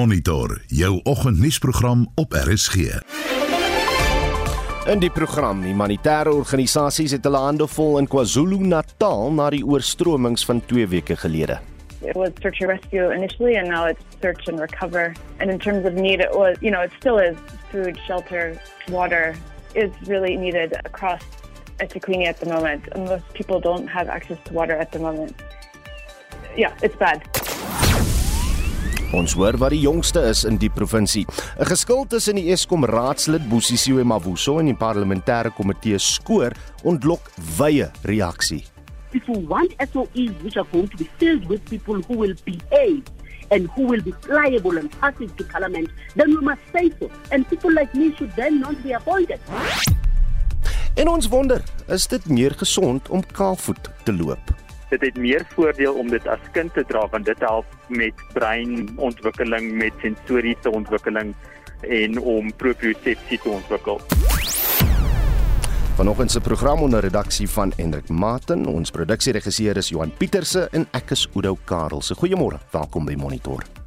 Monitor 0.00 0.60
jou 0.66 1.00
oggendnuusprogram 1.02 2.12
op 2.14 2.32
RSG. 2.32 2.74
In 4.88 4.98
die 5.02 5.10
program, 5.12 5.60
humanitêre 5.62 6.32
organisasies 6.32 7.12
het 7.12 7.26
hulle 7.28 7.42
hande 7.42 7.66
vol 7.68 7.98
in 8.00 8.08
KwaZulu-Natal 8.08 9.26
na 9.36 9.50
die 9.52 9.60
oorstromings 9.60 10.46
van 10.48 10.62
2 10.70 10.86
weke 10.94 11.18
gelede. 11.20 11.58
It 12.00 12.16
was 12.16 12.32
search 12.40 12.62
and 12.64 12.70
rescue 12.70 13.10
initially, 13.12 13.58
and 13.60 13.68
now 13.68 13.84
it's 13.90 14.00
search 14.22 14.48
and 14.48 14.60
recover. 14.60 15.12
And 15.36 15.50
in 15.50 15.58
terms 15.58 15.84
of 15.84 15.92
need, 15.92 16.24
it 16.24 16.32
was, 16.32 16.56
you 16.64 16.72
know, 16.72 16.80
it 16.80 16.96
still 16.96 17.20
is 17.20 17.36
food, 17.68 18.00
shelter, 18.06 18.56
water 18.88 19.36
is 19.74 19.92
really 20.08 20.36
needed 20.36 20.80
across 20.86 21.20
eThekwini 21.76 22.24
at 22.24 22.40
the 22.40 22.48
moment. 22.48 22.88
And 22.92 23.04
most 23.04 23.28
people 23.34 23.60
don't 23.60 23.88
have 23.88 24.08
access 24.08 24.38
to 24.48 24.54
water 24.54 24.80
at 24.80 24.92
the 24.92 24.98
moment. 24.98 25.36
Yeah, 26.56 26.72
it's 26.80 26.96
bad. 26.96 27.39
Ons 29.10 29.32
hoor 29.34 29.56
wat 29.58 29.72
die 29.74 29.80
jongste 29.82 30.20
is 30.30 30.44
in 30.46 30.54
die 30.62 30.70
provinsie. 30.70 31.24
'n 31.58 31.66
Geskil 31.66 32.04
tussen 32.06 32.36
die 32.36 32.52
Eskom 32.52 32.84
raadslid 32.84 33.48
Bosisiwe 33.48 34.04
Mavuso 34.04 34.58
en 34.58 34.66
die 34.66 34.74
parlementêre 34.74 35.50
komitee 35.50 35.98
skoor 35.98 36.54
ontlok 36.84 37.30
wye 37.58 37.90
reaksie. 38.06 38.64
If 39.12 39.26
we 39.26 39.38
want 39.48 39.74
SOEs 39.78 40.30
which 40.42 40.56
are 40.56 40.68
going 40.70 40.88
to 40.88 40.96
be 40.96 41.08
filled 41.18 41.48
with 41.48 41.60
people 41.68 41.98
who 42.06 42.14
will 42.14 42.36
behave 42.44 43.02
and 43.50 43.66
who 43.74 43.82
will 43.90 44.02
be 44.02 44.12
pliable 44.22 44.78
and 44.78 44.88
passive 45.00 45.34
to 45.36 45.44
parliament, 45.44 45.90
then 46.14 46.28
we 46.28 46.42
must 46.42 46.62
say 46.72 46.92
so. 47.00 47.10
And 47.32 47.48
people 47.48 47.72
like 47.72 47.92
me 47.94 48.14
should 48.14 48.30
then 48.36 48.60
not 48.60 48.80
be 48.82 48.92
appointed. 48.92 49.40
En 50.94 51.08
ons 51.08 51.28
wonder, 51.28 51.62
is 51.88 52.06
dit 52.06 52.28
meer 52.28 52.54
gesond 52.54 53.08
om 53.08 53.22
kaalvoet 53.26 53.90
te 54.04 54.12
loop? 54.12 54.59
Dit 54.90 55.00
het 55.00 55.16
meer 55.16 55.46
voordeel 55.54 55.94
om 55.94 56.10
dit 56.10 56.26
as 56.28 56.42
kind 56.52 56.74
te 56.74 56.84
dra 56.86 57.06
want 57.10 57.24
dit 57.24 57.38
help 57.38 57.66
met 57.88 58.14
breinontwikkeling, 58.34 59.72
met 59.78 59.92
sensoriese 60.02 60.70
ontwikkeling 60.70 61.34
en 61.80 62.20
om 62.20 62.52
propriosepsie 62.56 63.38
te 63.38 63.48
ontwikkel. 63.48 64.00
Vanoggend 66.00 66.30
se 66.30 66.40
program 66.40 66.80
onder 66.80 67.00
redaksie 67.00 67.48
van 67.48 67.72
Hendrik 67.76 68.08
Maten, 68.08 68.66
ons 68.66 68.90
produksieregisseur 68.90 69.76
is 69.76 69.88
Johan 69.88 70.12
Pieterse 70.16 70.68
en 70.72 70.88
ek 70.96 71.10
is 71.16 71.28
Udo 71.34 71.58
Karel. 71.64 72.00
Goeiemôre. 72.00 72.62
Welkom 72.70 73.04
by 73.04 73.14
Monitor. 73.20 73.79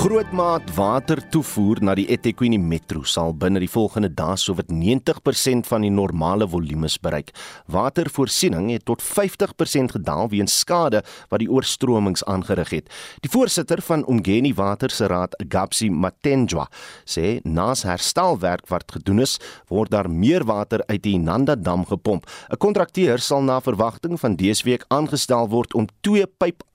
Grootmaat 0.00 0.70
water 0.78 1.20
toevoer 1.28 1.82
na 1.84 1.92
die 1.92 2.06
eThekwini 2.08 2.56
Metro 2.56 3.02
sal 3.04 3.34
binne 3.36 3.60
die 3.60 3.68
volgende 3.68 4.08
dae 4.16 4.38
sowat 4.40 4.70
90% 4.72 5.68
van 5.68 5.84
die 5.84 5.90
normale 5.92 6.46
volumes 6.48 6.96
bereik. 7.04 7.34
Watervoorsiening 7.68 8.70
het 8.72 8.86
tot 8.88 9.04
50% 9.04 9.92
gedaal 9.98 10.30
weens 10.32 10.54
skade 10.62 11.02
wat 11.28 11.44
die 11.44 11.50
oorstromings 11.52 12.24
aangerig 12.24 12.72
het. 12.78 12.88
Die 13.20 13.28
voorsitter 13.28 13.84
van 13.90 14.06
Umgeni 14.08 14.54
Water 14.56 14.88
se 14.88 15.10
raad, 15.12 15.36
Gapsi 15.52 15.90
Matenjwa, 15.92 16.70
sê 17.04 17.36
naas 17.44 17.84
herstelwerk 17.84 18.72
wat 18.72 18.88
gedoen 18.96 19.20
is, 19.26 19.36
word 19.68 19.92
daar 19.92 20.08
meer 20.08 20.48
water 20.48 20.80
uit 20.88 21.04
die 21.04 21.18
Nanda 21.20 21.60
dam 21.60 21.84
gepomp. 21.84 22.24
'n 22.48 22.56
Kontrakteur 22.56 23.20
sal 23.20 23.44
na 23.44 23.60
verwagting 23.60 24.16
van 24.16 24.40
dese 24.40 24.64
week 24.64 24.88
aangestel 24.88 25.52
word 25.52 25.74
om 25.74 25.92
twee 26.00 26.24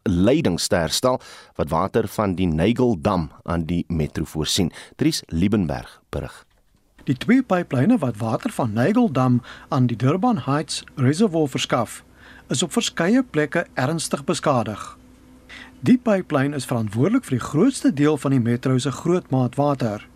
pypleidings 0.05 0.67
te 0.67 0.75
herstel 0.75 1.19
wat 1.55 1.69
water 1.69 2.07
van 2.07 2.35
die 2.35 2.45
Nigel 2.45 2.95
dam 3.01 3.31
aan 3.43 3.65
die 3.65 3.85
metro 3.87 4.23
voorsien. 4.25 4.71
Dries 4.95 5.23
Liebenberg 5.27 6.01
berig. 6.09 6.45
Die 7.05 7.17
twee 7.17 7.43
pyplyne 7.43 7.97
wat 7.97 8.17
water 8.17 8.51
van 8.51 8.73
Nigel 8.73 9.11
dam 9.11 9.41
aan 9.69 9.87
die 9.87 9.97
Durban 9.97 10.37
Heights 10.45 10.83
reservoir 10.95 11.49
verskaf, 11.49 12.03
is 12.49 12.63
op 12.63 12.71
verskeie 12.71 13.23
plekke 13.23 13.65
ernstig 13.73 14.23
beskadig. 14.23 14.97
Die 15.81 15.97
pyplyn 15.97 16.53
is 16.53 16.65
verantwoordelik 16.65 17.25
vir 17.25 17.37
die 17.37 17.45
grootste 17.45 17.93
deel 17.93 18.17
van 18.17 18.31
die 18.31 18.41
metro 18.41 18.77
se 18.77 18.91
grootmaatwater. 18.91 20.07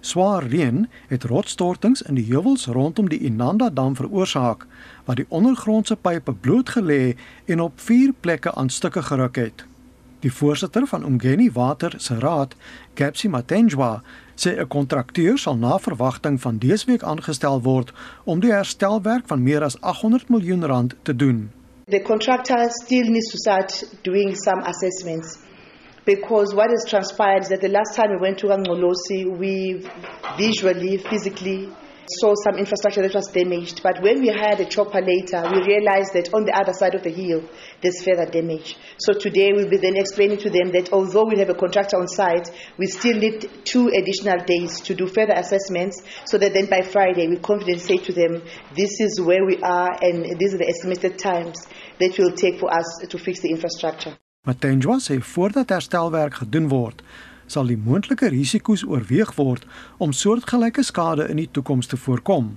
Swaar 0.00 0.46
reën 0.48 0.88
het 1.08 1.24
rotsstortings 1.24 2.02
in 2.02 2.14
die 2.14 2.24
heuwels 2.24 2.66
rondom 2.66 3.08
die 3.08 3.18
Inanda 3.20 3.68
dam 3.70 3.96
veroorsaak 3.96 4.64
wat 5.04 5.16
die 5.20 5.26
ondergrondse 5.28 5.96
pype 5.96 6.32
blootgelê 6.32 7.16
en 7.44 7.60
op 7.60 7.80
4 7.80 8.14
plekke 8.20 8.54
aan 8.54 8.70
stukke 8.70 9.02
geruk 9.02 9.36
het. 9.36 9.64
Die 10.20 10.32
voorsitter 10.32 10.86
van 10.86 11.04
Umgeni 11.04 11.50
Water 11.52 11.94
se 11.96 12.18
raad, 12.18 12.54
Gapsi 12.94 13.28
Matenjwa, 13.28 14.02
sê 14.34 14.56
'n 14.60 14.68
kontrakteur 14.68 15.38
sal 15.38 15.56
na 15.56 15.78
verwagting 15.78 16.40
van 16.40 16.58
dese 16.58 16.86
week 16.86 17.02
aangestel 17.02 17.62
word 17.62 17.92
om 18.24 18.40
die 18.40 18.52
herstelwerk 18.52 19.26
van 19.26 19.42
meer 19.42 19.62
as 19.62 19.80
800 19.80 20.28
miljoen 20.28 20.64
rand 20.64 20.94
te 21.02 21.16
doen. 21.16 21.50
The 21.88 22.02
contractor 22.02 22.70
still 22.70 23.08
needs 23.10 23.30
to 23.30 23.36
start 23.36 23.88
doing 24.02 24.36
some 24.36 24.62
assessments 24.62 25.38
because 26.16 26.52
what 26.52 26.70
has 26.70 26.84
transpired 26.88 27.42
is 27.42 27.50
that 27.50 27.60
the 27.60 27.68
last 27.68 27.94
time 27.94 28.10
we 28.10 28.18
went 28.18 28.38
to 28.38 28.46
Ngolosi, 28.48 29.30
we 29.38 29.86
visually, 30.36 30.98
physically 30.98 31.70
saw 32.18 32.34
some 32.42 32.58
infrastructure 32.58 33.02
that 33.02 33.14
was 33.14 33.28
damaged. 33.28 33.80
But 33.84 34.02
when 34.02 34.20
we 34.20 34.28
hired 34.28 34.58
a 34.58 34.64
chopper 34.64 35.00
later, 35.00 35.40
we 35.54 35.62
realized 35.62 36.12
that 36.14 36.34
on 36.34 36.42
the 36.44 36.50
other 36.50 36.72
side 36.72 36.96
of 36.96 37.04
the 37.04 37.10
hill, 37.10 37.48
there's 37.80 38.02
further 38.02 38.26
damage. 38.26 38.76
So 38.98 39.12
today 39.12 39.52
we'll 39.52 39.70
be 39.70 39.76
then 39.76 39.96
explaining 39.96 40.38
to 40.38 40.50
them 40.50 40.72
that 40.72 40.92
although 40.92 41.26
we 41.26 41.38
have 41.38 41.48
a 41.48 41.54
contractor 41.54 41.98
on 41.98 42.08
site, 42.08 42.50
we 42.76 42.86
still 42.86 43.16
need 43.16 43.48
two 43.64 43.86
additional 43.94 44.44
days 44.44 44.80
to 44.90 44.94
do 44.96 45.06
further 45.06 45.34
assessments 45.36 46.02
so 46.26 46.38
that 46.38 46.52
then 46.52 46.66
by 46.66 46.82
Friday 46.82 47.28
we 47.28 47.36
confidently 47.38 47.78
say 47.78 48.02
to 48.02 48.12
them, 48.12 48.42
this 48.74 48.98
is 48.98 49.20
where 49.20 49.46
we 49.46 49.58
are 49.62 49.94
and 50.02 50.40
these 50.40 50.54
are 50.54 50.58
the 50.58 50.66
estimated 50.66 51.20
times 51.20 51.68
that 52.00 52.18
will 52.18 52.32
take 52.32 52.58
for 52.58 52.74
us 52.74 53.06
to 53.08 53.16
fix 53.16 53.38
the 53.38 53.50
infrastructure. 53.50 54.18
Matenjwa 54.48 54.94
sê 55.04 55.18
voordat 55.20 55.68
herstelwerk 55.68 56.38
gedoen 56.40 56.70
word, 56.72 57.02
sal 57.44 57.66
die 57.68 57.76
moontlike 57.76 58.30
risiko's 58.32 58.80
oorweeg 58.88 59.34
word 59.36 59.66
om 60.00 60.14
soortgelyke 60.16 60.80
skade 60.88 61.26
in 61.28 61.36
die 61.42 61.50
toekoms 61.52 61.90
te 61.90 61.98
voorkom. 62.00 62.48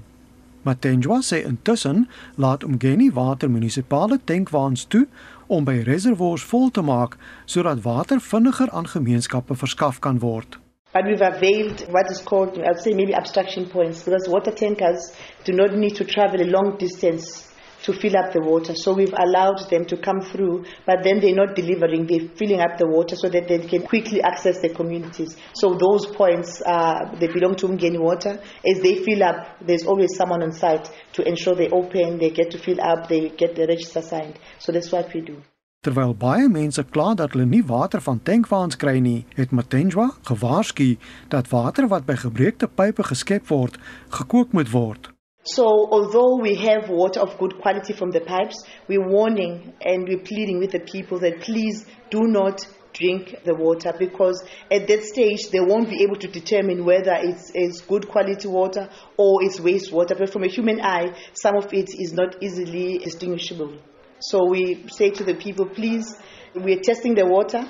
Matenjwa 0.64 1.20
sê 1.20 1.42
intussen 1.44 2.06
laat 2.40 2.64
Umgeni 2.64 3.10
Water 3.12 3.52
munisipale 3.52 4.22
tankwaans 4.24 4.88
toe 4.88 5.04
om 5.52 5.68
by 5.68 5.82
reservoirs 5.84 6.48
vol 6.54 6.72
te 6.72 6.88
maak 6.88 7.20
sodat 7.44 7.84
water 7.84 8.24
vinniger 8.32 8.72
aan 8.72 8.88
gemeenskappe 8.88 9.60
verskaf 9.60 10.00
kan 10.00 10.24
word. 10.24 10.56
But 10.96 11.04
we've 11.04 11.28
availed 11.36 11.84
what 11.92 12.08
is 12.16 12.24
called, 12.24 12.56
I'd 12.64 12.80
say 12.80 12.94
maybe 12.96 13.12
abstraction 13.12 13.68
points, 13.68 14.06
because 14.08 14.32
water 14.32 14.56
tankers 14.56 15.12
do 15.44 15.52
not 15.52 15.76
need 15.76 16.00
to 16.00 16.08
travel 16.08 16.40
a 16.40 16.48
long 16.48 16.78
distance 16.78 17.53
to 17.84 17.94
fill 17.94 18.18
up 18.18 18.34
the 18.34 18.42
water. 18.42 18.74
So 18.76 18.94
we've 18.94 19.14
allowed 19.14 19.70
them 19.70 19.86
to 19.86 19.98
come 19.98 20.22
through, 20.22 20.66
but 20.86 21.04
then 21.04 21.20
they're 21.20 21.36
not 21.36 21.56
delivering, 21.56 22.08
they're 22.08 22.28
filling 22.36 22.60
up 22.60 22.78
the 22.78 22.88
water 22.88 23.16
so 23.16 23.30
that 23.30 23.48
they 23.48 23.60
can 23.60 23.84
quickly 23.84 24.22
access 24.22 24.60
the 24.60 24.70
communities. 24.70 25.38
So 25.54 25.76
those 25.76 26.06
points, 26.08 26.62
uh, 26.66 27.16
they 27.20 27.28
belong 27.28 27.56
to 27.58 27.68
Mgeni 27.68 28.00
Water. 28.00 28.42
As 28.66 28.82
they 28.82 28.96
fill 29.04 29.24
up, 29.24 29.60
there's 29.62 29.86
always 29.86 30.16
someone 30.16 30.44
on 30.44 30.52
site 30.52 30.90
to 31.14 31.28
ensure 31.28 31.56
they 31.56 31.70
open, 31.70 32.20
they 32.20 32.30
get 32.30 32.52
to 32.52 32.58
fill 32.58 32.82
up, 32.82 33.08
they 33.08 33.30
get 33.30 33.56
the 33.56 33.68
register 33.68 34.02
signed. 34.02 34.40
So 34.60 34.72
that's 34.72 34.92
what 34.92 35.14
we 35.14 35.22
do. 35.22 35.42
Terwyl 35.84 36.14
baie 36.16 36.48
mense 36.48 36.80
kla 36.96 37.10
dat 37.20 37.34
hulle 37.36 37.44
nie 37.44 37.66
water 37.68 38.00
van 38.06 38.22
tankwaans 38.24 38.78
kry 38.80 39.02
nie, 39.04 39.26
het 39.36 39.52
Matenjwa 39.52 40.14
gewaarsku 40.30 40.94
dat 41.34 41.52
water 41.52 41.90
wat 41.92 42.08
by 42.08 42.16
gebreekte 42.22 42.72
pype 42.72 43.04
geskep 43.04 43.52
word, 43.52 43.76
gekook 44.16 44.56
moet 44.56 44.72
word. 44.72 45.13
So 45.46 45.66
although 45.66 46.38
we 46.38 46.56
have 46.56 46.90
water 46.90 47.20
of 47.20 47.38
good 47.38 47.60
quality 47.60 47.94
from 47.94 48.12
the 48.12 48.22
pipes, 48.22 48.64
we're 48.88 49.06
warning 49.06 49.74
and 49.82 50.08
we're 50.08 50.24
pleading 50.24 50.60
with 50.60 50.72
the 50.72 50.80
people 50.80 51.20
that 51.20 51.42
please 51.42 51.86
do 52.10 52.22
not 52.22 52.66
drink 52.94 53.36
the 53.44 53.54
water 53.54 53.92
because 53.98 54.42
at 54.72 54.88
that 54.88 55.04
stage 55.04 55.50
they 55.50 55.60
won't 55.60 55.90
be 55.90 56.04
able 56.04 56.16
to 56.16 56.28
determine 56.28 56.86
whether 56.86 57.14
it's, 57.20 57.52
it's 57.54 57.82
good 57.82 58.08
quality 58.08 58.48
water 58.48 58.90
or 59.18 59.44
it's 59.44 59.60
wastewater. 59.60 60.18
But 60.18 60.32
from 60.32 60.44
a 60.44 60.48
human 60.48 60.80
eye, 60.80 61.14
some 61.34 61.58
of 61.58 61.74
it 61.74 61.90
is 61.90 62.14
not 62.14 62.42
easily 62.42 63.00
distinguishable. 63.00 63.78
So 64.20 64.46
we 64.50 64.86
say 64.88 65.10
to 65.10 65.24
the 65.26 65.36
people, 65.36 65.66
please, 65.66 66.16
we're 66.56 66.80
testing 66.80 67.16
the 67.16 67.26
water. 67.26 67.68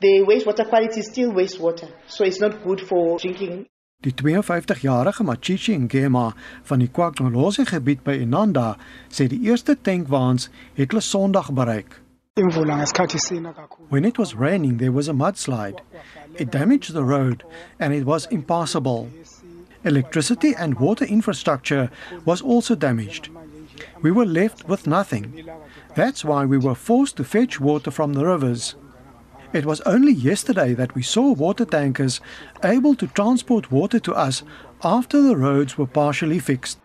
The 0.00 0.24
wastewater 0.28 0.68
quality 0.68 1.00
is 1.00 1.06
still 1.06 1.32
wastewater, 1.32 1.90
so 2.06 2.22
it's 2.22 2.38
not 2.38 2.62
good 2.62 2.80
for 2.80 3.18
drinking. 3.18 3.66
Die 4.00 4.14
52-jarige 4.14 5.24
Machichi 5.24 5.76
Ngema 5.76 6.34
van 6.62 6.78
die 6.78 6.88
KwaZulu 6.88 7.50
gebied 7.66 8.04
by 8.06 8.12
Inanda 8.22 8.76
sê 9.10 9.26
die 9.26 9.40
eerste 9.42 9.74
tankwaans 9.74 10.50
het 10.76 10.92
hulle 10.92 11.02
Sondag 11.02 11.50
bereik. 11.50 11.98
When 13.88 14.04
it 14.04 14.16
was 14.16 14.36
raining, 14.36 14.78
there 14.78 14.92
was 14.92 15.08
a 15.08 15.12
mudslide. 15.12 15.82
It 16.36 16.52
damaged 16.52 16.92
the 16.92 17.02
road 17.02 17.42
and 17.80 17.92
it 17.92 18.04
was 18.04 18.26
impassable. 18.30 19.08
Electricity 19.82 20.54
and 20.54 20.78
water 20.78 21.04
infrastructure 21.04 21.90
was 22.24 22.40
also 22.40 22.76
damaged. 22.76 23.30
We 24.00 24.12
were 24.12 24.26
left 24.26 24.68
with 24.68 24.86
nothing. 24.86 25.42
That's 25.96 26.24
why 26.24 26.44
we 26.44 26.58
were 26.58 26.76
forced 26.76 27.16
to 27.16 27.24
fetch 27.24 27.58
water 27.58 27.90
from 27.90 28.12
the 28.12 28.24
rivers. 28.24 28.76
It 29.52 29.64
was 29.64 29.82
only 29.86 30.12
yesterday 30.12 30.74
that 30.74 30.94
we 30.94 31.02
saw 31.02 31.34
water 31.34 31.64
tankers 31.64 32.20
able 32.60 32.94
to 32.94 33.06
transport 33.06 33.70
water 33.70 34.00
to 34.00 34.12
us 34.12 34.42
after 34.80 35.22
the 35.22 35.36
roads 35.36 35.76
were 35.76 35.86
partially 35.86 36.38
fixed. 36.38 36.78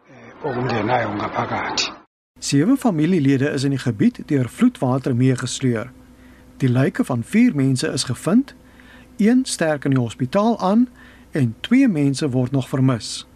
Sewe 2.39 2.77
familielede 2.77 3.49
is 3.49 3.63
in 3.63 3.69
die 3.69 3.79
gebied 3.79 4.21
deur 4.25 4.49
vloedwater 4.49 5.15
meegesleur. 5.15 5.91
Die 6.57 6.69
lyke 6.69 7.03
van 7.03 7.23
4 7.23 7.55
mense 7.55 7.87
is 7.87 8.03
gevind, 8.03 8.55
een 9.17 9.45
sterk 9.45 9.83
in 9.83 9.91
die 9.95 9.99
hospitaal 9.99 10.59
aan 10.59 10.87
en 11.31 11.55
2 11.59 11.87
mense 11.87 12.29
word 12.29 12.51
nog 12.51 12.69
vermis. 12.69 13.27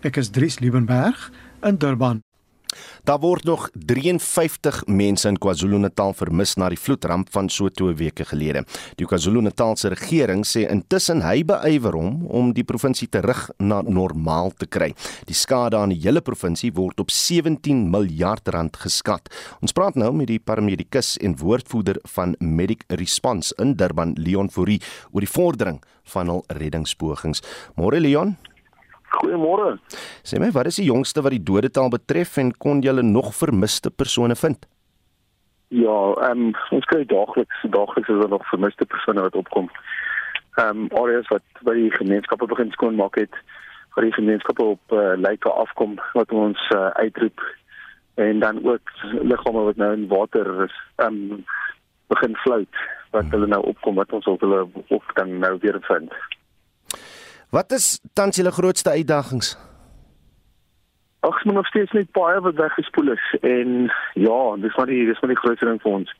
Ek 0.00 0.16
is 0.16 0.28
Dries 0.28 0.58
Liebenberg 0.58 1.30
in 1.62 1.78
Durban. 1.78 2.25
Daar 3.06 3.20
word 3.22 3.44
nog 3.44 3.68
53 3.72 4.82
mense 4.86 5.28
in 5.28 5.36
KwaZulu-Natal 5.38 6.10
vermis 6.18 6.56
na 6.58 6.66
die 6.72 6.78
vloedramp 6.80 7.28
van 7.30 7.46
so 7.48 7.70
2 7.70 7.94
weke 8.00 8.24
gelede. 8.26 8.64
Die 8.98 9.06
KwaZulu-Natalse 9.06 9.92
regering 9.92 10.42
sê 10.42 10.64
intussen 10.66 11.22
hy 11.22 11.44
beywer 11.46 11.94
hom 11.94 12.24
om 12.26 12.50
die 12.56 12.64
provinsie 12.66 13.06
terug 13.06 13.44
na 13.62 13.78
normaal 13.86 14.50
te 14.58 14.66
kry. 14.66 14.88
Die 15.30 15.38
skade 15.38 15.78
aan 15.78 15.94
die 15.94 16.00
hele 16.02 16.18
provinsie 16.18 16.72
word 16.74 16.98
op 16.98 17.14
17 17.14 17.84
miljard 17.94 18.50
rand 18.50 18.74
geskat. 18.82 19.30
Ons 19.62 19.76
praat 19.76 19.94
nou 19.94 20.10
met 20.10 20.32
die 20.32 20.40
paramedikus 20.42 21.14
en 21.22 21.38
woordvoerder 21.38 22.02
van 22.16 22.34
Medic 22.42 22.82
Response 22.90 23.54
in 23.62 23.76
Durban, 23.78 24.18
Leon 24.18 24.50
Fourie, 24.50 24.82
oor 25.12 25.22
die 25.22 25.30
vordering 25.30 25.78
van 26.10 26.34
hul 26.34 26.42
reddingspogings. 26.58 27.46
Môre 27.78 28.02
Leon. 28.02 28.34
Goeiemôre. 29.14 29.76
Sê 30.26 30.40
my, 30.42 30.50
wat 30.54 30.66
is 30.70 30.80
die 30.80 30.88
jongste 30.90 31.22
wat 31.22 31.34
die 31.34 31.42
dodetal 31.42 31.90
betref 31.92 32.36
en 32.42 32.52
kon 32.52 32.82
julle 32.84 33.02
nog 33.02 33.34
vermiste 33.34 33.90
persone 33.90 34.36
vind? 34.36 34.66
Ja, 35.68 35.98
ehm 36.28 36.48
um, 36.48 36.54
ons 36.70 36.86
kry 36.86 37.04
daagliks 37.10 37.62
daagliks 37.74 38.08
is 38.08 38.20
daar 38.20 38.34
nog 38.34 38.48
vermiste 38.48 38.86
persone 38.86 39.20
wat 39.20 39.34
opkom. 39.34 39.70
Ehm 40.56 40.86
um, 40.86 40.90
areas 41.02 41.28
wat 41.28 41.42
by 41.66 41.74
die 41.74 41.90
gemeenskappe 41.90 42.46
begin 42.46 42.70
skoonmaak 42.70 43.18
het, 43.18 43.34
waar 43.94 44.04
die 44.04 44.14
gemeenskappe 44.18 44.62
op 44.62 44.92
uh, 44.92 45.14
lyke 45.16 45.50
afkom 45.50 45.98
wat 46.12 46.32
ons 46.32 46.68
uh, 46.74 46.86
uitroep 47.02 47.42
en 48.14 48.40
dan 48.40 48.62
ook 48.64 48.92
liggame 49.22 49.64
wat 49.68 49.76
nou 49.76 49.92
in 49.92 50.08
water 50.08 50.64
is, 50.64 50.76
ehm 50.96 51.18
um, 51.32 51.44
begin 52.06 52.36
float 52.36 52.82
wat 53.10 53.22
hmm. 53.22 53.30
hulle 53.30 53.46
nou 53.46 53.62
opkom 53.72 53.94
wat 53.98 54.12
ons 54.12 54.26
op 54.26 54.40
hulle 54.40 54.66
op 54.88 55.12
dan 55.14 55.38
nou 55.38 55.56
weer 55.60 55.78
vind. 55.88 56.12
Wat 57.56 57.72
is 57.72 58.00
tans 58.12 58.36
julle 58.36 58.52
grootste 58.52 58.90
uitdagings? 58.90 59.54
Ag, 61.20 61.32
ons 61.32 61.44
moet 61.48 61.54
nog 61.54 61.66
steeds 61.66 61.92
net 61.96 62.10
baie 62.12 62.40
wat 62.44 62.58
weggespoel 62.58 63.14
is 63.14 63.28
en 63.40 63.70
ja, 64.14 64.40
dis 64.60 64.76
maar 64.76 64.90
die 64.90 65.06
dis 65.08 65.22
maar 65.22 65.32
die 65.32 65.40
grootste 65.40 65.68
ding 65.70 65.80
vir 65.84 65.94
ons. 66.00 66.12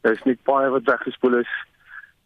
Daar 0.00 0.16
is 0.16 0.24
net 0.24 0.40
baie 0.48 0.70
wat 0.72 0.88
weggespoel 0.88 1.42
is. 1.42 1.52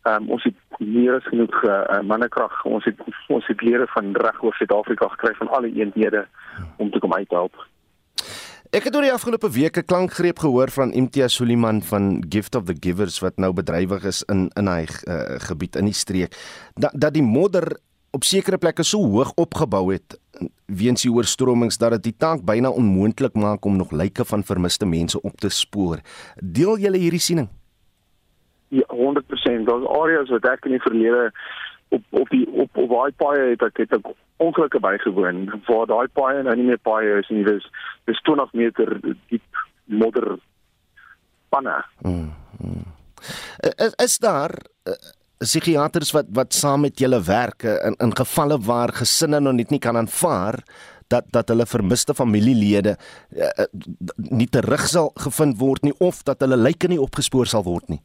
Um, 0.06 0.30
ons 0.36 0.46
het 0.46 0.78
meer 0.78 1.18
as 1.18 1.26
genoeg 1.30 1.58
uh, 1.66 1.98
mannekrag. 2.06 2.54
Ons 2.68 2.86
het 2.86 3.02
ons 3.34 3.50
het 3.50 3.66
lede 3.66 3.90
van 3.96 4.14
reg 4.24 4.40
oor 4.46 4.54
Suid-Afrika 4.58 5.10
gekry 5.16 5.34
van 5.42 5.50
alle 5.58 5.74
eenhede 5.74 6.26
om 6.78 6.90
te 6.90 7.02
kom 7.02 7.18
uithelp. 7.18 7.58
Ek 8.72 8.86
het 8.86 8.94
oor 8.94 9.04
die 9.04 9.14
afgelope 9.14 9.50
weke 9.52 9.82
klankgreep 9.82 10.38
gehoor 10.46 10.70
van 10.70 10.94
Imtiaz 10.96 11.34
Suliman 11.36 11.82
van 11.82 12.12
Gift 12.28 12.54
of 12.54 12.70
the 12.70 12.78
Givers 12.78 13.18
wat 13.26 13.42
nou 13.42 13.50
bedrywig 13.52 14.06
is 14.08 14.22
in 14.32 14.50
in 14.54 14.70
hy 14.70 14.84
uh, 14.86 15.38
gebied 15.50 15.82
in 15.82 15.90
die 15.90 15.98
streek. 15.98 16.38
Dat 16.78 16.94
dat 16.94 17.18
die 17.18 17.26
modder 17.26 17.74
op 18.12 18.24
sekere 18.28 18.58
plekke 18.60 18.84
so 18.84 19.00
hoog 19.14 19.32
opgebou 19.40 19.86
het 19.92 20.18
weens 20.66 21.04
die 21.04 21.12
oorstromings 21.12 21.78
dat 21.80 21.96
dit 21.96 22.10
die 22.10 22.16
taak 22.24 22.44
byna 22.44 22.70
onmoontlik 22.70 23.34
maak 23.38 23.64
om 23.64 23.76
nog 23.76 23.92
lyke 23.92 24.24
van 24.24 24.44
vermiste 24.44 24.86
mense 24.86 25.20
op 25.20 25.36
te 25.40 25.48
spoor. 25.48 26.00
Deel 26.36 26.78
julle 26.78 27.00
hierdie 27.00 27.20
siening? 27.20 27.48
Ja, 28.68 28.84
100%. 28.88 29.66
Daar's 29.68 29.88
areas 30.00 30.32
wat 30.32 30.48
ek 30.48 30.68
in 30.68 30.76
die 30.76 30.84
verlede 30.84 31.30
op 31.92 32.04
op 32.22 32.28
die 32.32 32.46
op 32.48 32.76
op 32.76 32.88
daai 32.90 33.12
paaie 33.20 33.48
het 33.52 33.64
ek 33.68 33.82
het 33.84 33.96
ek 33.98 34.12
ongelukke 34.42 34.80
bygewoon 34.80 35.44
waar 35.68 35.86
daai 35.86 36.08
paaie 36.16 36.42
nou 36.42 36.56
nie 36.56 36.70
meer 36.70 36.80
paaie 36.80 37.18
is 37.20 37.28
nie. 37.28 37.44
Dis 37.44 37.68
dis 38.08 38.22
20 38.28 38.52
meter 38.56 38.96
diep 39.28 39.64
modder 39.84 40.38
panne. 41.52 41.76
Mm, 42.00 42.32
mm. 42.60 42.86
Is, 43.76 43.92
is 44.04 44.18
daar 44.18 44.56
uh, 44.88 44.96
psigiaters 45.42 46.12
wat 46.16 46.30
wat 46.38 46.54
saam 46.56 46.86
met 46.86 46.98
julle 47.02 47.20
werk 47.26 47.66
in 47.72 47.98
in 48.06 48.16
gevalle 48.22 48.58
waar 48.66 48.92
gesinne 49.02 49.40
nog 49.40 49.58
net 49.58 49.70
nie 49.70 49.82
kan 49.82 49.96
aanvaar 49.96 50.62
dat 51.08 51.24
dat 51.36 51.48
hulle 51.48 51.66
vermiste 51.66 52.14
familielede 52.14 52.96
uh, 52.96 53.66
nie 54.16 54.48
terug 54.56 54.86
sal 54.94 55.12
gevind 55.26 55.58
word 55.58 55.82
nie 55.82 55.94
of 55.98 56.22
dat 56.28 56.40
hulle 56.44 56.56
lyke 56.56 56.88
nie 56.88 57.00
opgespoor 57.00 57.46
sal 57.46 57.66
word 57.68 57.88
nie. 57.88 58.00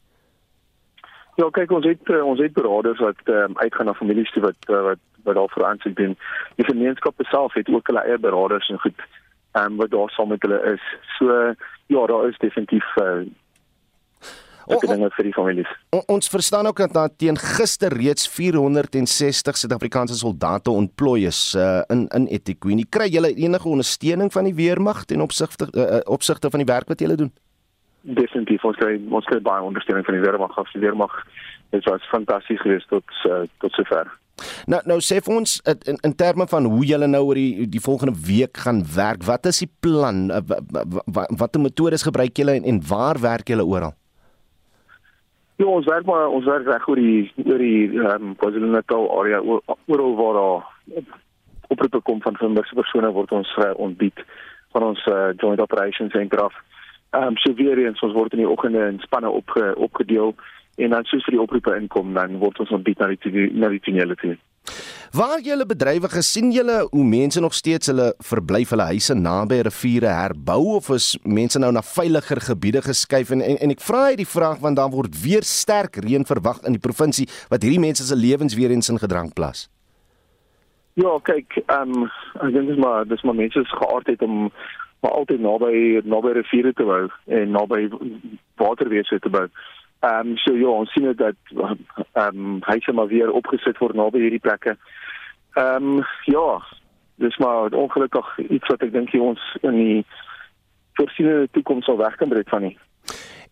Ja, 1.37 1.49
kyk 1.53 1.71
ons 1.77 1.85
het 1.85 2.09
ons 2.09 2.41
het 2.41 2.53
beraders 2.57 2.99
wat 3.03 3.19
um, 3.29 3.57
uitgaan 3.61 3.85
na 3.85 3.93
families 3.93 4.31
toe 4.33 4.43
wat 4.47 4.71
wat 4.89 5.03
wat 5.27 5.35
daar 5.35 5.51
vir 5.53 5.65
aansoek 5.67 5.95
doen. 5.95 6.13
Die 6.55 6.65
gemeenskap 6.65 7.25
self 7.29 7.55
het 7.59 7.69
ook 7.69 7.89
hulle 7.91 8.03
eie 8.07 8.19
beraders 8.27 8.69
en 8.73 8.79
goed 8.85 9.03
ehm 9.57 9.73
um, 9.73 9.77
wat 9.81 9.91
daar 9.93 10.13
saam 10.15 10.33
met 10.33 10.41
hulle 10.45 10.61
is. 10.73 10.87
So 11.17 11.53
ja, 11.93 12.05
daar 12.11 12.29
is 12.29 12.41
definitief 12.43 12.87
uh, 13.01 13.21
dinge 14.67 15.09
vir 15.15 15.27
die 15.27 15.33
families. 15.33 15.69
O, 15.95 16.01
ons 16.13 16.29
verstaan 16.29 16.67
ook 16.67 16.77
dat 16.83 16.93
daar 16.93 17.09
teen 17.15 17.37
gister 17.37 17.93
reeds 17.93 18.27
460 18.29 19.57
Suid-Afrikaanse 19.57 20.17
soldate 20.19 20.71
ontplooi 20.71 21.25
is 21.27 21.55
uh, 21.55 21.81
in 21.93 22.07
in 22.15 22.27
eThekwini. 22.27 22.85
Kry 22.89 23.07
julle 23.13 23.33
enige 23.33 23.67
ondersteuning 23.67 24.31
van 24.33 24.49
die 24.49 24.55
weermag 24.55 25.05
ten 25.05 25.21
opsigte 25.21 25.69
uh, 25.71 25.99
opsigte 26.05 26.49
van 26.49 26.63
die 26.63 26.71
werk 26.73 26.87
wat 26.87 26.99
julle 26.99 27.15
doen? 27.15 27.31
Definitief, 28.01 28.63
ons 28.63 28.77
kry 28.79 28.95
ons 29.09 29.25
kry 29.25 29.41
baie 29.43 29.63
ondersteuning 29.63 30.05
van 30.05 30.19
die 30.19 30.23
weermag. 30.23 30.55
Die 30.73 30.83
weermag 30.83 31.19
is 31.75 31.83
was 31.89 32.07
fantasties 32.11 32.61
geweest 32.61 32.89
tot 32.91 33.19
uh, 33.27 33.43
tot 33.63 33.71
sover. 33.79 34.11
Nou 34.69 34.81
nou 34.85 34.99
sê 35.01 35.17
vir 35.23 35.39
ons 35.39 35.57
in 35.89 35.97
in 36.05 36.15
terme 36.15 36.45
van 36.47 36.67
hoe 36.69 36.85
julle 36.85 37.07
nou 37.09 37.23
oor 37.29 37.39
die 37.39 37.67
die 37.67 37.83
volgende 37.83 38.13
week 38.27 38.57
gaan 38.65 38.83
werk. 38.95 39.23
Wat 39.25 39.45
is 39.49 39.63
die 39.63 39.71
plan? 39.81 40.27
Watter 41.39 41.61
metodes 41.61 42.05
gebruik 42.05 42.37
julle 42.37 42.59
en, 42.59 42.67
en 42.73 42.83
waar 42.87 43.19
werk 43.23 43.49
julle 43.49 43.65
oral? 43.65 43.95
Ja, 45.57 45.65
ons 45.65 45.85
werk 45.89 46.05
maar 46.05 46.27
ons 46.29 46.45
werk 46.45 46.67
reg 46.69 46.87
oor 46.87 46.99
die 47.01 47.31
oor 47.45 47.61
die 47.61 47.87
ehm 47.89 48.27
um, 48.29 48.33
KwaZulu-Natal 48.37 49.07
area 49.19 49.39
oral 49.41 50.13
waar 50.19 50.35
daar 50.37 51.05
oproepe 51.73 52.01
kom 52.01 52.21
van 52.21 52.37
vermiste 52.37 52.75
persone 52.77 53.09
word 53.15 53.33
ons 53.33 53.55
uh, 53.57 53.71
ontbied 53.75 54.21
van 54.75 54.83
ons 54.91 55.01
uh, 55.09 55.31
joint 55.37 55.59
operations 55.59 56.13
center 56.13 56.43
af. 56.43 56.53
Ehm 57.09 57.31
um, 57.31 57.37
so 57.41 57.53
weer 57.57 57.81
eens 57.81 58.03
ons 58.05 58.13
word 58.13 58.37
in 58.37 58.43
die 58.43 58.49
oggende 58.49 58.85
in 58.85 59.01
spanne 59.01 59.29
opge, 59.29 59.73
opgedeel 59.75 60.35
en 60.77 60.93
dan 60.93 61.09
soos 61.09 61.25
vir 61.25 61.39
die 61.39 61.41
oproepe 61.41 61.73
inkom 61.75 62.13
dan 62.13 62.37
word 62.43 62.59
ons 62.59 62.75
ontbied 62.77 63.01
na 63.01 63.09
die 63.09 63.49
na 63.53 63.73
die 63.73 63.81
tonele 63.81 64.15
toe. 64.21 64.37
Waar 65.15 65.39
julle 65.39 65.65
bedrywe 65.65 66.09
gesien 66.11 66.51
julle 66.51 66.87
hoe 66.91 67.03
mense 67.03 67.39
nog 67.39 67.53
steeds 67.53 67.87
hulle 67.87 68.09
verblyf 68.29 68.73
hulle 68.75 68.89
huise 68.91 69.15
naby 69.15 69.61
riviere 69.65 70.11
herbou 70.11 70.75
of 70.75 70.89
is 70.89 71.13
mense 71.23 71.59
nou 71.59 71.71
na 71.71 71.81
veiliger 71.81 72.41
gebiede 72.49 72.81
geskuif 72.81 73.31
en 73.31 73.41
en, 73.41 73.57
en 73.63 73.71
ek 73.71 73.81
vra 73.81 74.03
hierdie 74.09 74.27
vraag 74.27 74.59
want 74.65 74.77
daar 74.77 74.91
word 74.91 75.15
weer 75.23 75.47
sterk 75.47 75.95
reën 76.03 76.27
verwag 76.27 76.59
in 76.67 76.75
die 76.75 76.83
provinsie 76.83 77.27
wat 77.49 77.63
hierdie 77.63 77.81
mense 77.81 78.03
se 78.03 78.15
lewens 78.15 78.57
weer 78.59 78.71
eens 78.75 78.89
in 78.89 78.99
gedrang 78.99 79.33
plaas. 79.33 79.69
Ja, 80.93 81.15
kyk, 81.23 81.61
ehm 81.65 81.95
um, 82.03 82.11
ek 82.41 82.53
dink 82.53 82.67
dis 82.73 82.83
maar 82.83 83.07
dis 83.07 83.23
maar 83.23 83.39
mense 83.39 83.63
se 83.63 83.79
geaardheid 83.79 84.21
om 84.21 84.51
maar 84.99 85.11
altyd 85.11 85.39
naby 85.39 86.01
naby 86.03 86.35
riviere 86.35 86.73
te 86.73 86.83
bou 86.83 87.03
en 87.25 87.51
naby 87.51 87.87
waterwese 88.59 89.19
te. 89.19 89.29
Ehm 89.29 89.49
um, 90.05 90.37
so 90.37 90.53
ja, 90.55 90.69
ons 90.69 90.91
sien 90.91 91.07
dat 91.17 91.35
ehm 91.53 91.77
um, 92.23 92.57
huise 92.61 92.93
maar 92.93 93.07
weer 93.07 93.31
opgesit 93.31 93.77
word 93.77 93.95
naby 93.95 94.19
hierdie 94.25 94.43
plekke. 94.43 94.77
Ehm 95.57 95.97
um, 95.97 96.03
ja, 96.25 96.61
dis 97.15 97.37
maar 97.37 97.73
ongelukkig 97.73 98.37
iets 98.49 98.67
wat 98.67 98.81
ek 98.85 98.93
dink 98.93 99.13
ons 99.13 99.41
in 99.61 99.77
die 99.77 100.05
voorsiene 100.97 101.47
toekoms 101.51 101.85
sal 101.85 101.97
weg 101.97 102.15
kan 102.15 102.29
breek 102.29 102.49
van 102.49 102.67
nie. 102.67 102.77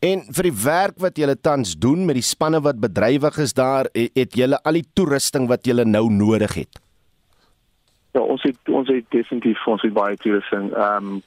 En 0.06 0.26
vir 0.38 0.50
die 0.50 0.58
werk 0.64 0.98
wat 1.02 1.18
julle 1.18 1.38
tans 1.40 1.76
doen 1.80 2.06
met 2.06 2.18
die 2.20 2.26
spanne 2.26 2.60
wat 2.62 2.82
bedrywig 2.82 3.38
is 3.42 3.54
daar, 3.58 3.88
het 3.94 4.36
julle 4.36 4.60
al 4.64 4.78
die 4.78 4.88
toerusting 4.94 5.48
wat 5.50 5.66
julle 5.66 5.86
nou 5.86 6.10
nodig 6.12 6.58
het. 6.62 6.82
Ja, 8.14 8.22
ons 8.22 8.44
het 8.44 8.70
ons 8.70 8.90
het 8.92 9.08
definitief 9.10 9.64
ons 9.68 9.82
het 9.82 9.96
baie 9.96 10.18
toerusting. 10.22 10.74
Ehm 10.74 11.16
um, 11.16 11.24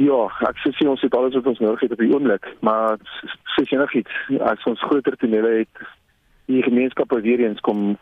Ja, 0.00 0.24
ek 0.48 0.60
sê 0.62 0.72
sien 0.72 0.88
ons 0.88 1.02
het 1.04 1.14
alles 1.14 1.34
wat 1.36 1.48
ons 1.50 1.60
nodig 1.60 1.84
het 1.84 1.92
op 1.92 2.00
die 2.00 2.12
oomblik, 2.14 2.46
maar 2.64 2.96
sê 3.52 3.66
jy 3.68 3.76
nog 3.76 3.92
iets 3.98 4.14
as 4.40 4.64
ons 4.70 4.80
groter 4.88 5.16
tonele 5.20 5.50
het, 5.58 5.82
die 6.48 6.62
gemeenskappe 6.64 7.20
weer 7.20 7.44
eens 7.44 7.60
kom 7.60 7.98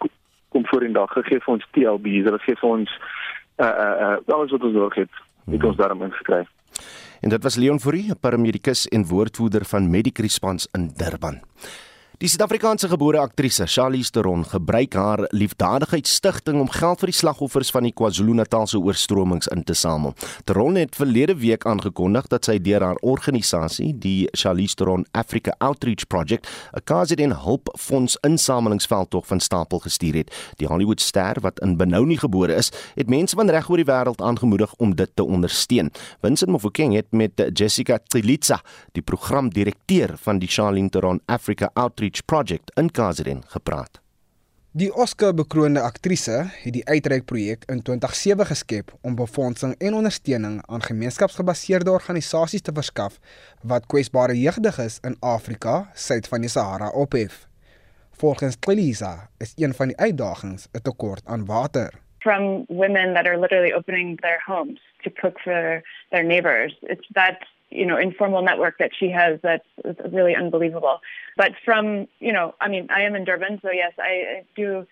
kom 0.50 0.64
voor 0.66 0.82
in 0.82 0.94
dag 0.94 1.10
gegee 1.14 1.38
vir 1.42 1.52
ons 1.52 1.66
TLB, 1.74 2.06
hulle 2.26 2.38
gee 2.46 2.58
vir 2.58 2.70
ons 2.70 2.94
uh 3.62 3.66
uh, 3.66 4.16
alles 4.34 4.54
wat 4.54 4.64
ons 4.66 4.74
nodig 4.74 5.04
het, 5.04 5.20
het 5.50 5.66
ons 5.66 5.78
daarom 5.78 6.02
ingekry. 6.06 6.42
En 7.20 7.28
dit 7.28 7.42
was 7.42 7.58
Leon 7.60 7.80
Fourie, 7.82 8.14
paramedikus 8.14 8.86
en 8.88 9.06
woordvoerder 9.06 9.66
van 9.68 9.90
Medic 9.90 10.18
Response 10.18 10.68
in 10.72 10.90
Durban. 10.96 11.42
Die 12.20 12.28
Suid-Afrikaanse 12.28 12.90
gebore 12.92 13.16
aktrise 13.16 13.64
Charlize 13.64 14.10
Theron 14.12 14.42
gebruik 14.44 14.92
haar 14.92 15.22
liefdadigheidsstigting 15.32 16.58
om 16.60 16.68
geld 16.68 17.00
vir 17.00 17.08
die 17.08 17.16
slagoffers 17.16 17.70
van 17.72 17.86
die 17.88 17.94
KwaZulu-Natalse 17.96 18.76
oorstromings 18.76 19.48
in 19.48 19.62
te 19.64 19.72
samel. 19.72 20.12
Theron 20.44 20.76
het 20.76 20.98
verlede 21.00 21.38
week 21.40 21.64
aangekondig 21.64 22.28
dat 22.28 22.44
sy 22.44 22.58
deur 22.60 22.84
haar 22.84 23.00
organisasie, 23.00 23.94
die 23.96 24.28
Charlize 24.36 24.76
Theron 24.76 25.06
Africa 25.16 25.54
Outreach 25.64 26.04
Project, 26.12 26.44
'n 26.76 26.84
KZN 26.84 27.32
hulpfonds 27.40 28.18
insamelingsveldtog 28.20 29.26
van 29.26 29.40
stapel 29.40 29.78
gestuur 29.78 30.20
het. 30.20 30.34
Die 30.58 30.68
Hollywood-ster 30.68 31.40
wat 31.40 31.58
in 31.64 31.78
Benoni 31.78 32.18
gebore 32.20 32.52
is, 32.54 32.70
het 32.96 33.08
mense 33.08 33.36
van 33.36 33.48
reg 33.48 33.70
oor 33.70 33.80
die 33.80 33.88
wêreld 33.88 34.20
aangemoedig 34.20 34.74
om 34.76 34.94
dit 34.94 35.10
te 35.14 35.24
ondersteun. 35.24 35.90
Vincent 36.20 36.50
Mofokeng 36.50 36.94
het 36.94 37.12
met 37.12 37.32
Jessica 37.54 37.98
Trilitsa, 38.08 38.60
die 38.92 39.02
programdirekteur 39.02 40.18
van 40.18 40.38
die 40.38 40.48
Charlize 40.48 40.90
Theron 40.90 41.20
Africa 41.26 41.70
Outreach 41.72 42.09
Outreach 42.10 42.24
Project 42.24 42.70
in 42.74 42.90
KZN 42.90 43.42
gepraat. 43.46 44.00
Die 44.72 44.94
Oscar-bekroonde 44.94 45.80
aktrise 45.80 46.46
het 46.62 46.72
die 46.72 46.84
uitreik 46.86 47.24
projek 47.24 47.64
in 47.70 47.82
2007 47.82 48.46
geskep 48.46 48.90
om 49.02 49.14
befondsing 49.14 49.74
en 49.78 49.94
ondersteuning 49.94 50.60
aan 50.66 50.82
gemeenskapsgebaseerde 50.82 51.90
organisasies 51.90 52.62
te 52.62 52.72
verskaf 52.74 53.18
wat 53.62 53.86
kwesbare 53.86 54.34
jeugdiges 54.38 54.98
in 55.06 55.16
Afrika 55.20 55.90
suid 55.94 56.28
van 56.28 56.40
die 56.40 56.50
Sahara 56.50 56.90
ophef. 56.90 57.46
Volgens 58.10 58.56
Elisa 58.68 59.30
is 59.38 59.52
een 59.56 59.74
van 59.74 59.88
die 59.88 59.96
uitdagings 59.96 60.68
'n 60.72 60.82
tekort 60.82 61.22
aan 61.24 61.46
water. 61.46 61.90
From 62.18 62.64
women 62.68 63.14
that 63.14 63.26
are 63.26 63.38
literally 63.38 63.72
opening 63.72 64.20
their 64.20 64.42
homes 64.46 64.80
to 65.02 65.10
cook 65.10 65.40
for 65.40 65.82
their 66.10 66.24
neighbors. 66.24 66.76
It's 66.82 67.08
that 67.12 67.38
you 67.70 67.86
know 67.86 67.96
informal 67.96 68.42
network 68.42 68.78
that 68.78 68.90
she 68.98 69.10
has 69.10 69.40
that's, 69.42 69.64
really 70.10 70.34
unbelievable. 70.34 71.00
But 71.36 71.52
from 71.64 72.08
you 72.18 72.32
know 72.32 72.54
i 72.60 72.68
mean 72.68 72.88
i 72.90 73.02
am 73.02 73.14
in 73.14 73.24
durban 73.24 73.60
so 73.62 73.70
yes 73.70 73.92
i, 73.98 74.44
do 74.56 74.86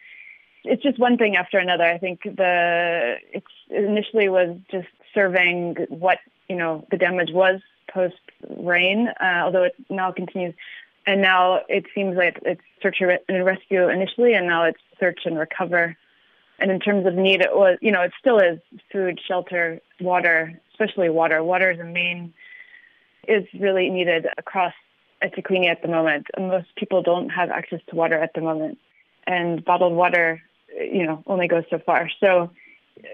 it's 0.64 0.82
just 0.82 0.98
one 0.98 1.16
thing 1.16 1.36
after 1.36 1.58
another. 1.58 1.84
I 1.84 1.98
think 1.98 2.22
the 2.22 3.16
it's 3.32 3.46
initially 3.70 4.28
was 4.28 4.56
just 4.70 4.88
surveying 5.14 5.76
what 5.88 6.18
you 6.48 6.56
know 6.56 6.86
the 6.90 6.96
damage 6.96 7.30
was 7.32 7.60
post 7.92 8.16
rain 8.48 9.08
uh, 9.20 9.42
although 9.44 9.64
it 9.64 9.74
now 9.88 10.12
continues. 10.12 10.54
And 11.06 11.22
now 11.22 11.62
it 11.68 11.86
seems 11.94 12.16
like 12.16 12.38
it's 12.44 12.60
search 12.82 13.00
and 13.00 13.44
rescue 13.44 13.88
initially 13.88 14.34
and 14.34 14.46
now 14.46 14.64
it's 14.64 14.80
search 15.00 15.20
and 15.24 15.38
recover. 15.38 15.96
And 16.58 16.70
in 16.70 16.80
terms 16.80 17.06
of 17.06 17.14
need 17.14 17.40
it 17.40 17.54
was 17.54 17.78
you 17.80 17.92
know 17.92 18.02
it 18.02 18.12
still 18.18 18.38
is 18.38 18.58
food 18.92 19.20
shelter 19.26 19.80
water 20.00 20.60
especially 20.72 21.08
water. 21.08 21.42
Water 21.42 21.70
is 21.70 21.80
a 21.80 21.84
main 21.84 22.32
is 23.28 23.44
really 23.60 23.90
needed 23.90 24.26
across 24.42 24.74
eThekwini 25.22 25.68
at 25.74 25.82
the 25.82 25.88
moment. 25.88 26.24
Most 26.38 26.68
people 26.76 27.02
don't 27.02 27.30
have 27.30 27.50
access 27.50 27.80
to 27.88 27.96
water 27.96 28.18
at 28.26 28.32
the 28.34 28.40
moment, 28.40 28.78
and 29.26 29.64
bottled 29.64 29.94
water, 29.94 30.40
you 30.96 31.04
know, 31.06 31.22
only 31.26 31.48
goes 31.48 31.64
so 31.70 31.78
far. 31.78 32.08
So, 32.22 32.50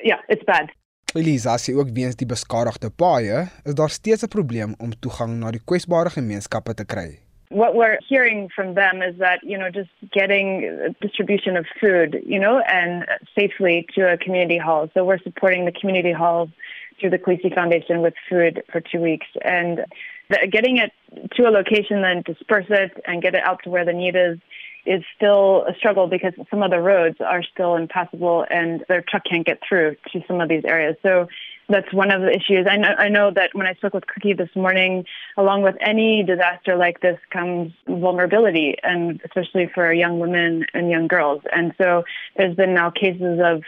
yeah, 0.03 0.21
it's 0.29 0.45
bad. 0.45 0.71
Elisa 1.15 1.59
sê 1.59 1.75
ook 1.79 1.93
weens 1.95 2.17
die 2.19 2.27
beskadigde 2.27 2.91
paaie 2.91 3.45
is 3.63 3.75
daar 3.75 3.91
steeds 3.91 4.25
'n 4.25 4.29
probleem 4.29 4.75
om 4.79 4.91
toegang 4.99 5.39
na 5.39 5.51
die 5.51 5.63
kwesbare 5.65 6.11
gemeenskappe 6.11 6.75
te 6.75 6.85
kry. 6.85 7.24
What 7.55 7.77
we're 7.77 7.99
hearing 8.09 8.49
from 8.55 8.75
them 8.75 9.01
is 9.01 9.17
that, 9.19 9.45
you 9.45 9.57
know, 9.57 9.71
just 9.71 9.91
getting 10.13 10.93
distribution 11.01 11.57
of 11.57 11.67
food, 11.81 12.21
you 12.27 12.41
know, 12.41 12.59
and 12.59 13.07
safely 13.33 13.87
to 13.95 14.13
a 14.13 14.19
community 14.19 14.59
hall. 14.59 14.91
So 14.93 15.05
we're 15.05 15.21
supporting 15.21 15.65
the 15.65 15.71
community 15.71 16.11
halls 16.11 16.49
through 16.99 17.11
the 17.11 17.19
Khaleesi 17.19 17.55
Foundation 17.55 18.03
with 18.03 18.15
food 18.29 18.65
for 18.73 18.81
two 18.81 19.01
weeks. 19.01 19.29
And 19.43 19.85
the, 20.31 20.49
getting 20.51 20.79
it 20.79 20.91
to 21.37 21.49
a 21.49 21.51
location, 21.51 22.03
then 22.03 22.23
disperse 22.27 22.67
it 22.71 23.01
and 23.07 23.23
get 23.23 23.37
it 23.37 23.45
out 23.45 23.63
to 23.63 23.71
where 23.71 23.85
the 23.85 23.93
need 23.93 24.17
is, 24.17 24.41
is 24.85 25.05
still 25.15 25.65
a 25.69 25.75
struggle 25.77 26.09
because 26.09 26.33
some 26.51 26.61
of 26.65 26.73
the 26.73 26.81
roads 26.81 27.19
are 27.21 27.45
still 27.45 27.77
impassable 27.77 28.45
and 28.51 28.85
their 28.89 29.01
truck 29.01 29.23
can't 29.31 29.47
get 29.47 29.61
through 29.67 29.95
to 30.13 30.23
some 30.27 30.41
of 30.41 30.49
these 30.49 30.65
areas. 30.65 30.97
So 31.05 31.29
that's 31.69 31.93
one 31.93 32.11
of 32.11 32.23
the 32.23 32.31
issues. 32.31 32.67
I 32.69 32.77
know, 32.77 32.95
I 32.99 33.09
know 33.09 33.31
that 33.31 33.55
when 33.55 33.67
I 33.67 33.75
spoke 33.75 33.95
with 33.95 34.07
Cookie 34.07 34.35
this 34.35 34.51
morning, 34.55 35.05
along 35.37 35.63
with 35.63 35.77
any 35.81 36.23
disaster 36.23 36.77
like 36.77 37.01
this 37.01 37.19
comes 37.31 37.73
vulnerability, 37.87 38.77
and 38.83 39.21
especially 39.25 39.71
for 39.75 39.93
young 39.93 40.19
women 40.19 40.67
and 40.75 40.91
young 40.91 41.09
girls. 41.09 41.43
And 41.53 41.75
so 41.79 42.05
there's 42.37 42.57
been 42.57 42.75
now 42.75 42.91
cases 42.91 43.41
of 43.43 43.63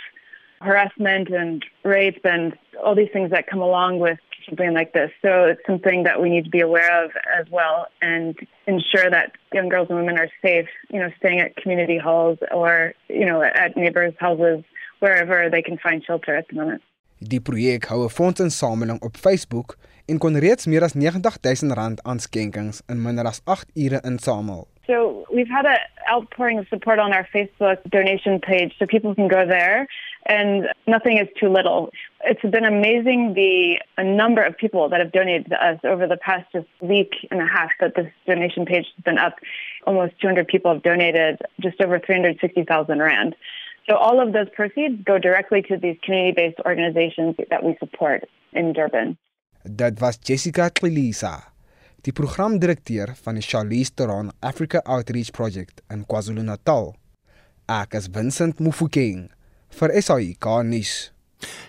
harassment 0.60 1.28
and 1.28 1.64
rape 1.84 2.20
and 2.24 2.56
all 2.82 2.94
these 2.94 3.10
things 3.12 3.30
that 3.30 3.46
come 3.46 3.60
along 3.60 3.98
with 3.98 4.18
something 4.46 4.74
like 4.74 4.92
this. 4.92 5.10
So 5.22 5.44
it's 5.44 5.60
something 5.66 6.04
that 6.04 6.20
we 6.20 6.30
need 6.30 6.44
to 6.44 6.50
be 6.50 6.60
aware 6.60 7.04
of 7.04 7.10
as 7.38 7.46
well 7.50 7.88
and 8.00 8.36
ensure 8.66 9.10
that 9.10 9.32
young 9.52 9.68
girls 9.68 9.88
and 9.90 9.98
women 9.98 10.18
are 10.18 10.28
safe, 10.42 10.68
you 10.90 11.00
know, 11.00 11.10
staying 11.18 11.40
at 11.40 11.56
community 11.56 11.98
halls 11.98 12.38
or, 12.52 12.94
you 13.08 13.26
know, 13.26 13.42
at 13.42 13.76
neighbors' 13.76 14.14
houses, 14.18 14.64
wherever 15.00 15.50
they 15.50 15.62
can 15.62 15.78
find 15.78 16.04
shelter 16.04 16.34
at 16.34 16.48
the 16.48 16.54
moment. 16.54 16.82
Die 17.18 17.40
projek 17.40 17.84
hou 17.88 18.02
'n 18.04 18.10
fondsinsameling 18.10 19.02
op 19.02 19.16
Facebook 19.16 19.76
en 20.06 20.18
kon 20.18 20.38
reeds 20.38 20.66
meer 20.66 20.82
as 20.82 20.94
90000 20.94 21.72
rand 21.72 22.02
aan 22.02 22.18
skenkings 22.18 22.82
in 22.88 23.02
minder 23.02 23.24
as 23.24 23.40
8 23.44 23.66
ure 23.74 24.00
insamel. 24.04 24.66
So 24.86 25.26
we've 25.30 25.50
had 25.50 25.66
an 25.66 25.78
outpouring 26.12 26.58
of 26.58 26.66
support 26.68 26.98
on 26.98 27.12
our 27.12 27.28
Facebook 27.32 27.78
donation 27.88 28.38
page, 28.38 28.74
so 28.78 28.86
people 28.86 29.14
can 29.14 29.28
go 29.28 29.46
there, 29.46 29.88
and 30.26 30.68
nothing 30.86 31.18
is 31.18 31.28
too 31.40 31.48
little. 31.48 31.90
It's 32.20 32.50
been 32.50 32.64
amazing 32.64 33.34
the 33.34 33.80
a 33.96 34.04
number 34.04 34.42
of 34.44 34.56
people 34.56 34.88
that 34.88 35.00
have 35.00 35.12
donated 35.12 35.50
to 35.50 35.66
us 35.66 35.78
over 35.84 36.06
the 36.06 36.16
past 36.16 36.44
just 36.52 36.68
week 36.80 37.12
and 37.30 37.40
a 37.40 37.46
half 37.46 37.70
that 37.80 37.94
this 37.96 38.12
donation 38.26 38.64
page 38.64 38.86
has 38.94 39.04
been 39.04 39.18
up. 39.18 39.34
Almost 39.86 40.20
200 40.20 40.46
people 40.46 40.72
have 40.72 40.82
donated 40.82 41.40
just 41.60 41.80
over 41.80 41.98
360,000 41.98 43.00
rand. 43.00 43.34
So 43.88 43.96
all 43.96 44.20
of 44.20 44.32
those 44.32 44.48
proceeds 44.54 45.02
go 45.04 45.18
directly 45.18 45.62
to 45.62 45.76
these 45.76 45.96
community-based 46.04 46.60
organizations 46.66 47.36
that 47.50 47.62
we 47.62 47.76
support 47.78 48.28
in 48.52 48.72
Durban. 48.72 49.16
That 49.64 50.00
was 50.00 50.18
Jessica 50.18 50.70
Tlisa. 50.70 51.56
die 52.06 52.14
programdirekteur 52.14 53.16
van 53.18 53.34
die 53.34 53.42
Charlize 53.42 53.90
Theron 53.94 54.30
Africa 54.38 54.78
Outreach 54.84 55.32
Project 55.34 55.82
in 55.90 56.04
KwaZulu-Natal. 56.06 56.92
Ek 57.66 57.96
is 57.98 58.06
Vincent 58.14 58.60
Mufokeng 58.62 59.24
vir 59.74 59.94
SAIK 59.98 60.46
nuus. 60.68 60.92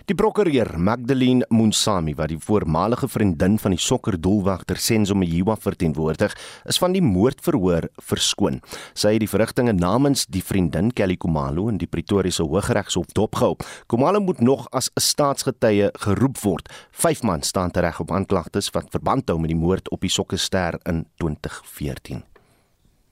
Die 0.08 0.16
prokureur 0.16 0.70
Magdalene 0.80 1.44
Monsami 1.52 2.14
wat 2.16 2.30
die 2.32 2.38
voormalige 2.40 3.08
vriendin 3.12 3.58
van 3.60 3.74
die 3.74 3.80
sokkerdoelwagter 3.82 4.78
Senzo 4.80 5.12
Mjiwa 5.18 5.58
verteenwoordig, 5.60 6.32
is 6.64 6.78
van 6.80 6.94
die 6.96 7.02
moordverhoor 7.04 7.90
verskoon. 8.08 8.62
Sy 8.96 9.12
het 9.16 9.24
die 9.24 9.28
verrigtinge 9.28 9.74
namens 9.76 10.24
die 10.32 10.40
vriendin 10.40 10.88
Kelly 10.96 11.18
Komalo 11.20 11.66
in 11.68 11.80
die 11.80 11.90
Pretoriese 11.90 12.46
Hooggeregshof 12.46 13.12
dopgehou. 13.12 13.58
Komalo 13.86 14.22
moet 14.24 14.40
nog 14.40 14.66
as 14.72 14.88
'n 14.96 15.00
staatsgetuie 15.00 15.90
geroep 15.92 16.38
word. 16.42 16.68
Vyf 16.90 17.22
man 17.22 17.42
staan 17.42 17.70
tereg 17.70 18.00
op 18.00 18.10
aanklagtes 18.10 18.70
wat 18.70 18.90
verband 18.90 19.28
hou 19.28 19.38
met 19.38 19.50
die 19.50 19.60
moord 19.60 19.90
op 19.90 20.00
die 20.00 20.10
sokkerster 20.10 20.80
in 20.84 21.06
2014. 21.16 22.22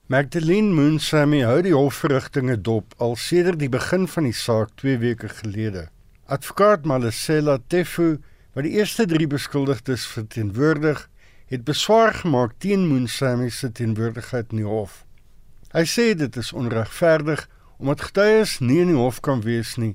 Magdalene 0.07 0.73
Moonsamy 0.73 1.41
hou 1.43 1.63
die 1.63 1.75
hofverrigtinge 1.75 2.57
dop 2.63 2.95
al 2.99 3.17
sedert 3.17 3.59
die 3.59 3.69
begin 3.69 4.07
van 4.09 4.25
die 4.25 4.33
saak 4.33 4.71
2 4.77 4.99
weke 4.99 5.29
gelede. 5.29 5.89
Advokaat 6.27 6.83
Malesela 6.85 7.61
Tefu, 7.71 8.17
wat 8.57 8.65
die 8.67 8.73
eerste 8.81 9.05
3 9.07 9.29
beskuldigdes 9.31 10.09
verteenwoordig, 10.11 11.05
het 11.47 11.63
beswaar 11.63 12.17
gemaak 12.19 12.57
teen 12.59 12.89
Moonsamy 12.91 13.47
se 13.55 13.69
teenwoordigheid 13.71 14.51
in 14.51 14.65
die 14.65 14.67
hof. 14.67 15.05
Hy 15.71 15.85
sê 15.87 16.07
dit 16.19 16.39
is 16.41 16.51
onregverdig 16.51 17.45
omdat 17.79 18.09
getuies 18.09 18.57
nie 18.59 18.81
in 18.83 18.91
die 18.91 18.99
hof 18.99 19.21
kan 19.23 19.45
wees 19.45 19.77
nie, 19.79 19.93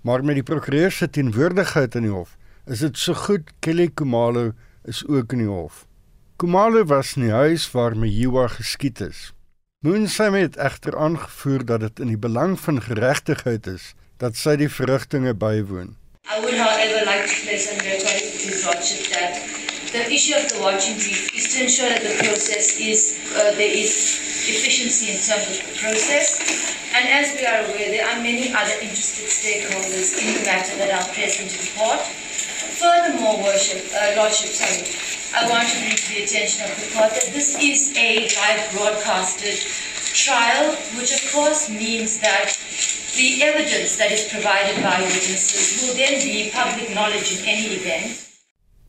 maar 0.00 0.24
met 0.24 0.38
die 0.40 0.46
prokureur 0.46 0.94
se 0.94 1.04
teenwoordigheid 1.04 1.98
in 2.00 2.06
die 2.08 2.14
hof 2.14 2.38
is 2.64 2.80
dit 2.80 2.96
so 2.96 3.12
goed 3.26 3.52
Kelly 3.60 3.90
Kumalo 3.92 4.54
is 4.88 5.02
ook 5.04 5.34
in 5.36 5.42
die 5.44 5.50
hof. 5.50 5.82
Kumalo 6.40 6.86
was 6.88 7.12
in 7.18 7.26
die 7.26 7.34
huis 7.34 7.66
waar 7.76 7.92
Mejiwa 7.92 8.46
geskiet 8.54 9.04
is. 9.04 9.34
Moonsamy 9.84 10.46
het 10.46 10.56
egter 10.56 10.96
aangevoer 10.96 11.66
dat 11.68 11.84
dit 11.84 12.00
in 12.06 12.14
die 12.14 12.22
belang 12.24 12.56
van 12.60 12.80
geregtigheid 12.80 13.68
is 13.68 13.92
dat 14.22 14.36
sy 14.38 14.54
die 14.60 14.70
verrigtinge 14.70 15.34
bywoon. 15.34 15.94
I 16.30 16.40
would 16.40 16.54
however 16.54 17.04
like 17.04 17.26
to 17.26 17.36
place 17.44 17.68
on 17.72 17.78
to 17.78 17.90
his 17.90 18.64
lordship 18.64 19.02
that 19.12 19.32
the 19.92 20.10
issue 20.10 20.34
of 20.34 20.48
the 20.50 20.58
watching 20.62 20.94
brief 20.96 21.34
is 21.34 21.54
to 21.54 21.64
ensure 21.64 21.88
that 21.88 22.02
the 22.02 22.16
process 22.22 22.80
is 22.80 23.18
uh, 23.36 23.54
there 23.58 23.74
is 23.74 23.92
efficiency 24.48 25.12
in 25.14 25.18
terms 25.20 25.46
of 25.50 25.56
the 25.62 25.74
process. 25.78 26.40
And 26.94 27.08
as 27.10 27.34
we 27.34 27.46
are 27.46 27.66
aware, 27.66 27.90
there 27.90 28.06
are 28.06 28.22
many 28.22 28.54
other 28.54 28.76
interested 28.80 29.26
stakeholders 29.26 30.14
in 30.14 30.38
the 30.38 30.44
matter 30.46 30.74
that 30.78 30.90
are 30.94 31.06
present 31.12 31.50
in 31.50 31.64
court. 31.74 32.00
Furthermore, 32.78 33.42
worship, 33.42 33.82
uh, 33.94 34.14
lordship, 34.16 34.50
sorry, 34.54 34.82
I 35.34 35.50
want 35.50 35.66
to 35.66 35.76
bring 35.82 35.96
to 35.96 36.08
the 36.14 36.22
attention 36.22 36.70
of 36.70 36.74
the 36.78 36.88
court 36.94 37.10
that 37.10 37.30
this 37.34 37.58
is 37.58 37.90
a 37.98 38.30
live 38.30 38.62
broadcasted 38.74 39.58
trial, 40.14 40.74
which 40.94 41.10
of 41.10 41.22
course 41.32 41.68
means 41.68 42.18
that 42.18 42.54
the 43.16 43.42
evidence 43.42 43.96
that 43.96 44.10
is 44.10 44.28
provided 44.28 44.82
by 44.82 45.00
witnesses 45.00 45.82
will 45.82 45.94
then 45.94 46.14
be 46.22 46.50
public 46.52 46.88
knowledge 46.94 47.28
in 47.38 47.40
any 47.54 47.66
event. 47.78 48.32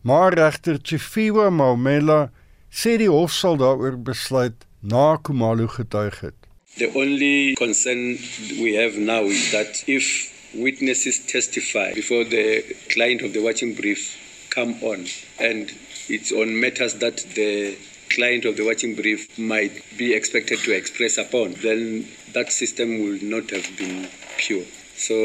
Maar 0.01 0.33
regter 0.33 0.77
Chifiwa 0.81 1.49
Maumela 1.49 2.31
sê 2.69 2.97
die 2.97 3.09
hof 3.09 3.31
sal 3.33 3.57
daaroor 3.57 3.97
besluit 4.07 4.65
na 4.81 5.17
Kumalo 5.17 5.67
getuig 5.67 6.19
het. 6.21 6.37
The 6.77 6.91
only 6.93 7.55
concern 7.55 8.17
we 8.61 8.75
have 8.81 8.97
now 8.97 9.23
is 9.23 9.51
that 9.51 9.83
if 9.87 10.05
witnesses 10.53 11.25
testify 11.25 11.93
before 11.93 12.23
the 12.23 12.75
client 12.93 13.21
of 13.21 13.33
the 13.33 13.41
watching 13.41 13.73
brief 13.73 14.01
come 14.49 14.75
on 14.81 15.07
and 15.39 15.71
it's 16.07 16.31
on 16.31 16.59
matters 16.59 16.95
that 16.95 17.25
the 17.35 17.75
client 18.09 18.45
of 18.45 18.55
the 18.55 18.65
watching 18.65 18.95
brief 18.95 19.37
might 19.37 19.73
be 19.97 20.13
expected 20.13 20.59
to 20.59 20.71
express 20.71 21.17
upon, 21.17 21.53
then 21.61 22.07
that 22.35 22.51
system 22.51 22.99
will 23.03 23.19
not 23.23 23.49
have 23.49 23.67
been 23.77 24.07
pure. 24.37 24.65
So 24.95 25.15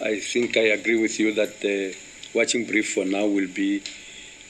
I 0.00 0.20
think 0.20 0.56
I 0.56 0.66
agree 0.78 1.00
with 1.00 1.18
you 1.18 1.34
that 1.34 1.60
the 1.60 1.94
watching 2.32 2.64
brief 2.64 2.94
for 2.94 3.04
now 3.04 3.26
will 3.26 3.48
be 3.48 3.82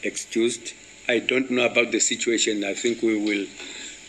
excused. 0.03 0.75
I 1.09 1.19
don't 1.19 1.51
know 1.51 1.65
about 1.65 1.91
the 1.93 2.01
situation. 2.01 2.63
I 2.63 2.75
think 2.75 3.03
we 3.03 3.17
will 3.17 3.47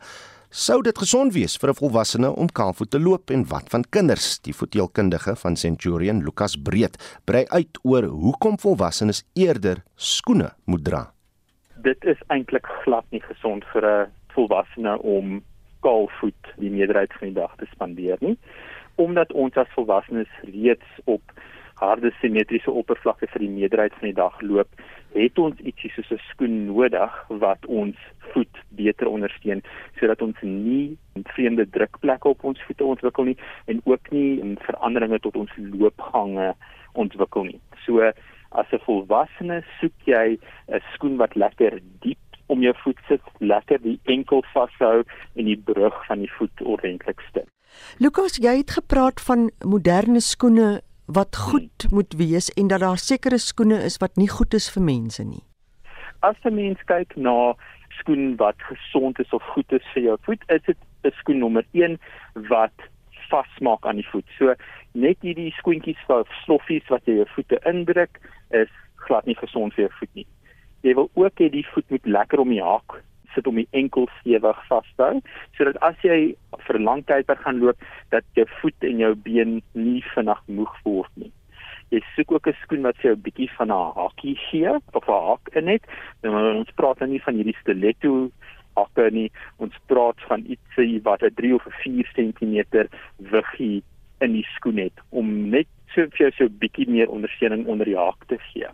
sou 0.53 0.83
dit 0.85 0.99
gesond 1.01 1.33
wees 1.33 1.57
vir 1.57 1.71
'n 1.71 1.81
volwassene 1.81 2.29
om 2.29 2.47
kaalvoet 2.47 2.91
te 2.91 3.01
loop 3.01 3.31
en 3.31 3.45
wat 3.49 3.71
van 3.71 3.85
kinders? 3.91 4.39
Die 4.41 4.53
voeteelkundige 4.53 5.37
van 5.37 5.57
Centurion, 5.57 6.23
Lukas 6.25 6.57
Breed, 6.57 7.21
brei 7.25 7.47
uit 7.49 7.79
oor 7.83 8.03
hoekom 8.03 8.59
volwassenes 8.59 9.25
eerder 9.35 9.83
skoene 9.97 10.53
moet 10.65 10.85
dra. 10.85 11.13
Dit 11.83 12.05
is 12.05 12.21
eintlik 12.29 12.67
glad 12.85 13.05
nie 13.11 13.23
gesond 13.23 13.65
vir 13.73 13.83
'n 13.87 14.11
volwassene 14.35 14.99
om 14.99 15.43
kaalvoet 15.81 16.45
die 16.59 16.71
meerderheid 16.71 17.13
van 17.13 17.29
die 17.29 17.41
dag 17.41 17.57
te 17.57 17.67
spandeer 17.73 18.17
nie, 18.21 18.39
omdat 18.97 19.33
ons 19.33 19.57
as 19.57 19.73
volwassenes 19.75 20.29
reeds 20.43 21.01
op 21.05 21.23
harde 21.83 22.13
simmetriese 22.21 22.71
oppervlakke 22.71 23.29
vir 23.33 23.45
die 23.45 23.53
meerderheid 23.59 23.95
van 23.99 24.09
die 24.09 24.19
dag 24.19 24.41
loop, 24.41 24.83
het 25.15 25.39
ons 25.39 25.61
ietsie 25.61 25.91
soos 25.95 26.11
'n 26.13 26.21
skoen 26.31 26.57
nodig 26.67 27.13
wat 27.45 27.67
ons 27.67 27.97
voet 28.33 28.57
beter 28.71 29.07
ondersteun 29.09 29.63
sodat 30.01 30.23
ons 30.23 30.37
nie 30.43 30.97
vreemde 31.35 31.67
drukplekke 31.77 32.29
op 32.29 32.45
ons 32.45 32.63
voete 32.67 32.85
ontwikkel 32.85 33.25
nie 33.25 33.39
en 33.67 33.81
ook 33.85 34.11
nie 34.11 34.57
veranderinge 34.67 35.21
tot 35.21 35.37
ons 35.37 35.53
loopgange 35.57 36.55
ontwikkel 36.95 37.45
nie. 37.45 37.61
So 37.85 38.01
as 38.53 38.73
'n 38.73 38.85
volwassene 38.87 39.63
soek 39.81 39.97
jy 40.05 40.39
'n 40.69 40.81
skoen 40.95 41.17
wat 41.17 41.35
lekker 41.35 41.81
diep 42.01 42.19
om 42.47 42.63
jou 42.63 42.75
voet 42.85 42.99
sit, 43.09 43.21
lekker 43.39 43.81
die 43.83 43.99
enkel 44.05 44.45
vashou 44.53 45.05
en 45.37 45.45
die 45.45 45.57
brug 45.57 46.07
van 46.07 46.19
die 46.19 46.33
voet 46.39 46.61
ordentlik 46.61 47.21
steun. 47.29 47.49
Lukas, 47.99 48.37
jy 48.37 48.57
het 48.57 48.71
gepraat 48.71 49.21
van 49.21 49.51
moderne 49.65 50.21
skoene 50.21 50.83
wat 51.07 51.37
goed 51.37 51.91
moet 51.91 52.15
wees 52.17 52.51
en 52.51 52.69
dat 52.69 52.81
daar 52.81 52.99
sekere 52.99 53.39
skoene 53.39 53.83
is 53.83 53.99
wat 53.99 54.17
nie 54.17 54.29
goed 54.29 54.55
is 54.55 54.71
vir 54.71 54.83
mense 54.83 55.25
nie. 55.25 55.43
As 56.21 56.37
'n 56.45 56.55
mens 56.55 56.79
kyk 56.87 57.17
na 57.17 57.55
skoen 57.89 58.37
wat 58.37 58.57
gesond 58.59 59.19
is 59.19 59.33
of 59.33 59.43
goed 59.43 59.73
is 59.73 59.87
vir 59.95 60.03
jou 60.03 60.17
voet, 60.23 60.43
is 60.49 60.63
dit 60.63 60.79
'n 61.05 61.11
skoen 61.11 61.39
nommer 61.39 61.65
1 61.73 61.99
wat 62.49 62.77
vasmaak 63.31 63.87
aan 63.87 63.97
die 63.97 64.09
voet. 64.11 64.29
So 64.39 64.55
net 64.93 65.19
hierdie 65.21 65.53
skoentjies 65.57 66.03
vir 66.07 66.25
sloffies 66.45 66.89
wat 66.89 67.05
jy 67.07 67.15
jou 67.15 67.29
voete 67.35 67.59
indruk 67.65 68.21
is 68.51 68.69
glad 69.07 69.27
nie 69.27 69.37
gesond 69.37 69.75
vir 69.75 69.87
jou 69.87 69.95
voet 69.99 70.15
nie. 70.15 70.27
Jy 70.83 70.95
wil 70.95 71.11
ook 71.15 71.41
hê 71.41 71.51
die 71.51 71.67
voet 71.75 71.91
moet 71.91 72.07
lekker 72.07 72.41
om 72.41 72.49
die 72.49 72.63
haak 72.63 73.03
sit 73.35 73.47
om 73.47 73.61
die 73.61 73.69
enkel 73.71 74.09
stewig 74.21 74.65
vas 74.69 74.89
te 74.97 75.03
hou 75.03 75.21
sodat 75.59 75.79
as 75.89 75.97
jy 76.03 76.35
vir 76.67 76.79
'n 76.79 76.85
lang 76.85 77.05
tyd 77.07 77.31
gaan 77.45 77.61
loop 77.61 77.79
dat 78.11 78.25
jou 78.35 78.47
voet 78.61 78.89
en 78.91 78.99
jou 78.99 79.15
been 79.15 79.63
nie 79.75 80.03
vinnig 80.15 80.41
moeg 80.47 80.75
word 80.85 81.11
nie. 81.17 81.33
Jy 81.91 82.01
soek 82.17 82.33
ook 82.33 82.47
'n 82.49 82.57
skoen 82.63 82.83
wat 82.83 82.97
vir 82.97 83.11
jou 83.11 83.17
'n 83.17 83.27
bietjie 83.27 83.51
van 83.59 83.71
'n 83.71 83.93
hakkie 83.95 84.37
gee 84.51 84.71
of 84.93 85.09
'n 85.09 85.27
hak 85.29 85.49
in 85.53 85.69
het. 85.69 85.85
Nou 86.23 86.57
ons 86.57 86.71
praat 86.77 86.99
nou 87.01 87.11
nie 87.11 87.23
van 87.23 87.35
hierdie 87.35 87.61
stiletto 87.61 88.31
hakke 88.77 89.11
nie. 89.11 89.31
Ons 89.59 89.75
praat 89.87 90.21
van 90.29 90.45
ietsie 90.47 91.01
wat 91.03 91.23
'n 91.23 91.35
3 91.35 91.55
of 91.55 91.67
'n 91.67 91.79
4 91.83 92.09
cm 92.15 92.89
wiggie 93.17 93.83
in 94.21 94.33
die 94.33 94.47
skoen 94.55 94.79
het 94.79 94.97
om 95.11 95.51
net 95.51 95.67
so 95.95 96.07
vir 96.07 96.19
jou 96.19 96.31
so 96.31 96.45
'n 96.45 96.59
bietjie 96.59 96.89
meer 96.89 97.11
ondersteuning 97.11 97.67
onder 97.67 97.87
die 97.87 97.97
hak 97.97 98.25
te 98.27 98.39
gee. 98.39 98.69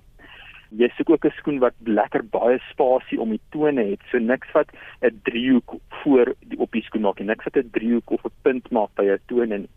Jy 0.76 0.88
soek 0.96 1.10
ook 1.10 1.24
'n 1.24 1.36
skoen 1.38 1.58
wat 1.58 1.74
lekker 1.84 2.22
baie 2.28 2.58
spasie 2.70 3.20
om 3.20 3.30
die 3.30 3.40
tone 3.50 3.84
het. 3.90 4.00
So 4.10 4.18
niks 4.18 4.48
wat 4.52 4.68
'n 5.00 5.20
driehoek 5.24 5.80
voor 6.02 6.34
die 6.40 6.58
op 6.58 6.72
die 6.72 6.82
skoen 6.82 7.02
maak 7.02 7.18
nie. 7.18 7.26
Niks 7.26 7.44
wat 7.44 7.56
'n 7.56 7.70
driehoek 7.72 8.10
of 8.10 8.24
'n 8.24 8.32
punt 8.42 8.70
maak 8.70 8.90
by 8.94 9.04
jou 9.04 9.18
tone 9.26 9.58
nie. 9.58 9.68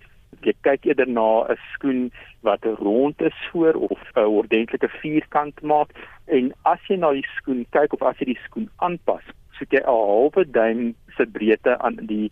Jy 0.41 0.53
kyk 0.61 0.85
eerder 0.85 1.07
na 1.07 1.47
'n 1.47 1.57
skoen 1.73 2.11
wat 2.41 2.63
rond 2.63 3.21
is 3.21 3.39
voor 3.51 3.73
of 3.73 3.99
'n 4.15 4.19
ordentlike 4.19 4.89
vierkant 4.89 5.61
maak 5.61 5.89
en 6.27 6.53
as 6.63 6.79
jy 6.87 6.95
na 6.97 7.11
die 7.11 7.27
skoen 7.37 7.65
kyk 7.71 7.93
of 7.93 8.01
as 8.01 8.17
jy 8.19 8.25
die 8.25 8.43
skoen 8.43 8.69
aanpas, 8.77 9.23
soek 9.57 9.71
jy 9.71 9.79
'n 9.79 9.85
halwe 9.85 10.51
duim 10.51 10.95
se 11.15 11.25
breedte 11.25 11.77
aan 11.79 11.95
die 11.95 12.31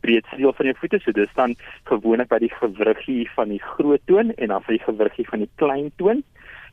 breedste 0.00 0.36
deel 0.36 0.52
van 0.52 0.66
jou 0.66 0.76
voete. 0.78 0.98
So 1.00 1.12
dis 1.12 1.34
dan 1.34 1.56
gewoonlik 1.84 2.28
by 2.28 2.38
die 2.38 2.54
gewriggie 2.54 3.30
van 3.34 3.48
die 3.48 3.62
groot 3.62 4.00
toon 4.06 4.30
en 4.30 4.48
dan 4.48 4.62
vir 4.62 4.78
die 4.78 4.84
gewriggie 4.84 5.28
van 5.28 5.38
die 5.38 5.50
klein 5.56 5.90
toon 5.96 6.22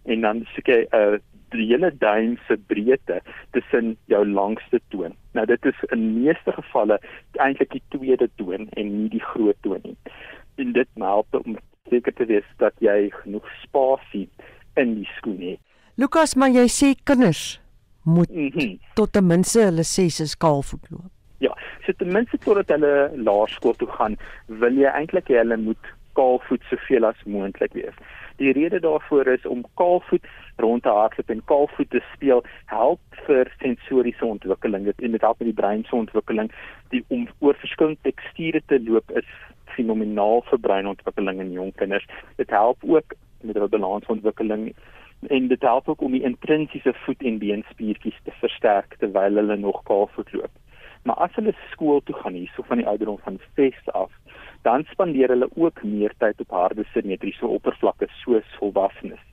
en 0.05 0.21
dan 0.21 0.45
soek 0.55 0.67
jy 0.67 0.81
'n 0.91 0.97
uh, 0.97 1.19
die 1.53 1.67
hele 1.69 1.91
duim 2.01 2.37
se 2.47 2.57
breedte 2.57 3.21
tussen 3.51 3.97
jou 4.11 4.25
langste 4.27 4.79
toon. 4.89 5.13
Nou 5.33 5.45
dit 5.45 5.65
is 5.65 5.83
in 5.95 6.23
meeste 6.23 6.51
gevalle 6.51 6.99
eintlik 7.45 7.71
die 7.71 7.83
tweede 7.95 8.29
toon 8.35 8.69
en 8.69 8.91
nie 9.01 9.09
die 9.09 9.23
groot 9.33 9.57
toon 9.61 9.81
nie. 9.83 9.97
En 10.55 10.73
dit 10.73 10.89
help 10.95 11.35
om 11.45 11.57
seker 11.89 12.13
te 12.13 12.25
wees 12.25 12.47
dat 12.57 12.73
jy 12.79 13.09
genoeg 13.23 13.49
spasie 13.61 14.29
in 14.79 14.95
die 14.95 15.09
skoen 15.17 15.41
het. 15.41 15.59
Lukas, 15.95 16.35
maar 16.35 16.49
jy 16.49 16.65
sê 16.71 16.93
kinders 17.05 17.61
moet 18.03 18.29
mm 18.29 18.51
-hmm. 18.53 18.79
tot 18.93 19.11
ten 19.11 19.27
minste 19.27 19.61
hulle 19.61 19.83
sesse 19.83 20.27
skaalvoet 20.27 20.89
loop. 20.89 21.11
Ja, 21.37 21.57
so 21.85 21.91
ten 21.91 22.11
minste 22.11 22.37
totdat 22.37 22.67
hulle 22.67 23.11
laerskool 23.15 23.73
toe 23.73 23.87
gaan, 23.87 24.17
wil 24.47 24.73
jy 24.73 24.89
eintlik 24.89 25.27
hê 25.27 25.37
hulle 25.37 25.57
moet 25.57 25.93
kaalvoet 26.13 26.63
soveel 26.69 27.05
as 27.05 27.23
moontlik 27.25 27.73
wees. 27.73 27.95
Die 28.43 28.51
rede 28.51 28.79
daarvoor 28.79 29.27
is 29.27 29.45
om 29.45 29.65
kaalvoet 29.73 30.25
rond 30.55 30.83
te 30.83 30.89
hardloop 30.89 31.29
en 31.29 31.43
kaalvoet 31.45 31.89
te 31.89 32.01
speel 32.13 32.41
help 32.65 33.19
vir 33.27 33.51
sensoriese 33.61 34.25
ontwikkeling. 34.25 34.83
Dit 34.89 34.99
en 34.99 35.13
dit 35.15 35.21
help 35.21 35.39
met 35.39 35.47
die 35.47 35.59
brein 35.61 35.85
se 35.87 35.95
ontwikkeling. 35.95 36.49
Die 36.91 37.05
om 37.07 37.23
oor 37.39 37.55
verskillende 37.61 38.03
teksture 38.03 38.61
te 38.67 38.81
loop 38.83 39.13
is 39.21 39.29
fenomenaal 39.77 40.43
vir 40.49 40.59
breinontwikkeling 40.65 41.39
in 41.39 41.55
jong 41.55 41.71
kinders. 41.79 42.09
Dit 42.35 42.51
help 42.51 42.83
ook 42.83 43.15
met 43.41 43.55
hulle 43.55 43.71
balansontwikkeling 43.77 44.73
en 45.37 45.47
dit 45.47 45.61
help 45.61 45.87
ook 45.89 46.01
om 46.01 46.11
die 46.11 46.25
intrinsiese 46.27 46.93
voet 47.05 47.23
en 47.23 47.39
beenspiertjies 47.39 48.19
te 48.27 48.35
versterk 48.41 48.99
terwyl 48.99 49.39
hulle 49.39 49.55
nog 49.55 49.83
kaalvoet 49.87 50.35
loop. 50.35 50.51
Maar 51.07 51.15
as 51.29 51.39
hulle 51.39 51.55
skool 51.71 52.03
toe 52.03 52.15
gaan 52.15 52.35
hierso 52.35 52.67
van 52.67 52.83
die 52.83 52.87
ouderdom 52.87 53.23
van 53.23 53.39
6 53.55 53.79
af, 53.91 54.11
dan 54.63 54.85
spandeer 54.91 55.33
hulle 55.33 55.49
ook 55.55 55.83
meer 55.83 56.13
tyd 56.23 56.39
op 56.41 56.55
harde 56.55 56.85
simmetriese 56.93 57.47
oppervlakke 57.47 58.07
soos 58.21 58.57
volwassenes. 58.59 59.23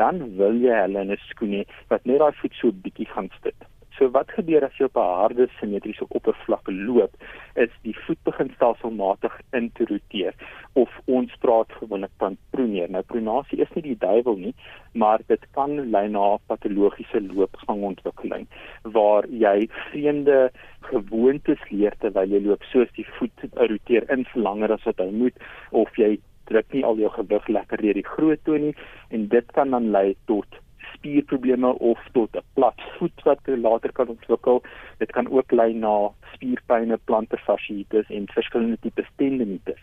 Dan 0.00 0.22
wil 0.36 0.56
jy 0.56 0.76
hulle 0.82 1.04
in 1.04 1.12
'n 1.12 1.24
skoen 1.28 1.52
hê 1.58 1.64
wat 1.88 2.04
net 2.04 2.18
daai 2.18 2.32
voet 2.40 2.54
so 2.54 2.72
bietjie 2.72 3.08
gaan 3.12 3.28
stit. 3.38 3.69
So 4.00 4.08
wat 4.14 4.30
gebeur 4.32 4.64
as 4.64 4.76
jy 4.80 4.86
op 4.88 4.96
'n 4.96 5.16
harde 5.20 5.46
simmetriese 5.58 6.06
oppervlak 6.08 6.68
loop, 6.72 7.16
is 7.64 7.72
die 7.84 7.92
voet 8.04 8.20
begin 8.24 8.50
stelselmatig 8.54 9.34
in 9.58 9.68
te 9.76 9.84
roteer 9.90 10.32
of 10.82 10.88
ons 11.04 11.34
praat 11.42 11.72
gewoonlik 11.80 12.14
van 12.22 12.38
proneer. 12.50 12.88
Nou 12.90 13.02
pronasie 13.02 13.60
is 13.60 13.74
nie 13.74 13.82
die 13.82 13.98
duiwel 14.06 14.36
nie, 14.36 14.54
maar 14.94 15.20
dit 15.26 15.44
kan 15.52 15.90
lei 15.90 16.08
na 16.08 16.38
patologiese 16.46 17.20
loopgangontwikkeling 17.20 18.46
waar 18.96 19.28
jy 19.28 19.68
vreemde 19.68 20.50
gewoontes 20.80 21.68
leer 21.68 21.92
terwyl 21.98 22.32
jy 22.32 22.40
loop, 22.46 22.64
soos 22.72 22.88
die 22.96 23.06
voet 23.18 23.46
roteer 23.52 24.08
in 24.08 24.24
langer 24.34 24.72
as 24.72 24.88
wat 24.88 25.04
hy 25.04 25.10
moet 25.10 25.36
of 25.70 25.92
jy 25.96 26.16
druk 26.48 26.72
nie 26.72 26.84
al 26.84 26.96
jou 26.96 27.12
gewig 27.20 27.48
lekker 27.48 27.84
deur 27.84 28.00
die 28.00 28.10
groot 28.16 28.44
toe 28.48 28.58
nie 28.58 28.74
en 29.10 29.28
dit 29.28 29.52
kan 29.52 29.70
dan 29.76 29.92
lei 29.92 30.16
tot 30.24 30.60
spierprobleme 31.00 31.72
of 31.78 31.98
tot 32.12 32.36
'n 32.36 32.44
plat 32.54 32.78
voet 32.98 33.22
wat 33.24 33.40
later 33.44 33.92
kan 33.92 34.08
ontwikkel. 34.08 34.62
Dit 34.98 35.12
kan 35.12 35.30
ook 35.30 35.52
lei 35.52 35.72
na 35.74 36.10
spierpynne, 36.34 36.98
plantar 37.04 37.42
fasciitis 37.46 38.08
en 38.08 38.28
verskillende 38.28 38.78
tipe 38.80 39.04
tendinitis. 39.16 39.82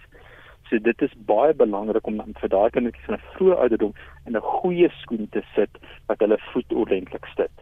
So 0.69 0.79
dit 0.79 1.01
is 1.01 1.13
baie 1.25 1.53
belangrik 1.53 2.07
om 2.07 2.21
vir 2.41 2.49
daai 2.49 2.69
kinders 2.69 3.05
van 3.05 3.15
'n 3.15 3.27
vroeë 3.35 3.57
ouderdom 3.57 3.93
in 4.25 4.35
'n 4.35 4.41
goeie 4.41 4.89
skoen 5.01 5.27
te 5.31 5.41
sit 5.55 5.69
wat 6.07 6.19
hulle 6.19 6.37
voet 6.53 6.73
ordentlik 6.73 7.25
stit. 7.25 7.55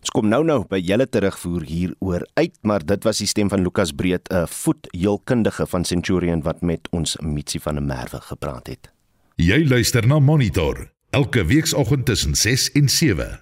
Ons 0.00 0.10
kom 0.10 0.28
nou 0.28 0.44
nou 0.44 0.64
by 0.68 0.78
julle 0.78 1.06
terugvoer 1.06 1.62
hieroor 1.62 2.26
uit, 2.34 2.54
maar 2.62 2.84
dit 2.86 3.04
was 3.04 3.18
die 3.18 3.26
stem 3.26 3.48
van 3.48 3.62
Lukas 3.62 3.92
Breed, 3.92 4.28
'n 4.32 4.46
voetheelkundige 4.46 5.66
van 5.66 5.84
Centurion 5.84 6.42
wat 6.42 6.60
met 6.62 6.88
ons 6.90 7.16
Mitsi 7.20 7.58
van 7.58 7.74
der 7.74 7.84
Merwe 7.84 8.20
gepraat 8.20 8.66
het. 8.66 8.92
Jy 9.36 9.68
luister 9.68 10.06
na 10.06 10.18
Monitor 10.18 10.97
elke 11.10 11.44
weekoggend 11.44 12.04
tussen 12.04 12.34
6 12.34 12.72
en 12.72 12.88
7. 12.88 13.40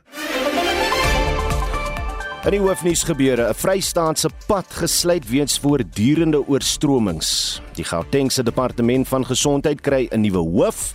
In 2.45 2.55
die 2.55 2.61
hoofnuus 2.61 3.03
gebeure 3.03 3.49
'n 3.49 3.55
Vrystaatse 3.55 4.31
pad 4.47 4.67
gesluit 4.71 5.29
weens 5.29 5.59
voortdurende 5.59 6.47
oorstromings. 6.49 7.61
Die 7.75 7.85
Gautengse 7.85 8.43
departement 8.43 9.09
van 9.09 9.27
gesondheid 9.27 9.81
kry 9.81 10.09
'n 10.11 10.21
nuwe 10.21 10.39
hoof 10.39 10.95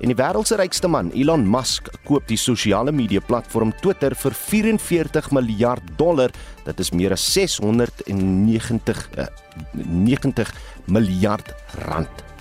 en 0.00 0.08
die 0.08 0.16
wêreld 0.16 0.46
se 0.46 0.56
rykste 0.56 0.88
man, 0.88 1.12
Elon 1.12 1.48
Musk, 1.48 1.88
koop 2.04 2.28
die 2.28 2.36
sosiale 2.36 2.92
media 2.92 3.20
platform 3.20 3.72
Twitter 3.80 4.14
vir 4.14 4.32
44 4.32 5.30
miljard 5.30 5.82
dollar. 5.96 6.30
Dit 6.64 6.80
is 6.80 6.90
meer 6.90 7.12
as 7.12 7.32
690 7.32 9.08
uh, 9.18 9.26
90 9.72 10.54
miljard 10.86 11.54
rand. 11.86 12.31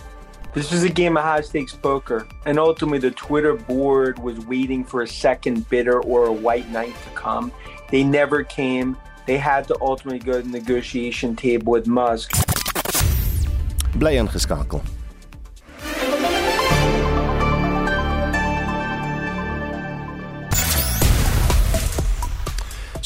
This 0.53 0.69
was 0.69 0.83
a 0.83 0.89
game 0.89 1.15
of 1.15 1.23
high 1.23 1.39
stakes 1.39 1.73
poker, 1.73 2.27
and 2.45 2.59
ultimately 2.59 2.99
the 2.99 3.11
Twitter 3.11 3.53
board 3.53 4.19
was 4.19 4.37
waiting 4.45 4.83
for 4.83 5.01
a 5.01 5.07
second 5.07 5.69
bidder 5.69 6.01
or 6.01 6.25
a 6.25 6.31
white 6.31 6.69
knight 6.69 6.93
to 7.05 7.09
come. 7.11 7.53
They 7.89 8.03
never 8.03 8.43
came. 8.43 8.97
They 9.25 9.37
had 9.37 9.65
to 9.69 9.77
ultimately 9.79 10.19
go 10.19 10.41
to 10.41 10.41
the 10.41 10.49
negotiation 10.49 11.37
table 11.37 11.71
with 11.71 11.87
Musk. 11.87 12.31
Bly 13.95 14.15
ingeskakel. 14.15 14.83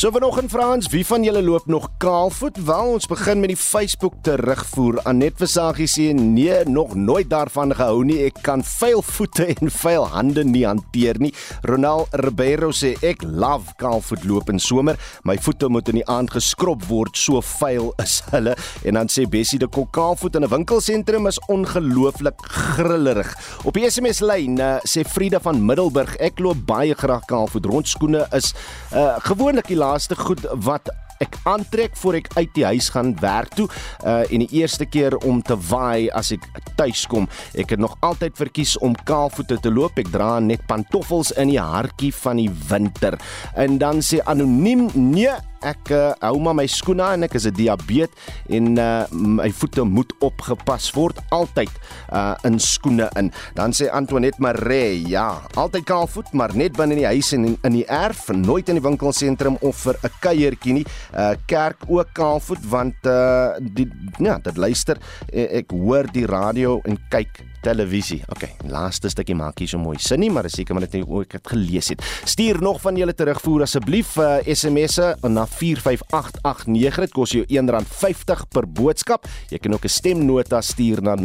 So 0.05 0.11
vanoggend 0.11 0.51
Frans, 0.51 0.85
wie 0.93 1.01
van 1.05 1.23
julle 1.25 1.41
loop 1.41 1.65
nog 1.65 1.87
kaalvoet? 1.97 2.59
Wel, 2.65 2.91
ons 2.93 3.07
begin 3.09 3.39
met 3.41 3.49
die 3.49 3.57
Facebook 3.57 4.13
terugvoer. 4.21 4.99
Anet 5.09 5.39
Versagie 5.41 5.87
sê 5.89 6.11
nee, 6.13 6.59
nog 6.69 6.91
nooit 6.93 7.25
daarvan 7.31 7.73
gehou 7.73 8.03
nie. 8.05 8.19
Ek 8.27 8.37
kan 8.45 8.61
vuil 8.61 9.01
voete 9.01 9.47
en 9.55 9.71
vuil 9.73 10.05
hande 10.13 10.43
nie 10.45 10.61
hanteer 10.67 11.17
nie. 11.17 11.31
Ronald 11.65 12.13
Ribeiro 12.21 12.69
sê 12.69 12.91
ek 13.01 13.25
love 13.25 13.73
kaalvoet 13.81 14.27
loop 14.29 14.51
in 14.53 14.61
somer. 14.61 14.99
My 15.25 15.39
voete 15.41 15.71
moet 15.73 15.89
in 15.89 15.97
die 16.03 16.05
aand 16.05 16.35
geskrob 16.35 16.85
word, 16.85 17.17
so 17.17 17.41
vuil 17.41 17.89
is 18.05 18.19
hulle. 18.29 18.53
En 18.85 19.01
dan 19.01 19.09
sê 19.09 19.25
Bessie 19.25 19.57
de 19.57 19.65
kaalvoet 19.73 20.37
in 20.37 20.45
'n 20.45 20.53
winkelsentrum 20.53 21.25
is 21.25 21.41
ongelooflik 21.49 22.45
grillerig. 22.77 23.33
Op 23.65 23.73
die 23.73 23.89
SMS 23.89 24.21
lyn 24.21 24.61
uh, 24.61 24.77
sê 24.85 25.01
Frida 25.01 25.41
van 25.41 25.65
Middelburg, 25.65 26.13
ek 26.21 26.37
loop 26.37 26.61
baie 26.69 26.93
graag 26.93 27.25
kaalvoet. 27.25 27.65
Rondskoene 27.65 28.27
is 28.37 28.53
uh, 28.93 29.17
gewoonlik 29.25 29.65
die 29.73 29.81
laaste 29.95 30.15
goed 30.19 30.43
wat 30.65 30.89
ek 31.23 31.37
aantrek 31.47 31.93
voor 31.95 32.17
ek 32.19 32.25
uit 32.35 32.51
die 32.57 32.65
huis 32.67 32.89
gaan 32.91 33.13
werk 33.21 33.53
toe 33.55 33.69
uh 34.03 34.25
en 34.25 34.43
die 34.43 34.59
eerste 34.59 34.83
keer 34.83 35.15
om 35.23 35.39
te 35.45 35.55
waai 35.69 36.09
as 36.11 36.33
ek 36.35 36.43
tuis 36.75 37.05
kom. 37.07 37.29
Ek 37.55 37.71
het 37.71 37.79
nog 37.79 37.95
altyd 38.03 38.35
verkies 38.35 38.75
om 38.83 38.97
kaalvoete 39.07 39.61
te 39.63 39.71
loop. 39.71 39.95
Ek 40.01 40.11
dra 40.11 40.41
net 40.43 40.65
pantoffels 40.67 41.31
in 41.39 41.53
die 41.53 41.61
hartjie 41.61 42.11
van 42.19 42.41
die 42.41 42.51
winter. 42.67 43.15
En 43.55 43.79
dan 43.79 44.03
sê 44.03 44.19
anoniem 44.27 44.89
nee 44.99 45.31
ek 45.65 45.91
uh, 45.95 46.13
hou 46.21 46.37
maar 46.45 46.57
my 46.57 46.67
skoene 46.69 47.03
aan 47.05 47.23
en 47.23 47.27
ek 47.27 47.37
is 47.39 47.47
'n 47.49 47.55
diabetes 47.57 48.13
en 48.49 48.77
uh, 48.77 49.05
my 49.11 49.49
voete 49.51 49.83
moet 49.83 50.11
opgepas 50.21 50.91
word 50.93 51.19
altyd 51.31 51.71
uh, 52.11 52.35
in 52.45 52.59
skoene 52.59 53.09
in. 53.19 53.31
Dan 53.55 53.73
sê 53.73 53.89
Antoinette 53.89 54.41
Maree, 54.41 55.01
ja, 55.09 55.41
altyd 55.55 55.85
kaalvoet, 55.85 56.33
maar 56.33 56.55
net 56.55 56.77
binne 56.77 56.95
in 56.95 57.03
die 57.03 57.09
huis 57.09 57.33
en 57.33 57.55
in, 57.55 57.73
die 57.73 57.85
erf, 57.87 58.27
nooit 58.29 58.69
in 58.69 58.79
die 58.79 58.85
winkelsentrum 58.85 59.57
of 59.61 59.75
vir 59.85 59.97
'n 60.03 60.13
kuiertjie 60.21 60.73
nie. 60.73 60.85
Uh, 61.13 61.33
kerk 61.47 61.87
ook 61.87 62.13
kaalvoet 62.13 62.63
want 62.69 62.95
uh, 63.05 63.57
die 63.59 63.89
ja, 64.19 64.37
dit 64.39 64.57
luister 64.57 64.97
ek 65.31 65.71
hoor 65.71 66.07
die 66.11 66.25
radio 66.25 66.79
en 66.85 66.97
kyk 67.09 67.54
televisie. 67.65 68.21
OK, 68.33 68.43
laaste 68.69 69.09
stukkie 69.11 69.35
maak 69.37 69.59
hier 69.61 69.69
so 69.71 69.77
mooi 69.81 69.97
sin 70.01 70.19
nie, 70.21 70.31
maar 70.33 70.49
seker 70.51 70.73
maar 70.75 70.85
dit 70.85 70.93
net 70.99 71.09
ook 71.09 71.31
het 71.37 71.47
gelees 71.53 71.87
het. 71.93 71.99
Stuur 72.29 72.55
nog 72.63 72.77
van 72.83 72.95
julle 72.99 73.15
terugvoer 73.17 73.61
asseblief 73.65 74.09
uh, 74.21 74.25
SMS'e 74.45 75.07
na 75.29 75.43
45889. 75.49 77.03
Dit 77.05 77.13
kos 77.15 77.31
jou 77.35 77.45
R1.50 77.45 78.45
per 78.53 78.65
boodskap. 78.67 79.21
Jy 79.49 79.59
kan 79.63 79.73
ook 79.73 79.85
'n 79.85 79.89
stemnota 79.89 80.61
stuur 80.61 81.01
na 81.01 81.15
0765366961 81.15 81.21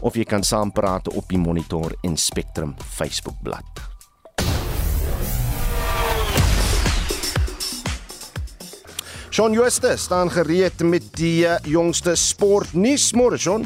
of 0.00 0.14
jy 0.14 0.24
kan 0.24 0.42
saampraat 0.42 1.08
op 1.08 1.28
die 1.28 1.38
Monitor 1.38 1.92
en 2.02 2.16
Spectrum 2.16 2.74
Facebookblad. 2.78 3.97
Shaun 9.38 9.52
Jooste 9.52 9.92
staan 9.96 10.30
gereed 10.34 10.82
met 10.82 11.04
die 11.14 11.44
uh, 11.46 11.60
jongste 11.62 12.16
sportnuus 12.18 13.12
môre, 13.14 13.36
Shaun. 13.38 13.62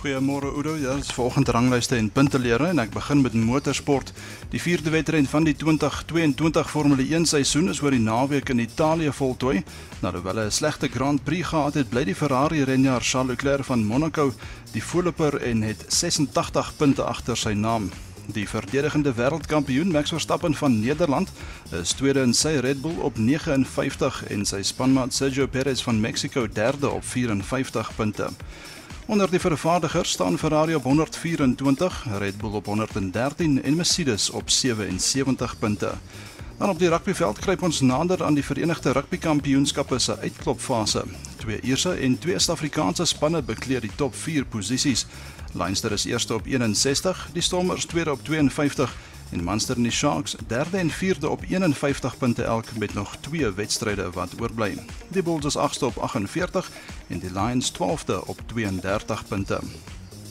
Goeiemôre 0.00 0.48
Oudo. 0.50 0.72
Ja, 0.82 0.96
is 0.98 1.12
vanoggend 1.14 1.52
ranglyste 1.54 1.94
en 1.94 2.08
puntelere 2.10 2.72
en 2.72 2.82
ek 2.82 2.90
begin 2.90 3.22
met 3.22 3.36
motorsport. 3.38 4.10
Die 4.50 4.58
vierde 4.58 4.90
wedren 4.90 5.28
van 5.30 5.46
die 5.46 5.54
2022 5.54 6.66
Formule 6.72 7.06
1 7.06 7.28
seisoen 7.30 7.70
is 7.70 7.78
oor 7.84 7.94
die 7.94 8.02
naweek 8.02 8.50
in 8.56 8.64
Italië 8.64 9.12
voltooi. 9.14 9.62
Nadat 10.02 10.26
hulle 10.26 10.48
'n 10.48 10.56
slegte 10.58 10.90
Grand 10.90 11.22
Prix 11.22 11.46
gehad 11.46 11.78
het, 11.78 11.88
bly 11.94 12.02
die 12.10 12.18
Ferrari 12.18 12.64
renjaer 12.66 13.06
Charles 13.06 13.36
Leclerc 13.36 13.70
van 13.70 13.86
Monaco 13.86 14.32
die 14.72 14.82
voorloper 14.82 15.38
en 15.46 15.62
het 15.62 15.86
86 15.86 16.74
punte 16.76 17.06
agter 17.06 17.36
sy 17.36 17.54
naam. 17.54 17.86
Die 18.26 18.48
verdedigende 18.48 19.12
wêreldkampioen 19.14 19.90
Max 19.90 20.10
Verstappen 20.10 20.54
van 20.54 20.80
Nederland 20.80 21.28
is 21.70 21.92
tweede 21.92 22.20
in 22.26 22.34
sy 22.34 22.56
Red 22.58 22.80
Bull 22.82 22.98
op 23.06 23.18
59 23.18 24.24
en 24.34 24.42
sy 24.44 24.62
spanmaat 24.66 25.14
Sergio 25.14 25.46
Perez 25.46 25.82
van 25.86 26.00
Mexico 26.00 26.48
derde 26.48 26.90
op 26.90 27.04
54 27.04 27.94
punte. 27.96 28.28
Onder 29.06 29.30
die 29.30 29.40
vervaardigers 29.40 30.10
staan 30.10 30.38
Ferrari 30.38 30.74
op 30.74 30.82
124, 30.82 32.06
Red 32.18 32.38
Bull 32.38 32.58
op 32.58 32.66
113 32.66 33.62
en 33.62 33.76
Mercedes 33.76 34.30
op 34.30 34.50
77 34.50 35.58
punte. 35.58 35.94
Dan 36.58 36.68
op 36.68 36.78
die 36.78 36.88
rugbyveld 36.88 37.38
kruip 37.38 37.62
ons 37.62 37.80
nader 37.80 38.24
aan 38.24 38.34
die 38.34 38.44
Verenigde 38.44 38.92
Rugby 38.92 39.18
Kampioenskappe 39.18 39.98
se 39.98 40.18
uitklopfase. 40.18 41.04
Twee 41.36 41.60
Ierse 41.60 41.92
en 41.92 42.18
twee 42.18 42.38
Suid-Afrikaanse 42.38 43.04
spanne 43.04 43.42
bekleed 43.42 43.84
die 43.84 43.92
top 43.96 44.14
4 44.14 44.44
posisies. 44.44 45.06
Leinster 45.56 45.92
is 45.92 46.04
eerste 46.04 46.34
op 46.34 46.46
61, 46.46 47.28
die 47.32 47.42
Stormers 47.42 47.84
tweede 47.84 48.12
op 48.12 48.24
52 48.24 48.96
en 49.30 49.44
Munster 49.44 49.76
en 49.76 49.82
die 49.82 49.92
Sharks 49.92 50.36
derde 50.46 50.76
en 50.76 50.90
vierde 50.90 51.28
op 51.28 51.42
51 51.48 52.18
punte 52.18 52.42
elk 52.42 52.76
met 52.78 52.94
nog 52.94 53.16
twee 53.20 53.50
wedstryde 53.50 54.10
wat 54.10 54.40
oorbly. 54.40 54.78
Die 55.08 55.22
Bulls 55.22 55.44
is 55.44 55.56
agste 55.56 55.86
op 55.86 55.96
48 55.98 56.70
en 57.06 57.18
die 57.18 57.32
Lions 57.32 57.72
12de 57.72 58.24
op 58.26 58.40
32 58.46 59.28
punte. 59.28 59.60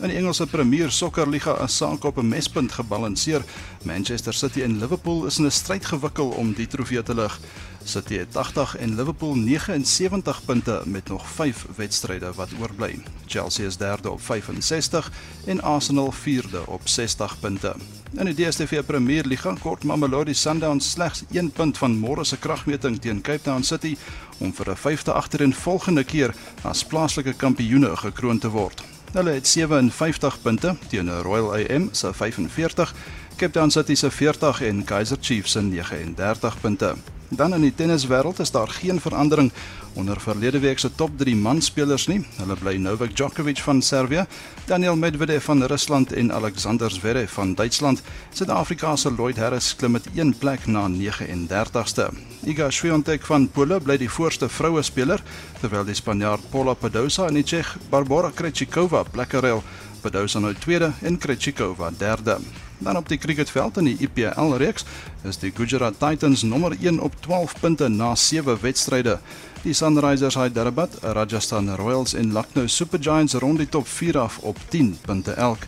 In 0.01 0.07
die 0.11 0.17
Engelse 0.17 0.47
Premier 0.47 0.91
Sokkerliga 0.91 1.53
is 1.63 1.77
sake 1.77 2.07
op 2.07 2.17
'n 2.17 2.27
mespunt 2.27 2.71
gebalanseer. 2.71 3.43
Manchester 3.83 4.33
City 4.33 4.61
en 4.61 4.79
Liverpool 4.79 5.25
is 5.25 5.37
in 5.37 5.45
'n 5.45 5.51
stryd 5.51 5.85
gewikkel 5.85 6.29
om 6.29 6.53
die 6.53 6.67
trofee 6.67 7.03
te 7.03 7.15
lig. 7.15 7.39
City 7.87 8.17
het 8.17 8.31
80 8.31 8.77
en 8.77 8.95
Liverpool 8.95 9.35
79 9.35 10.45
punte 10.45 10.81
met 10.85 11.07
nog 11.07 11.29
5 11.29 11.65
wedstryde 11.75 12.33
wat 12.33 12.49
oorbly. 12.59 12.99
Chelsea 13.25 13.65
is 13.65 13.77
derde 13.77 14.11
op 14.11 14.21
65 14.21 15.11
en 15.45 15.61
Arsenal 15.61 16.11
vierde 16.11 16.67
op 16.67 16.81
60 16.83 17.39
punte. 17.39 17.75
In 18.13 18.25
die 18.25 18.33
DStv 18.33 18.85
Premier 18.85 19.25
Liga 19.25 19.55
kort 19.61 19.83
Mamelodi 19.83 20.33
Sundowns 20.33 20.91
slegs 20.91 21.23
1 21.31 21.51
punt 21.51 21.77
van 21.77 21.97
môre 21.99 22.23
se 22.25 22.37
kragmeting 22.37 22.99
teen 23.01 23.21
Cape 23.21 23.41
Town 23.41 23.63
City 23.63 23.97
om 24.37 24.53
vir 24.53 24.69
'n 24.69 24.75
vyfde 24.75 25.13
agtereenvolgende 25.13 26.03
keer 26.03 26.35
as 26.61 26.85
plaaslike 26.85 27.33
kampioene 27.33 27.95
gekroon 27.95 28.39
te 28.39 28.49
word. 28.49 28.83
Hulle 29.11 29.31
het 29.31 29.47
57 29.47 30.41
punte 30.41 30.75
teen 30.87 31.21
Royal 31.21 31.53
AM 31.55 31.89
se 31.91 32.13
45, 32.13 32.93
Cape 33.35 33.51
Town 33.51 33.71
City 33.71 33.95
se 33.95 34.11
40 34.11 34.61
en 34.61 34.83
Kaizer 34.83 35.17
Chiefs 35.21 35.51
se 35.51 35.61
39 35.61 36.59
punte. 36.61 36.95
Dan 37.35 37.53
in 37.53 37.65
die 37.65 37.73
tenniswêreld 37.75 38.39
is 38.39 38.51
daar 38.51 38.69
geen 38.71 38.99
verandering 39.01 39.51
onder 39.93 40.19
verlede 40.21 40.59
week 40.59 40.79
se 40.79 40.89
top 40.95 41.17
3 41.17 41.35
manspelers 41.35 42.07
nie. 42.07 42.21
Hulle 42.37 42.55
bly 42.55 42.75
Novak 42.79 43.15
Djokovic 43.15 43.59
van 43.63 43.81
Servië, 43.81 44.25
Daniel 44.65 44.95
Medvedev 44.95 45.43
van 45.43 45.63
Rusland 45.63 46.13
en 46.13 46.31
Alexander 46.33 46.91
Zverev 46.91 47.31
van 47.31 47.53
Duitsland. 47.53 48.01
Suid-Afrika 48.33 48.95
se 48.95 49.11
Lloyd 49.11 49.37
Harris 49.37 49.75
klim 49.75 49.91
met 49.91 50.07
een 50.15 50.35
plek 50.37 50.65
na 50.65 50.87
39ste. 50.87 52.09
Iga 52.43 52.69
Swiatek 52.69 53.25
van 53.25 53.49
Pole 53.49 53.79
bly 53.81 53.97
die 53.97 54.09
voorste 54.09 54.49
vroue 54.49 54.81
speler, 54.81 55.23
terwyl 55.59 55.85
die 55.85 55.95
Spanjaard 55.95 56.49
Paula 56.49 56.75
Badosa 56.79 57.27
en 57.27 57.33
die 57.33 57.43
Tsjech 57.43 57.75
Barbora 57.89 58.31
Krejcikova 58.31 59.03
plekke 59.03 59.39
ruil. 59.39 59.63
Badosa 60.01 60.39
nou 60.39 60.53
tweede 60.53 60.93
en 61.01 61.17
Krejcikova 61.17 61.91
derde. 61.97 62.39
Dan 62.77 62.97
op 62.97 63.09
die 63.09 63.17
cricketveld 63.17 63.77
in 63.77 63.83
die 63.83 63.97
IPL 63.99 64.55
reeks 64.57 64.85
is 65.23 65.37
die 65.37 65.51
Gujarat 65.55 65.99
Titans 65.99 66.43
nommer 66.43 66.75
1 66.81 66.99
op 66.99 67.13
12 67.19 67.59
punte 67.59 67.87
na 67.87 68.15
7 68.15 68.57
wedstryde. 68.61 69.19
Die 69.63 69.73
Sunrisers 69.73 70.35
Hyderabad, 70.35 70.97
Rajasthan 71.01 71.75
Royals 71.75 72.13
en 72.13 72.33
Lucknow 72.33 72.67
Super 72.67 72.99
Giants 73.01 73.33
rond 73.33 73.57
die 73.57 73.69
top 73.69 73.87
4 73.87 74.19
af 74.19 74.37
op 74.37 74.57
10 74.69 74.97
punte 75.01 75.31
elk. 75.31 75.67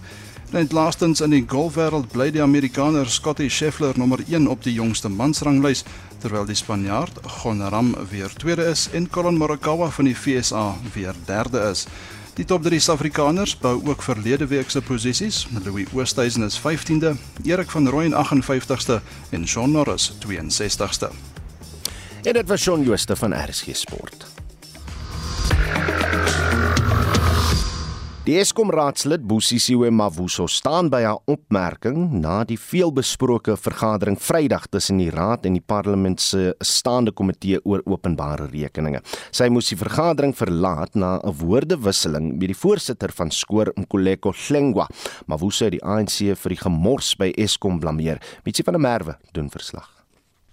Net 0.51 0.71
laastens 0.71 1.19
in 1.21 1.33
die 1.33 1.43
golfwêreld 1.43 2.11
bly 2.13 2.29
die 2.31 2.41
Amerikaner 2.41 3.09
Scottie 3.11 3.49
Scheffler 3.49 3.97
nommer 3.99 4.21
1 4.29 4.47
op 4.47 4.61
die 4.63 4.73
jongste 4.77 5.09
mansranglys 5.09 5.83
terwyl 6.23 6.45
die 6.47 6.55
Spanjaard 6.55 7.19
Jon 7.41 7.61
Ram 7.67 7.89
weer 8.11 8.31
tweede 8.39 8.69
is 8.71 8.87
en 8.95 9.09
Collin 9.09 9.37
Morikawa 9.37 9.89
van 9.91 10.07
die 10.07 10.15
VSA 10.15 10.69
weer 10.93 11.15
derde 11.25 11.65
is. 11.71 11.83
Die 12.37 12.45
top 12.45 12.61
3 12.61 12.77
Suid-Afrikaners 12.79 13.55
bou 13.57 13.79
ook 13.89 14.03
verlede 14.05 14.47
week 14.47 14.69
se 14.69 14.81
posisies. 14.81 15.47
Louis 15.63 15.87
Oosthuizen 15.93 16.43
is 16.43 16.59
15de, 16.61 17.15
Erik 17.43 17.69
van 17.69 17.89
Rooyen 17.89 18.13
58ste 18.13 19.01
en 19.29 19.47
Shaun 19.47 19.71
Norris 19.71 20.13
62ste. 20.61 21.09
En 22.23 22.33
dit 22.33 22.47
was 22.47 22.61
Shaun 22.61 22.83
Jooste 22.83 23.15
van 23.15 23.33
RSG 23.33 23.75
Sport. 23.75 24.25
Die 28.27 28.35
Eskom 28.41 28.67
raadslid 28.75 29.21
Busisiwe 29.23 29.87
Mavuso 29.95 30.49
staan 30.51 30.89
by 30.91 30.99
haar 31.05 31.21
opmerking 31.31 32.17
na 32.19 32.41
die 32.43 32.57
veelbesproke 32.59 33.55
vergadering 33.55 34.17
Vrydag 34.19 34.65
tussen 34.67 34.99
die 34.99 35.07
raad 35.15 35.47
en 35.47 35.55
die 35.55 35.63
parlement 35.63 36.19
se 36.19 36.49
staande 36.59 37.13
komitee 37.15 37.61
oor 37.63 37.85
openbare 37.87 38.49
rekeninge. 38.51 38.99
Sy 39.31 39.47
moes 39.47 39.71
die 39.71 39.79
vergadering 39.79 40.35
verlaat 40.35 40.99
na 40.99 41.21
'n 41.23 41.37
woordewisseling 41.39 42.35
met 42.35 42.51
die 42.51 42.61
voorsitter 42.65 43.15
van 43.15 43.31
Skoor 43.31 43.71
Mkoleko 43.77 44.33
Hlengwa. 44.35 44.89
Mavuso 45.27 45.63
het 45.63 45.79
die 45.79 45.85
ANC 45.85 46.35
vir 46.35 46.49
die 46.49 46.63
gemors 46.67 47.15
by 47.15 47.31
Eskom 47.37 47.79
blameer. 47.79 48.19
Mitsi 48.43 48.63
van 48.63 48.73
der 48.73 48.81
Merwe 48.81 49.17
doen 49.31 49.49
verslag. 49.49 49.96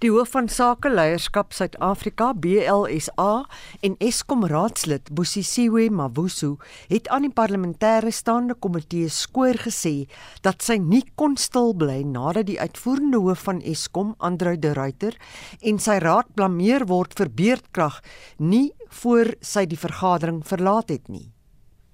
Die 0.03 0.11
hoof 0.11 0.33
van 0.35 0.49
Sakeleierskap 0.51 1.53
Suid-Afrika 1.55 2.33
BLSA 2.35 3.45
en 3.87 3.95
Eskom 4.03 4.43
raadslid 4.51 5.13
Bosisiwe 5.15 5.87
Mavuso 5.95 6.57
het 6.91 7.07
aan 7.15 7.29
die 7.29 7.31
parlementêre 7.31 8.11
staande 8.11 8.57
komitee 8.59 9.07
skoor 9.09 9.55
gesê 9.63 10.09
dat 10.43 10.67
sy 10.67 10.81
nie 10.83 11.05
kon 11.15 11.39
stil 11.39 11.77
bly 11.79 12.01
nadat 12.11 12.51
die 12.51 12.59
uitvoerende 12.59 13.23
hoof 13.23 13.47
van 13.47 13.63
Eskom, 13.63 14.13
Andreu 14.19 14.59
de 14.59 14.75
Ruyter, 14.75 15.15
en 15.63 15.79
sy 15.79 16.01
raad 16.03 16.27
blameer 16.35 16.89
word 16.91 17.15
vir 17.15 17.31
beerdkrag 17.31 18.03
nie 18.43 18.73
voor 19.05 19.37
sy 19.41 19.63
die 19.71 19.79
vergadering 19.79 20.43
verlaat 20.43 20.91
het 20.91 21.07
nie. 21.07 21.31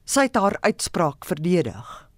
Sy 0.08 0.30
het 0.30 0.40
haar 0.40 0.56
uitspraak 0.64 1.28
verdedig. 1.28 2.09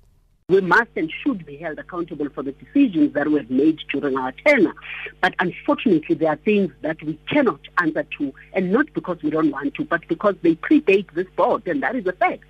We 0.52 0.60
must 0.60 0.90
and 0.96 1.10
should 1.10 1.46
be 1.46 1.56
held 1.56 1.78
accountable 1.78 2.28
for 2.28 2.42
the 2.42 2.52
decisions 2.52 3.14
that 3.14 3.26
were 3.26 3.42
made 3.48 3.78
during 3.90 4.18
our 4.18 4.32
tenure. 4.44 4.74
But 5.22 5.34
unfortunately, 5.38 6.14
there 6.14 6.28
are 6.28 6.36
things 6.36 6.70
that 6.82 7.02
we 7.02 7.18
cannot 7.26 7.60
answer 7.78 8.04
to, 8.18 8.34
and 8.52 8.70
not 8.70 8.92
because 8.92 9.22
we 9.22 9.30
don't 9.30 9.50
want 9.50 9.72
to, 9.76 9.84
but 9.86 10.06
because 10.08 10.34
they 10.42 10.56
predate 10.56 11.10
this 11.14 11.26
board, 11.36 11.66
and 11.66 11.82
that 11.82 11.96
is 11.96 12.06
a 12.06 12.12
fact. 12.12 12.44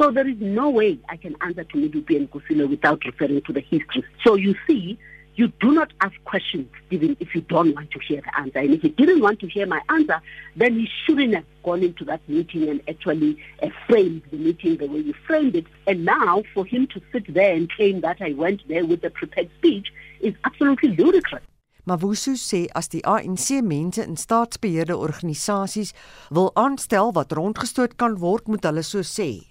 So 0.00 0.12
there 0.12 0.28
is 0.28 0.36
no 0.38 0.70
way 0.70 1.00
I 1.08 1.16
can 1.16 1.34
answer 1.40 1.64
to 1.64 1.76
Midupi 1.76 2.14
and 2.16 2.30
Kusile 2.30 2.70
without 2.70 3.04
referring 3.04 3.42
to 3.42 3.52
the 3.52 3.60
history. 3.60 4.04
So 4.22 4.36
you 4.36 4.54
see, 4.68 4.96
you 5.38 5.52
do 5.60 5.70
not 5.70 5.92
ask 6.00 6.14
questions 6.24 6.68
even 6.90 7.16
if 7.20 7.32
you 7.32 7.40
don't 7.42 7.72
want 7.74 7.90
to 7.92 8.00
hear 8.00 8.20
the 8.20 8.38
answer. 8.40 8.58
And 8.58 8.74
if 8.74 8.82
you 8.82 8.90
didn't 8.90 9.20
want 9.20 9.38
to 9.40 9.46
hear 9.48 9.66
my 9.66 9.80
answer, 9.88 10.20
then 10.56 10.80
you 10.80 10.88
shouldn't 11.04 11.32
have 11.32 11.44
gone 11.62 11.84
into 11.84 12.04
that 12.06 12.20
meeting 12.28 12.68
and 12.68 12.82
actually 12.88 13.38
uh, 13.62 13.68
framed 13.86 14.22
the 14.32 14.36
meeting 14.36 14.76
the 14.78 14.86
way 14.86 14.98
you 14.98 15.14
framed 15.28 15.54
it. 15.54 15.66
And 15.86 16.04
now 16.04 16.42
for 16.52 16.66
him 16.66 16.88
to 16.88 17.00
sit 17.12 17.32
there 17.32 17.54
and 17.54 17.70
claim 17.70 18.00
that 18.00 18.16
I 18.20 18.32
went 18.32 18.66
there 18.66 18.84
with 18.84 19.04
a 19.04 19.10
prepared 19.10 19.48
speech 19.58 19.86
is 20.20 20.34
absolutely 20.44 20.96
ludicrous. 20.96 21.42
Mavuso 21.86 22.34
sê 22.36 22.66
as 22.74 22.90
die 22.92 23.00
ANC 23.00 23.62
mense 23.62 24.02
in 24.04 24.18
staatsbeheerde 24.20 24.96
organisasies 24.98 25.94
wil 26.28 26.50
aanstel 26.52 27.14
wat 27.16 27.32
rondgestoot 27.32 27.94
kan 27.96 28.18
word, 28.20 28.44
moet 28.50 28.66
hulle 28.68 28.82
so 28.84 29.00
sê. 29.00 29.46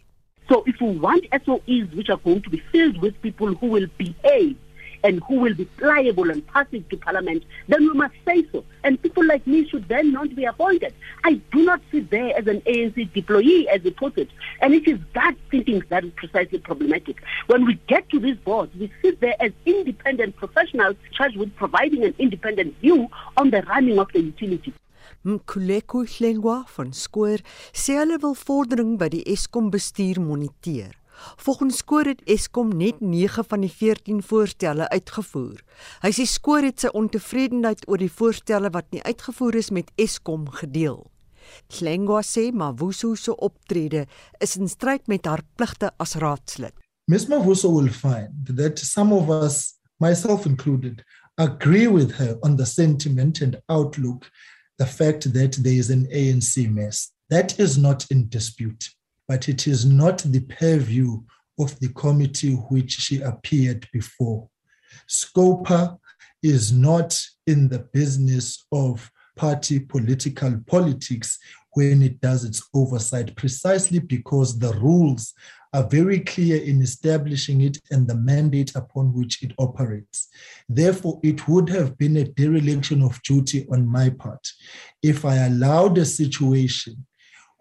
So 0.50 0.62
if 0.68 0.78
we 0.80 1.00
want 1.00 1.26
SOEs 1.32 1.96
which 1.96 2.10
are 2.10 2.22
going 2.24 2.44
to 2.44 2.52
be 2.52 2.62
filled 2.72 3.02
with 3.02 3.20
people 3.24 3.56
who 3.56 3.68
will 3.74 3.90
behave 3.98 4.56
and 5.04 5.22
who 5.28 5.40
will 5.40 5.54
be 5.54 5.66
pliable 5.66 6.30
and 6.30 6.46
passive 6.48 6.88
to 6.90 6.98
parliament, 6.98 7.44
then 7.68 7.82
we 7.82 7.94
must 7.94 8.16
say 8.26 8.46
so. 8.52 8.64
And 8.84 9.02
people 9.02 9.26
like 9.26 9.46
me 9.46 9.68
should 9.68 9.88
then 9.88 10.12
not 10.12 10.36
be 10.36 10.46
appointed. 10.46 10.94
I 11.24 11.34
do 11.52 11.64
not 11.64 11.82
sit 11.92 12.10
there 12.10 12.38
as 12.38 12.48
an 12.48 12.62
ANC 12.62 13.12
deployee, 13.12 13.66
as 13.68 13.82
he 13.82 13.92
put 13.92 14.18
it. 14.18 14.30
And 14.62 14.74
it 14.74 14.88
is 14.88 15.00
that 15.14 15.36
thinking 15.52 15.84
that 15.90 16.04
is 16.04 16.12
precisely 16.16 16.60
problematic. 16.60 17.18
When 17.48 17.66
we 17.66 17.80
get 17.88 18.10
to 18.10 18.20
these 18.20 18.38
boards, 18.38 18.74
we 18.76 18.92
sit 19.02 19.20
there 19.20 19.36
as 19.40 19.52
independent 19.66 20.36
professionals 20.36 20.96
charged 21.12 21.38
with 21.38 21.56
providing 21.56 22.04
an 22.04 22.16
independent 22.18 22.78
view 22.80 23.10
on 23.36 23.52
the 23.52 23.62
running 23.64 24.00
of 24.00 24.12
the 24.14 24.22
utility. 24.22 24.74
Mkuleko 25.26 26.06
Hlengwa 26.06 26.62
van 26.76 26.94
Skoor 26.94 27.42
sê 27.74 27.98
hulle 28.00 28.20
wil 28.24 28.36
vordering 28.38 28.94
by 29.02 29.10
die 29.12 29.26
Eskom 29.34 29.72
bestuur 29.74 30.22
moniteer. 30.24 30.94
Volgens 31.38 31.78
Skoor 31.78 32.06
het 32.06 32.22
Eskom 32.26 32.72
net 32.78 33.02
9 33.02 33.46
van 33.48 33.62
die 33.66 33.72
14 33.72 34.24
voorstelle 34.24 34.90
uitgevoer. 34.90 35.62
Hy 36.02 36.12
sê 36.14 36.26
Skoor 36.30 36.66
het 36.68 36.86
sy 36.86 36.92
ontevredenheid 36.94 37.86
oor 37.88 38.02
die 38.02 38.12
voorstelle 38.12 38.72
wat 38.74 38.90
nie 38.92 39.04
uitgevoer 39.04 39.60
is 39.62 39.72
met 39.72 39.92
Eskom 39.96 40.50
gedeel. 40.62 41.06
Klengwa 41.68 42.22
sê 42.24 42.52
Mavuso 42.52 43.16
se 43.16 43.36
optrede 43.36 44.06
is 44.44 44.58
in 44.58 44.68
stryd 44.68 45.08
met 45.08 45.26
haar 45.26 45.44
pligte 45.56 45.92
as 45.98 46.16
raadslid. 46.16 46.76
Ms. 47.08 47.28
Mavuso 47.28 47.72
will 47.72 47.92
find 47.92 48.48
that 48.58 48.80
some 48.80 49.14
of 49.14 49.30
us, 49.30 49.80
myself 50.00 50.46
included, 50.46 51.04
agree 51.38 51.88
with 51.88 52.12
her 52.18 52.38
on 52.42 52.58
the 52.58 52.66
sentiment 52.66 53.42
and 53.42 53.62
outlook, 53.70 54.30
the 54.78 54.86
fact 54.86 55.34
that 55.34 55.54
there 55.64 55.80
is 55.80 55.90
an 55.90 56.06
ANC 56.12 56.70
mess. 56.70 57.12
That 57.30 57.60
is 57.60 57.78
not 57.78 58.06
in 58.12 58.28
dispute, 58.30 58.90
but 59.28 59.50
it 59.50 59.68
is 59.68 59.86
not 59.86 60.20
the 60.20 60.42
purview 60.42 61.22
of 61.60 61.80
the 61.80 61.90
committee 61.90 62.54
which 62.54 62.92
she 62.92 63.22
appeared 63.22 63.88
before. 63.92 64.48
SCOPA 65.08 65.98
is 66.44 66.72
not 66.72 67.20
in 67.46 67.68
the 67.68 67.80
business 67.94 68.66
of 68.72 69.12
party 69.36 69.80
political 69.80 70.60
politics 70.68 71.40
when 71.74 72.02
it 72.02 72.20
does 72.22 72.44
its 72.44 72.68
oversight, 72.74 73.36
precisely 73.36 74.00
because 74.00 74.58
the 74.58 74.74
rules 74.74 75.34
are 75.74 75.84
very 75.84 76.22
clear 76.22 76.62
in 76.64 76.82
establishing 76.82 77.62
it 77.62 77.78
and 77.92 78.08
the 78.08 78.16
mandate 78.16 78.76
upon 78.76 79.14
which 79.14 79.44
it 79.44 79.52
operates. 79.60 80.30
Therefore, 80.68 81.20
it 81.24 81.48
would 81.48 81.70
have 81.70 81.98
been 81.98 82.18
a 82.18 82.24
dereliction 82.24 83.04
of 83.04 83.22
duty 83.22 83.68
on 83.72 83.88
my 83.88 84.10
part 84.10 84.48
if 85.04 85.24
I 85.26 85.36
allowed 85.36 85.98
a 85.98 86.06
situation 86.06 87.06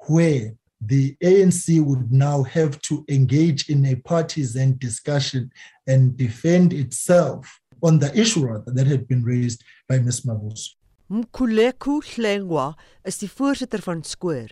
where 0.08 0.54
the 0.80 1.16
ANC 1.22 1.80
would 1.80 2.12
now 2.12 2.42
have 2.42 2.80
to 2.82 3.04
engage 3.08 3.68
in 3.68 3.84
a 3.86 3.94
partisan 3.96 4.76
discussion 4.78 5.50
and 5.86 6.16
defend 6.16 6.72
itself 6.72 7.60
on 7.82 7.98
the 7.98 8.10
issue 8.18 8.46
rather 8.46 8.72
that 8.72 8.86
had 8.86 9.06
been 9.08 9.22
raised 9.22 9.64
by 9.88 9.98
Ms. 9.98 10.22
Mavus. 10.26 10.76
Mkuleku 11.10 12.00
Hlengwa 12.02 12.74
is 13.04 13.18
die 13.18 13.30
voorsitter 13.30 13.82
van 13.82 14.02
Skoor. 14.04 14.50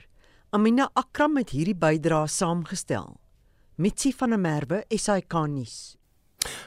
Amina 0.55 0.89
Akram 0.95 1.37
het 1.37 1.51
hierdie 1.51 1.75
bydrae 1.75 2.29
saamgestel. 2.31 3.17
Mitsi 3.77 4.13
van 4.15 4.31
der 4.31 4.39
Merwe, 4.39 4.85
SAK 4.89 5.35
nuus. 5.51 5.97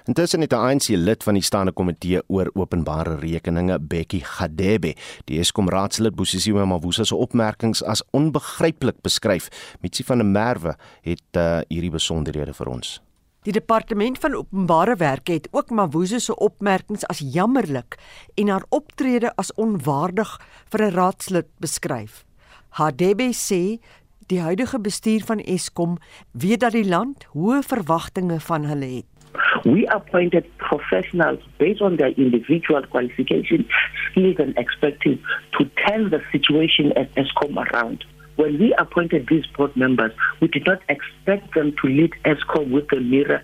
Intussen 0.06 0.42
het 0.42 0.54
'n 0.54 0.56
ANC 0.56 0.88
lid 0.88 1.24
van 1.24 1.34
die 1.34 1.44
staande 1.44 1.72
komitee 1.72 2.22
oor 2.28 2.50
openbare 2.54 3.16
rekeninge, 3.16 3.80
Bekkie 3.80 4.24
Gadebe, 4.24 4.96
die 5.26 5.40
Eskom 5.40 5.70
raadslid 5.70 6.16
Bosisiwe 6.16 6.66
Mavusa 6.66 7.04
se 7.04 7.16
opmerkings 7.16 7.84
as 7.84 8.04
onbegryplik 8.12 9.02
beskryf. 9.02 9.50
Mitsi 9.82 10.04
van 10.04 10.18
der 10.18 10.28
Merwe 10.28 10.76
het 11.02 11.38
uh, 11.38 11.60
hierdie 11.68 11.92
besonderhede 11.92 12.54
vir 12.54 12.68
ons. 12.68 13.02
Die 13.48 13.54
departement 13.54 14.18
van 14.20 14.34
openbare 14.36 14.96
werke 14.96 15.32
het 15.32 15.48
ook 15.52 15.70
Mavusa 15.70 16.20
se 16.20 16.36
opmerkings 16.36 17.06
as 17.08 17.22
jammerlik 17.24 17.96
en 18.36 18.48
haar 18.48 18.66
optrede 18.70 19.32
as 19.36 19.54
onwaardig 19.54 20.34
vir 20.70 20.82
'n 20.84 20.92
raadslid 20.92 21.48
beskryf. 21.60 22.26
Hadebe 22.70 23.32
sê 23.32 23.80
die 24.28 24.42
huidige 24.42 24.80
bestuur 24.80 25.24
van 25.24 25.40
Eskom 25.40 25.98
weet 26.32 26.60
dat 26.60 26.76
die 26.76 26.88
land 26.88 27.24
hoë 27.34 27.62
verwagtinge 27.64 28.40
van 28.40 28.66
hulle 28.66 28.86
het. 28.86 29.17
We 29.66 29.88
appointed 29.88 30.46
professionals 30.58 31.40
based 31.58 31.82
on 31.82 31.98
their 31.98 32.10
individual 32.10 32.84
qualifications, 32.84 33.66
skills, 34.12 34.36
and 34.40 34.58
expertise 34.58 35.20
to 35.58 35.66
turn 35.88 36.10
the 36.10 36.22
situation 36.32 36.92
at 36.98 37.14
ESCOM 37.16 37.56
around. 37.72 38.04
When 38.36 38.60
we 38.60 38.74
appointed 38.78 39.28
these 39.30 39.46
board 39.48 39.76
members, 39.76 40.12
we 40.42 40.48
did 40.48 40.66
not 40.66 40.82
expect 40.90 41.56
them 41.56 41.74
to 41.82 41.88
lead 41.88 42.12
ESCOM 42.24 42.72
with 42.72 42.92
a 42.94 43.00
mirror 43.00 43.44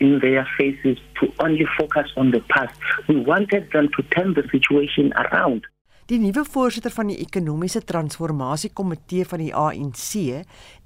in 0.00 0.18
their 0.20 0.46
faces 0.58 0.98
to 1.20 1.32
only 1.38 1.66
focus 1.78 2.10
on 2.16 2.30
the 2.30 2.40
past. 2.50 2.78
We 3.08 3.16
wanted 3.20 3.70
them 3.72 3.88
to 3.96 4.02
turn 4.14 4.34
the 4.34 4.42
situation 4.50 5.12
around. 5.14 5.66
Die 6.04 6.18
nuwe 6.20 6.42
voorsitter 6.44 6.92
van 6.92 7.08
die 7.08 7.14
ekonomiese 7.16 7.80
transformasie 7.88 8.68
komitee 8.76 9.24
van 9.24 9.40
die 9.40 9.54
ANC 9.56 10.42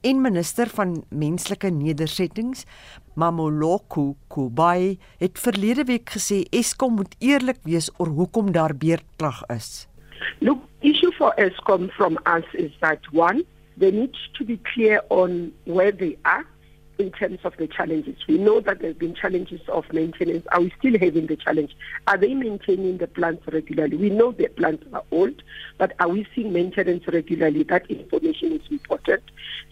en 0.07 0.21
minister 0.23 0.71
van 0.71 0.93
menslike 1.11 1.73
nedersettings, 1.75 2.63
Mamoloko 3.19 4.13
Kubai, 4.31 4.95
het 5.19 5.41
verlede 5.43 5.89
week 5.89 6.13
gesê 6.15 6.45
Eskom 6.55 7.01
moet 7.01 7.17
eerlik 7.19 7.59
wees 7.67 7.91
oor 7.99 8.13
hoekom 8.15 8.53
daar 8.55 8.77
beerdkrag 8.79 9.43
is. 9.57 9.89
Look, 10.39 10.63
issue 10.87 11.11
for 11.19 11.35
Eskom 11.35 11.91
from 11.99 12.23
us 12.23 12.47
is 12.55 12.71
that 12.79 13.03
one, 13.11 13.43
they 13.75 13.91
need 13.91 14.15
to 14.39 14.47
be 14.47 14.61
clear 14.71 15.03
on 15.11 15.51
where 15.67 15.91
they 15.91 16.15
are 16.23 16.47
in 16.99 17.13
terms 17.13 17.39
of 17.45 17.57
the 17.57 17.67
challenges. 17.67 18.17
We 18.29 18.39
know 18.39 18.61
that 18.61 18.81
there 18.81 18.91
have 18.91 18.99
been 18.99 19.15
challenges 19.15 19.61
of 19.69 19.85
maintenance. 19.93 20.47
Are 20.53 20.61
we 20.61 20.73
still 20.79 20.99
having 20.99 21.27
the 21.27 21.37
challenge? 21.37 21.77
Are 22.07 22.17
they 22.17 22.35
maintaining 22.35 22.99
the 22.99 23.07
plants 23.07 23.47
regularly? 23.47 23.97
We 23.97 24.11
know 24.11 24.33
the 24.33 24.49
plants 24.49 24.85
are 24.93 25.05
old, 25.13 25.43
but 25.79 25.93
are 26.01 26.09
we 26.09 26.27
seeing 26.35 26.53
maintenance 26.53 27.05
regularly? 27.07 27.63
That 27.63 27.89
information 27.91 28.53
is 28.53 28.63
important. 28.71 29.23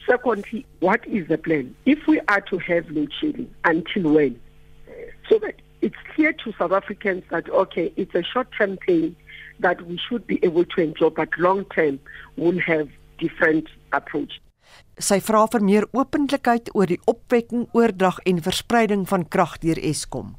Secondly, 0.09 0.65
what 0.81 1.07
is 1.07 1.27
the 1.29 1.39
plan? 1.39 1.75
If 1.85 2.07
we 2.07 2.21
are 2.29 2.41
to 2.43 2.59
have 2.59 2.89
load 2.91 3.13
shedding, 3.21 3.53
until 3.65 4.13
when? 4.13 4.41
So 5.29 5.39
that 5.41 5.57
it's 5.83 5.97
clear 6.15 6.33
to 6.33 6.53
South 6.59 6.73
Africans 6.73 7.25
that, 7.31 7.51
okay, 7.51 7.93
it's 7.97 8.15
a 8.15 8.23
short-term 8.23 8.79
thing 8.87 9.17
that 9.59 9.83
we 9.83 9.99
should 10.09 10.27
be 10.27 10.39
able 10.45 10.65
to 10.65 10.81
enjoy, 10.81 11.11
but 11.11 11.29
long-term 11.39 11.99
we'll 12.37 12.61
have 12.61 12.89
different 13.19 13.69
approach. 13.93 14.41
Sy 14.97 15.19
vra 15.21 15.43
vir 15.53 15.61
meer 15.61 15.85
openlikheid 15.93 16.71
oor 16.73 16.89
die 16.89 16.97
opwekking, 17.05 17.67
oordrag 17.77 18.17
en 18.25 18.39
verspreiding 18.41 19.03
van 19.11 19.27
krag 19.29 19.59
deur 19.61 19.77
Eskom. 19.77 20.31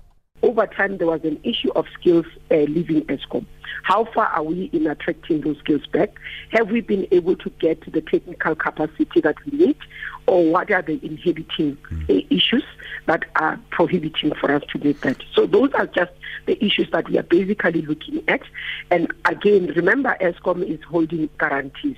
Over 0.41 0.65
time 0.73 0.97
there 0.97 1.05
was 1.05 1.21
an 1.23 1.37
issue 1.43 1.69
of 1.75 1.85
skills 1.93 2.25
uh, 2.49 2.65
leaving 2.65 3.03
Eskom. 3.05 3.45
How 3.83 4.05
far 4.15 4.25
are 4.33 4.41
we 4.41 4.71
in 4.73 4.87
attracting 4.87 5.41
those 5.41 5.59
skills 5.59 5.85
back? 5.93 6.17
Have 6.49 6.71
we 6.71 6.81
been 6.81 7.05
able 7.11 7.35
to 7.35 7.51
get 7.59 7.85
the 7.93 8.01
technical 8.01 8.55
capacity 8.55 9.21
that 9.21 9.35
we 9.45 9.59
need 9.59 9.77
or 10.25 10.43
what 10.49 10.71
are 10.71 10.81
the 10.81 10.99
inhibiting 11.05 11.77
uh, 12.09 12.13
issues 12.31 12.65
that 13.05 13.25
are 13.35 13.59
prohibiting 13.69 14.33
for 14.41 14.51
us 14.51 14.63
to 14.71 14.79
get 14.79 15.01
that? 15.01 15.17
So 15.35 15.45
those 15.45 15.71
are 15.73 15.85
just 15.85 16.11
the 16.47 16.57
issues 16.65 16.89
that 16.93 17.07
we 17.09 17.19
are 17.19 17.29
basically 17.29 17.83
looking 17.83 18.23
at 18.27 18.41
and 18.89 19.13
again 19.25 19.67
remember 19.75 20.17
Eskom 20.19 20.63
is 20.63 20.83
holding 20.89 21.29
guarantees. 21.37 21.97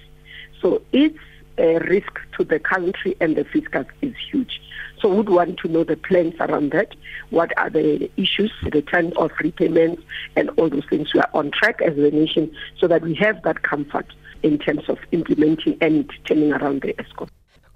So 0.61 0.81
it's 0.91 1.17
uh, 1.59 1.79
risk 1.89 2.19
to 2.37 2.43
the 2.43 2.59
country 2.59 3.15
and 3.19 3.35
the 3.35 3.43
fiscal 3.43 3.83
is 4.01 4.15
huge. 4.31 4.61
So 5.01 5.09
we 5.09 5.17
would 5.17 5.29
want 5.29 5.57
to 5.59 5.67
know 5.67 5.83
the 5.83 5.95
plans 5.95 6.35
around 6.39 6.71
that. 6.71 6.93
What 7.29 7.57
are 7.57 7.69
the 7.69 8.09
issues, 8.17 8.51
the 8.63 8.81
terms 8.81 9.13
of 9.17 9.31
repayments, 9.41 10.01
and 10.35 10.49
all 10.57 10.69
those 10.69 10.85
things. 10.89 11.13
We 11.13 11.21
are 11.21 11.29
on 11.33 11.51
track 11.51 11.81
as 11.81 11.97
a 11.97 12.11
nation 12.11 12.51
so 12.77 12.87
that 12.87 13.01
we 13.01 13.13
have 13.15 13.41
that 13.43 13.63
comfort 13.63 14.07
in 14.43 14.57
terms 14.57 14.89
of 14.89 14.97
implementing 15.11 15.77
and 15.81 16.11
turning 16.25 16.51
around 16.51 16.81
the 16.81 16.93
ESCOM. 16.93 17.29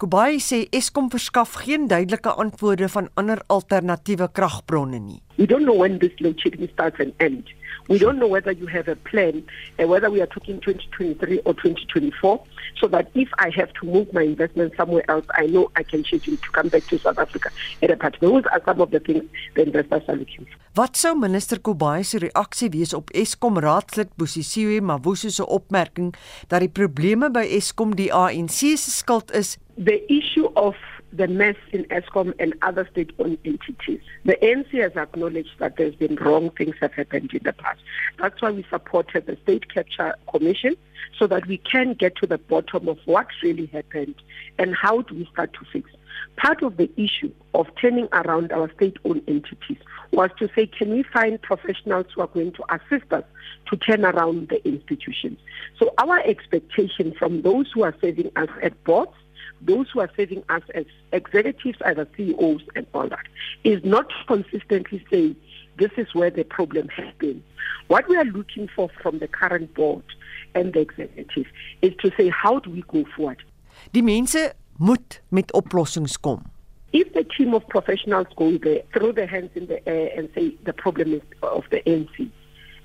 Kubai 0.04 0.40
sê 0.44 0.66
Eskom 0.76 1.06
verskaf 1.08 1.54
geen 1.64 1.86
duidelike 1.88 2.32
antwoorde 2.44 2.90
van 2.92 3.08
ander 3.16 3.40
alternatiewe 3.48 4.28
kragbronne 4.36 5.00
nie. 5.00 5.22
We 5.38 5.46
don't 5.46 5.64
know 5.64 5.78
when 5.80 6.00
this 6.00 6.12
load 6.20 6.42
shedding 6.42 6.68
starts 6.74 7.00
and 7.00 7.14
ends. 7.20 7.48
We 7.88 7.98
don't 7.98 8.18
know 8.18 8.28
whether 8.28 8.52
you 8.52 8.68
have 8.68 8.88
a 8.88 8.96
plan 8.96 9.44
and 9.78 9.90
whether 9.90 10.10
we 10.10 10.22
are 10.22 10.28
talking 10.28 10.60
2023 10.62 11.40
or 11.40 11.54
2024 11.54 12.44
so 12.80 12.88
that 12.88 13.10
if 13.14 13.30
I 13.40 13.50
have 13.50 13.74
to 13.82 13.86
move 13.86 14.12
my 14.14 14.24
investment 14.24 14.74
somewhere 14.78 15.04
else, 15.10 15.26
I 15.36 15.48
know 15.48 15.72
I 15.76 15.84
can 15.84 16.04
schedule 16.04 16.38
to 16.38 16.50
come 16.52 16.70
back 16.70 16.86
to 16.88 16.98
South 16.98 17.18
Africa 17.18 17.50
at 17.82 17.92
a 17.92 17.98
part. 17.98 18.18
Those 18.22 18.44
are 18.52 18.62
some 18.66 18.82
of 18.82 18.92
the 18.92 19.00
things 19.00 19.24
the 19.56 19.64
investors 19.64 20.04
are 20.08 20.16
looking 20.16 20.46
for. 20.46 20.58
Wat 20.74 20.98
sou 20.98 21.14
minister 21.14 21.60
Kobai 21.62 22.02
se 22.02 22.18
reaksie 22.24 22.72
wees 22.74 22.96
op 22.98 23.12
Eskom 23.14 23.60
raadslid 23.62 24.10
Bosisiwe 24.18 24.80
Mavuso 24.82 25.30
se 25.30 25.46
opmerking 25.46 26.16
dat 26.50 26.64
die 26.66 26.72
probleme 26.72 27.30
by 27.30 27.44
Eskom 27.60 27.94
die 28.00 28.10
ANC 28.10 28.74
se 28.74 28.90
skuld 28.96 29.30
is? 29.38 29.58
The 29.78 30.00
issue 30.10 30.50
of 30.58 30.74
the 31.14 31.28
mess 31.28 31.56
in 31.72 31.86
ESCOM 31.86 32.34
and 32.40 32.56
other 32.64 32.88
state-owned 32.92 33.38
entities. 33.46 34.02
The 34.26 34.36
ANC 34.42 34.72
has 34.82 34.96
acknowledged 34.96 35.60
that 35.60 35.78
there's 35.78 35.96
been 35.96 36.16
wrong 36.16 36.50
things 36.50 36.76
have 36.82 36.94
happened 36.94 37.32
in 37.34 37.44
the 37.44 37.54
past. 37.54 37.80
That's 38.18 38.42
why 38.42 38.52
we 38.52 38.66
supported 38.70 39.28
the 39.28 39.38
State 39.44 39.72
Capture 39.72 40.16
Commission 40.30 40.76
so 41.20 41.28
that 41.28 41.46
we 41.46 41.58
can 41.58 41.94
get 41.94 42.16
to 42.18 42.28
the 42.28 42.40
bottom 42.40 42.90
of 42.90 42.98
what 43.06 43.28
really 43.44 43.68
happened 43.68 44.16
and 44.58 44.76
how 44.76 45.04
do 45.04 45.14
we 45.14 45.26
start 45.32 45.54
to 45.54 45.60
fix. 45.72 45.90
Part 46.38 46.64
of 46.64 46.78
the 46.78 46.90
issue 46.98 47.32
of 47.54 47.68
turning 47.80 48.08
around 48.12 48.52
our 48.52 48.72
state-owned 48.74 49.22
entities 49.28 49.78
was 50.12 50.32
to 50.40 50.50
say, 50.56 50.66
can 50.66 50.90
we 50.90 51.04
find 51.04 51.40
professionals 51.42 52.08
who 52.16 52.22
are 52.22 52.28
going 52.28 52.54
to 52.54 52.64
assist 52.74 53.12
us 53.14 53.24
to 53.70 53.78
turn 53.78 54.04
around 54.04 54.50
the 54.50 54.68
institutions? 54.68 55.38
So 55.78 55.94
our 56.00 56.20
expectation 56.22 57.14
from 57.18 57.44
those 57.44 57.72
who 57.72 57.84
are 57.84 57.96
serving 58.02 58.32
us 58.36 58.50
at 58.64 58.84
boards 58.84 59.14
those 59.66 59.90
who 59.92 60.00
are 60.00 60.10
serving 60.16 60.44
us 60.50 60.64
as 60.74 60.86
executives, 61.12 61.78
either 61.86 62.08
CEOs 62.16 62.62
and 62.76 62.86
all 62.94 63.08
that, 63.10 63.26
is 63.64 63.84
not 63.84 64.12
consistently 64.28 65.04
saying 65.10 65.36
this 65.78 65.92
is 65.98 66.14
where 66.14 66.30
the 66.30 66.44
problem 66.44 66.90
has 66.90 67.14
been. 67.18 67.44
What 67.88 68.08
we 68.08 68.18
are 68.18 68.26
looking 68.26 68.70
for 68.76 68.90
from 69.02 69.20
the 69.20 69.28
current 69.28 69.74
board 69.74 70.04
and 70.56 70.74
the 70.74 70.80
executive 70.80 71.46
is 71.82 71.94
to 72.02 72.12
say 72.18 72.30
how 72.30 72.60
do 72.60 72.70
we 72.70 72.84
go 72.88 73.06
forward? 73.16 73.44
Die 73.92 74.02
mense 74.02 74.54
moet 74.78 75.22
met 75.30 75.52
oplossings 75.54 76.20
kom. 76.20 76.44
If 76.92 77.12
the 77.14 77.24
team 77.24 77.54
of 77.56 77.68
professionals 77.68 78.28
go 78.36 78.58
there, 78.58 78.84
throw 78.94 79.12
their 79.12 79.28
hands 79.28 79.50
in 79.56 79.66
the 79.66 79.88
air 79.88 80.12
and 80.16 80.30
say 80.36 80.56
the 80.64 80.74
problem 80.74 81.14
is 81.14 81.22
of 81.42 81.64
the 81.72 81.82
ANC, 81.88 82.30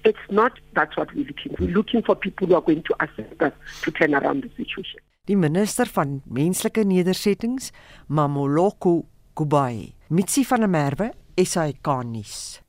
it's 0.04 0.18
not 0.30 0.52
that's 0.74 0.96
what 0.96 1.14
we're 1.14 1.26
looking 1.26 1.54
for. 1.56 1.64
We're 1.64 1.74
looking 1.74 2.02
for 2.02 2.14
people 2.14 2.46
who 2.46 2.54
are 2.54 2.62
going 2.62 2.82
to 2.84 2.96
assist 3.00 3.40
us 3.42 3.52
to 3.82 3.90
turn 3.90 4.14
around 4.14 4.44
the 4.44 4.50
situation. 4.56 5.00
Die 5.28 5.36
minister 5.36 5.84
van 5.92 6.22
menslike 6.32 6.86
nedersettings, 6.88 7.68
Mamoloko 8.08 9.02
Kubai. 9.36 9.92
Mitsi 10.08 10.40
van 10.48 10.64
der 10.64 10.70
Merwe, 10.72 11.10
SAK 11.36 11.90
nuus. 12.08 12.62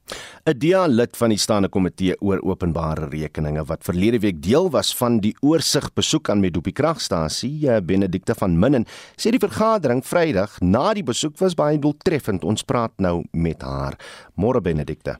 'n 0.43 0.57
DEA-lid 0.57 1.15
van 1.17 1.29
die 1.29 1.37
staande 1.37 1.69
komitee 1.69 2.15
oor 2.19 2.41
openbare 2.43 3.07
rekeninge 3.07 3.63
wat 3.69 3.83
verlede 3.83 4.19
week 4.19 4.41
deel 4.43 4.69
was 4.69 4.91
van 4.95 5.19
die 5.19 5.35
oorsig 5.39 5.87
besoek 5.93 6.29
aan 6.29 6.39
Medupi 6.39 6.71
kragstasie, 6.71 7.69
eh, 7.69 7.79
Benedikte 7.81 8.35
van 8.35 8.59
Minnen, 8.59 8.85
sê 9.15 9.31
die 9.31 9.39
vergadering 9.39 10.03
Vrydag 10.03 10.59
na 10.59 10.93
die 10.93 11.03
besoek 11.03 11.37
was 11.37 11.53
baie 11.53 11.79
doeltreffend. 11.79 12.43
Ons 12.43 12.63
praat 12.63 12.91
nou 12.97 13.23
met 13.31 13.61
haar. 13.61 13.95
Môre 14.35 14.61
Benedikte. 14.61 15.19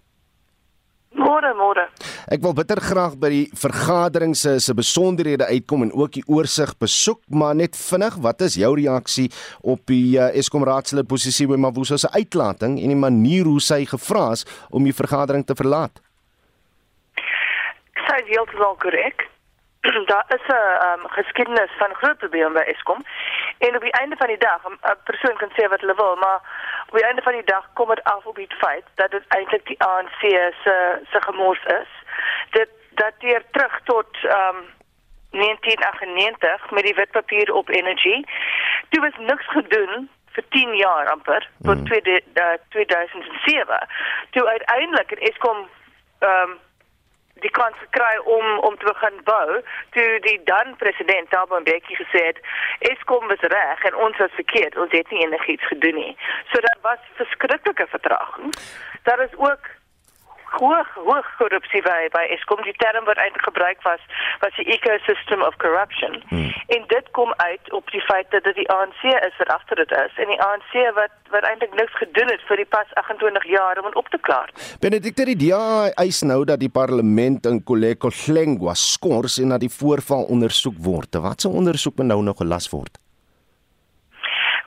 Môre, 1.18 1.55
môre. 1.57 1.88
Ek 2.30 2.43
wil 2.45 2.53
bitter 2.53 2.78
graag 2.78 3.16
by 3.18 3.30
die 3.34 3.45
vergadering 3.57 4.36
se 4.38 4.60
se 4.62 4.76
besonderhede 4.78 5.47
uitkom 5.49 5.88
en 5.88 5.93
ook 5.97 6.20
die 6.20 6.24
oorsig 6.30 6.76
besoek, 6.78 7.24
maar 7.34 7.55
net 7.57 7.78
vinnig, 7.78 8.20
wat 8.22 8.41
is 8.45 8.60
jou 8.62 8.70
reaksie 8.78 9.30
op 9.62 9.82
die 9.89 10.20
uh, 10.20 10.30
Eskom 10.38 10.64
raadslid 10.64 11.10
posisie 11.10 11.47
by 11.49 11.57
Mavuso 11.57 11.97
se 11.97 12.12
uitlating 12.14 12.78
en 12.78 12.93
die 12.93 12.99
manier 12.99 13.49
hoe 13.49 13.57
sy 13.60 13.82
gevra 13.89 14.30
is 14.38 14.45
om 14.70 14.86
die 14.86 14.93
vergadering 14.93 15.45
te 15.45 15.57
verlaat? 15.57 15.97
Sy 18.05 18.22
is 18.22 18.30
heeltemal 18.30 18.78
korrek. 18.78 19.26
Daar 20.11 20.25
is 20.27 20.47
'n 20.47 20.84
um, 20.88 21.09
geskiedenis 21.09 21.71
van 21.77 21.93
groot 21.93 22.17
probleme 22.17 22.51
by 22.51 22.65
Eskom 22.71 23.01
en 23.57 23.75
op 23.75 23.82
die 23.82 23.91
einde 23.91 24.15
van 24.15 24.27
die 24.27 24.38
dag, 24.38 24.61
'n 24.67 24.80
persoon 25.03 25.38
kan 25.38 25.51
sê 25.51 25.69
wat 25.69 25.80
hulle 25.80 25.95
wil, 25.95 26.15
maar 26.15 26.39
op 26.88 26.95
die 26.95 27.05
einde 27.05 27.21
van 27.21 27.34
die 27.34 27.43
dag 27.43 27.65
kom 27.73 27.89
dit 27.89 28.03
af 28.03 28.25
op 28.25 28.36
die 28.36 28.55
feit 28.57 28.86
dat 28.95 29.11
dit 29.11 29.23
eintlik 29.27 29.65
die 29.65 29.84
ANC 29.84 30.19
se 30.63 30.99
se 31.11 31.21
gemors 31.21 31.63
is. 31.63 31.91
Dit 32.49 32.69
dateer 32.89 33.43
terug 33.51 33.80
tot 33.84 34.07
ehm 34.23 34.55
um, 34.55 34.77
1998 35.30 36.69
met 36.69 36.84
die 36.84 36.95
wetpapier 36.95 37.53
op 37.53 37.69
energy. 37.69 38.23
Toe 38.89 39.01
was 39.01 39.17
niks 39.17 39.47
gedoen 39.47 40.09
vir 40.32 40.43
10 40.49 40.75
jaar 40.75 41.09
amper 41.09 41.49
tot 41.61 41.75
hmm. 41.75 41.86
tweede, 41.86 42.21
uh, 42.34 42.43
2007. 42.69 43.88
Toe 44.30 44.47
uiteindelik 44.47 45.11
in 45.11 45.27
Eskom 45.27 45.69
ehm 46.19 46.49
um, 46.49 46.59
die 47.45 47.53
kans 47.59 47.77
gekry 47.79 48.17
om 48.37 48.59
om 48.67 48.77
te 48.77 48.85
begin 48.85 49.19
bou 49.23 49.61
toe 49.95 50.07
die 50.27 50.37
dan 50.43 50.75
president 50.77 51.29
Thabo 51.29 51.59
Mbeki 51.59 51.95
gesê 51.95 52.25
het 52.25 52.39
Eskom 52.91 53.27
was 53.27 53.45
reg 53.55 53.83
en 53.83 53.95
ons 53.95 54.17
was 54.17 54.37
verkeerd 54.41 54.77
ons 54.77 54.91
het 54.91 55.11
nie 55.11 55.25
enigiets 55.25 55.67
gedoen 55.67 55.95
nie. 55.95 56.15
So 56.51 56.61
daar 56.67 56.79
was 56.81 57.11
verskriklike 57.21 57.87
vertraging. 57.89 58.53
Daar 59.03 59.19
is 59.19 59.35
ook 59.37 59.78
hoog 60.62 60.89
hoog 60.95 61.28
korrupsie 61.38 61.82
by 61.86 62.08
by 62.16 62.26
Eskom 62.36 62.62
die 62.68 62.76
term 62.84 63.06
wat 63.10 63.18
eintlik 63.18 63.45
gebruik 63.50 63.82
was 63.88 64.04
was 64.43 64.56
die 64.60 64.68
ecosystem 64.76 65.41
of 65.41 65.56
corruption. 65.64 66.24
Hmm. 66.30 66.52
en 66.76 66.84
dit 66.88 67.12
kom 67.12 67.34
uit 67.38 67.72
op 67.72 67.91
die 67.91 68.02
feit 68.02 68.32
dat 68.32 68.43
dit 68.43 68.56
die 68.56 68.70
ANC 68.70 69.04
is 69.04 69.36
wat 69.41 69.52
agter 69.58 69.76
dit 69.76 69.91
is 69.91 70.22
en 70.24 70.32
die 70.34 70.41
ANC 70.47 70.74
wat 71.00 71.16
wat 71.34 71.43
eintlik 71.50 71.74
niks 71.82 71.95
gedoen 72.02 72.32
het 72.34 72.45
vir 72.47 72.64
die 72.64 72.70
pas 72.78 72.93
28 72.93 73.45
jaar 73.47 73.78
om 73.78 73.86
dit 73.89 73.95
op 73.95 74.08
te 74.10 74.18
klaar. 74.22 74.50
Benedicte 74.80 75.26
die 75.26 75.38
DA 75.47 75.89
eis 76.06 76.22
nou 76.22 76.41
dat 76.45 76.60
die 76.60 76.72
parlement 76.74 77.45
in 77.45 77.64
Koleko 77.64 78.10
Hlengwa 78.24 78.74
skors 78.74 79.38
en 79.43 79.54
dat 79.56 79.66
die 79.66 79.74
voorval 79.80 80.24
ondersoek 80.24 80.80
word. 80.82 81.22
Wat 81.22 81.41
se 81.41 81.50
ondersoek 81.50 82.02
moet 82.02 82.12
nou 82.14 82.24
nog 82.24 82.41
gelas 82.41 82.70
word 82.70 82.97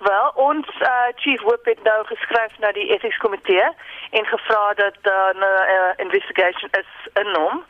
Wel, 0.03 0.33
ons 0.35 0.67
uh, 0.81 0.89
chief 1.17 1.43
whip 1.43 1.65
het 1.65 1.83
nou 1.83 2.05
geskryf 2.07 2.59
na 2.59 2.73
die 2.73 2.89
ethics 2.91 3.17
komitee 3.23 3.69
en 4.11 4.27
gevra 4.27 4.73
dat 4.75 4.97
daar 5.01 5.35
'n 5.35 5.43
uh, 5.43 5.93
investigation 5.97 6.71
is 6.71 6.91
innom. 7.23 7.65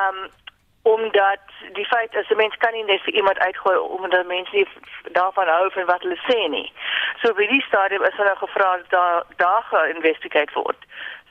Um 0.00 0.18
omdat 0.82 1.40
die 1.72 1.86
feit 1.86 2.14
is 2.14 2.28
'n 2.28 2.36
mens 2.36 2.56
kan 2.56 2.72
nie 2.72 2.84
net 2.84 3.02
vir 3.02 3.14
iemand 3.14 3.38
uitgooi 3.38 3.78
omdat 3.78 4.26
mense 4.26 4.54
nie 4.56 4.68
daarvan 5.12 5.48
hou 5.48 5.70
van 5.72 5.84
wat 5.84 6.02
hulle 6.02 6.20
sê 6.30 6.48
nie. 6.48 6.72
So 7.22 7.34
by 7.34 7.46
die 7.46 7.64
stadium 7.68 8.02
is 8.02 8.16
hulle 8.16 8.36
gevra 8.36 8.76
dat 8.76 8.90
daar 8.90 9.24
daar 9.36 9.62
geïnvestigeer 9.62 10.50
word 10.52 10.84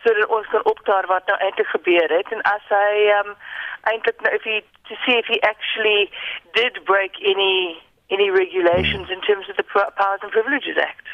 sodat 0.03 0.27
ons 0.27 0.47
kan 0.47 0.65
opklaar 0.65 1.05
wat 1.05 1.25
nou 1.25 1.37
eintlik 1.39 1.67
gebeur 1.67 2.09
het 2.09 2.31
en 2.31 2.41
as 2.41 2.65
hy 2.69 3.11
um 3.19 3.35
eintlik 3.81 4.21
nou 4.21 4.33
if 4.35 4.43
he 4.43 4.63
to 4.87 4.95
see 5.05 5.17
if 5.17 5.27
he 5.27 5.41
actually 5.41 6.09
did 6.51 6.83
break 6.83 7.19
any 7.21 7.81
any 8.09 8.29
regulations 8.31 9.09
in 9.11 9.19
terms 9.27 9.49
of 9.49 9.55
the 9.57 9.65
Powers 9.73 10.21
and 10.23 10.31
Privileges 10.31 10.77
Act. 10.79 11.05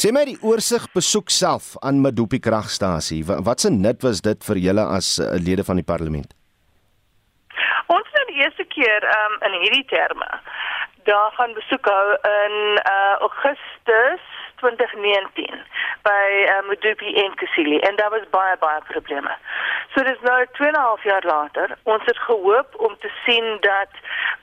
Sê 0.00 0.12
my 0.12 0.24
die 0.24 0.38
oorsig 0.40 0.86
besoek 0.96 1.30
self 1.30 1.74
aan 1.84 2.00
Madupi 2.00 2.40
kragstasie. 2.40 3.22
Wat, 3.28 3.60
se 3.60 3.70
nut 3.70 4.00
was 4.06 4.22
dit 4.24 4.46
vir 4.48 4.62
julle 4.66 4.84
as 4.96 5.18
uh, 5.20 5.34
lede 5.36 5.66
van 5.68 5.80
die 5.80 5.86
parlement? 5.86 6.32
Ons 7.92 8.06
het 8.08 8.16
nou 8.16 8.26
die 8.30 8.40
eerste 8.44 8.64
keer 8.72 9.04
um, 9.12 9.36
in 9.50 9.58
hierdie 9.64 9.86
terme 9.92 10.28
daar 11.08 11.32
gaan 11.36 11.52
besoek 11.56 11.84
hou 11.84 12.06
in 12.12 12.54
uh, 12.76 13.14
Augustus 13.26 14.24
2019 14.60 15.62
by 16.08 16.26
uh, 16.44 16.60
Madupi 16.68 17.14
en 17.24 17.34
Kusile 17.40 17.80
en 17.80 17.96
daar 17.96 18.10
was 18.10 18.28
baie 18.30 18.56
baie 18.64 18.80
probleme. 18.92 19.34
So 19.94 20.02
dis 20.06 20.20
nou 20.22 20.38
2,5 20.60 21.04
jaar 21.10 21.26
later, 21.26 21.76
ons 21.82 22.04
het 22.04 22.18
gehoop 22.18 22.78
om 22.86 22.96
te 23.04 23.10
sien 23.24 23.56
dat 23.60 23.92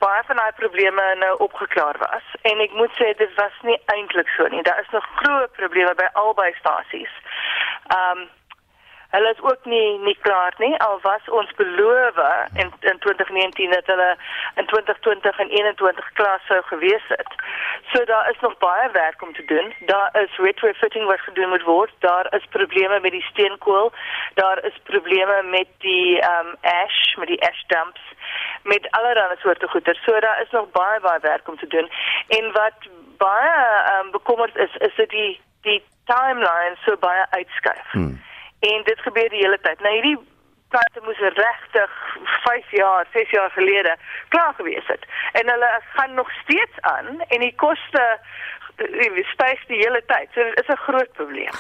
baie 0.04 0.24
van 0.30 0.36
daai 0.42 0.52
probleme 0.62 1.04
nou 1.20 1.34
opgeklaar 1.48 1.98
was 1.98 2.26
en 2.42 2.64
ek 2.66 2.74
moet 2.80 2.94
sê 3.00 3.14
dit 3.22 3.34
was 3.42 3.62
nie 3.70 3.80
eintlik 3.94 4.30
so 4.38 4.48
nie. 4.54 4.64
Daar 4.64 4.82
is 4.86 4.96
nog 4.96 5.06
groot 5.22 5.52
probleme 5.62 5.94
by 6.02 6.10
albei 6.14 6.52
stasies. 6.62 7.14
Um 8.00 8.28
Hulle 9.10 9.30
is 9.32 9.42
ook 9.42 9.66
nie 9.66 9.98
nie 10.04 10.18
klaar 10.22 10.54
nie 10.58 10.76
al 10.84 11.00
was 11.02 11.30
ons 11.40 11.52
beloof 11.56 12.18
in 12.54 12.72
in 12.80 13.00
2019 13.00 13.72
dat 13.72 13.86
hulle 13.86 14.16
in 14.56 14.66
2020 14.66 15.40
en 15.40 15.50
21 15.50 16.12
klaar 16.14 16.42
sou 16.48 16.62
gewees 16.64 17.08
het. 17.08 17.32
So 17.94 18.04
daar 18.04 18.30
is 18.30 18.40
nog 18.40 18.58
baie 18.58 18.92
werk 18.92 19.22
om 19.22 19.34
te 19.34 19.46
doen. 19.46 19.74
Daar 19.80 20.22
is 20.24 20.38
retrofitting 20.38 21.06
wat 21.06 21.20
gedoen 21.20 21.50
moet 21.50 21.64
word. 21.64 21.94
Daar 22.00 22.34
is 22.34 22.46
probleme 22.50 23.00
met 23.00 23.12
die 23.12 23.28
steenkool. 23.32 23.92
Daar 24.34 24.64
is 24.64 24.80
probleme 24.84 25.42
met 25.44 25.68
die 25.78 26.22
um 26.22 26.56
ash, 26.62 27.16
met 27.16 27.28
die 27.28 27.42
ash 27.42 27.64
dumps 27.68 28.02
met 28.64 28.92
allerlei 28.92 29.36
soorte 29.40 29.68
goeder. 29.68 30.00
So 30.06 30.20
daar 30.20 30.42
is 30.42 30.50
nog 30.52 30.72
baie 30.72 31.00
baie 31.00 31.20
werk 31.20 31.48
om 31.48 31.58
te 31.58 31.68
doen. 31.68 31.92
En 32.28 32.52
wat 32.52 32.78
baie 33.18 33.60
um 34.00 34.12
bekommerd 34.12 34.56
is 34.56 34.76
is 34.76 34.96
dit 34.96 35.10
die 35.10 35.42
die 35.62 35.84
timeline 36.06 36.76
so 36.86 36.98
baie 36.98 37.26
uitskuif. 37.30 37.92
Hmm. 37.92 38.22
En 38.60 38.84
dit 38.84 39.00
gebeur 39.00 39.30
die 39.30 39.44
hele 39.46 39.60
tyd. 39.62 39.80
Nou 39.80 39.94
hierdie 39.94 40.18
plante 40.70 41.02
moes 41.04 41.20
regtig 41.20 41.92
5 42.44 42.72
jaar, 42.72 43.08
6 43.14 43.30
jaar 43.30 43.52
gelede 43.52 43.96
klaar 44.30 44.54
gewees 44.58 44.88
het. 44.88 45.06
En 45.32 45.50
hulle 45.50 45.82
gaan 45.94 46.14
nog 46.14 46.32
steeds 46.44 46.82
aan 46.82 47.22
en 47.28 47.40
die 47.40 47.56
koste 47.56 48.04
eh, 48.76 49.24
styg 49.34 49.66
die 49.68 49.84
hele 49.84 50.02
tyd. 50.06 50.28
So 50.34 50.44
dit 50.44 50.60
is 50.60 50.74
'n 50.74 50.84
groot 50.88 51.12
probleem. 51.14 51.54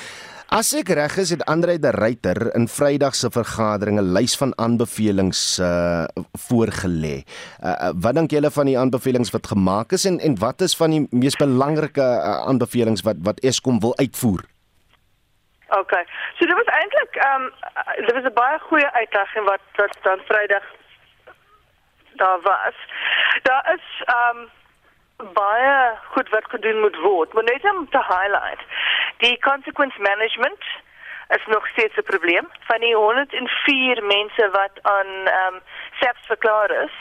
As 0.47 0.69
ek 0.71 0.87
reg 0.95 1.17
is, 1.19 1.33
het 1.35 1.41
Andre 1.43 1.73
de 1.75 1.89
Ruyter 1.91 2.55
in 2.55 2.69
Vrydag 2.71 3.15
se 3.15 3.27
vergadering 3.31 3.99
'n 3.99 4.13
lys 4.13 4.37
van 4.37 4.53
aanbevelings 4.55 5.59
uh 5.59 6.05
voorgelê. 6.47 7.23
Uh, 7.63 7.91
wat 7.95 8.15
dink 8.15 8.31
julle 8.31 8.51
van 8.51 8.65
die 8.65 8.77
aanbevelings 8.79 9.31
wat 9.31 9.47
gemaak 9.47 9.91
is 9.91 10.05
en 10.05 10.19
en 10.19 10.39
wat 10.39 10.61
is 10.61 10.75
van 10.75 10.89
die 10.89 11.07
mees 11.09 11.35
belangrike 11.35 12.01
uh, 12.01 12.47
aanbevelings 12.47 13.01
wat 13.01 13.15
wat 13.21 13.39
Eskom 13.39 13.79
wil 13.79 13.97
uitvoer? 13.97 14.56
Okay. 15.69 16.05
So 16.37 16.45
dit 16.45 16.55
was 16.55 16.65
eintlik 16.65 17.15
ehm 17.15 17.41
um, 17.41 17.53
dit 18.05 18.11
was 18.13 18.23
'n 18.23 18.33
baie 18.33 18.59
goeie 18.59 18.91
uitdaging 18.91 19.45
wat 19.45 19.59
wat 19.75 19.97
dan 20.01 20.19
Vrydag 20.25 20.63
daar 22.15 22.41
was. 22.41 22.75
Daar 23.41 23.73
is 23.73 24.03
ehm 24.05 24.37
um, 24.37 24.49
baie 25.33 25.97
goed 26.11 26.29
wat 26.29 26.45
gedoen 26.49 26.79
moet 26.79 26.95
word. 26.95 27.33
Maar 27.33 27.43
net 27.43 27.63
om 27.63 27.89
te 27.89 28.03
highlight. 28.07 28.61
Die 29.17 29.39
consequence 29.39 30.01
management 30.01 30.63
is 31.27 31.45
nog 31.45 31.67
steeds 31.67 31.95
'n 31.97 32.03
probleem. 32.03 32.47
Van 32.59 32.79
die 32.79 32.95
104 32.95 34.03
mense 34.03 34.49
wat 34.51 34.75
aan 34.81 35.11
ehm 35.25 35.53
um, 35.53 35.61
SAPS 35.99 36.25
verklaar 36.25 36.71
is, 36.71 36.93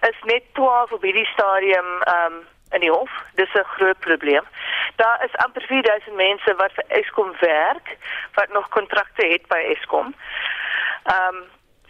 is 0.00 0.16
net 0.22 0.42
12 0.52 0.92
op 0.92 1.02
hierdie 1.02 1.26
stadium 1.26 2.02
ehm 2.02 2.32
um, 2.32 2.46
in 2.70 2.80
die 2.80 2.90
hof. 2.90 3.10
Dis 3.34 3.52
'n 3.52 3.64
groot 3.76 3.98
probleem. 3.98 4.44
Daar 4.96 5.24
is 5.24 5.36
amper 5.44 5.62
4000 5.62 6.16
mense 6.16 6.54
wat 6.54 6.72
vir 6.72 6.84
Eskom 6.88 7.32
werk 7.40 7.96
wat 8.34 8.48
nog 8.48 8.68
kontrakte 8.68 9.26
het 9.26 9.46
by 9.46 9.60
Eskom. 9.74 10.14
Ehm 11.04 11.34
um, 11.34 11.42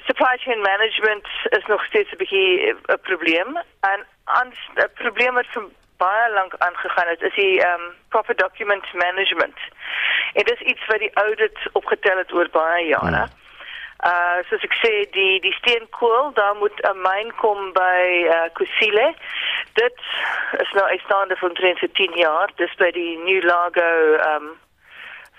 supply 0.06 0.36
chain 0.36 0.60
management 0.60 1.26
is 1.48 1.66
nog 1.66 1.84
steeds 1.84 2.12
'n 2.12 2.16
bietjie 2.16 2.74
'n 2.86 3.00
probleem 3.02 3.58
en 3.80 4.06
'n 4.44 4.90
probleem 4.94 5.34
wat 5.34 5.46
vir 5.46 5.64
baie 5.96 6.32
lank 6.32 6.54
aangegaan 6.58 7.08
het 7.08 7.22
is 7.22 7.34
die 7.34 7.60
ehm 7.60 7.80
um, 7.80 7.94
proper 8.08 8.36
document 8.36 8.92
management. 8.92 9.58
En 10.32 10.44
dit 10.44 10.60
is 10.60 10.66
iets 10.66 10.86
wat 10.86 10.98
die 10.98 11.14
audit 11.14 11.58
opgetel 11.72 12.16
het 12.16 12.32
oor 12.32 12.48
baie 12.50 12.86
jare. 12.86 13.24
Hmm. 13.24 13.39
Uh 14.00 14.40
soos 14.48 14.62
ek 14.64 14.74
sê 14.80 14.92
die 15.12 15.40
die 15.44 15.52
steenkool 15.58 16.30
daar 16.32 16.54
moet 16.56 16.78
'n 16.88 17.00
myn 17.04 17.32
kom 17.36 17.72
by 17.72 18.04
uh 18.36 18.48
Kusile. 18.56 19.14
Dit 19.74 19.98
is 20.58 20.70
nou 20.72 20.86
uitstaande 20.88 21.36
van 21.36 21.54
10 21.54 22.16
jaar. 22.16 22.48
Dis 22.56 22.74
by 22.74 22.90
die 22.90 23.18
New 23.18 23.42
Lago 23.44 23.90
um 24.32 24.56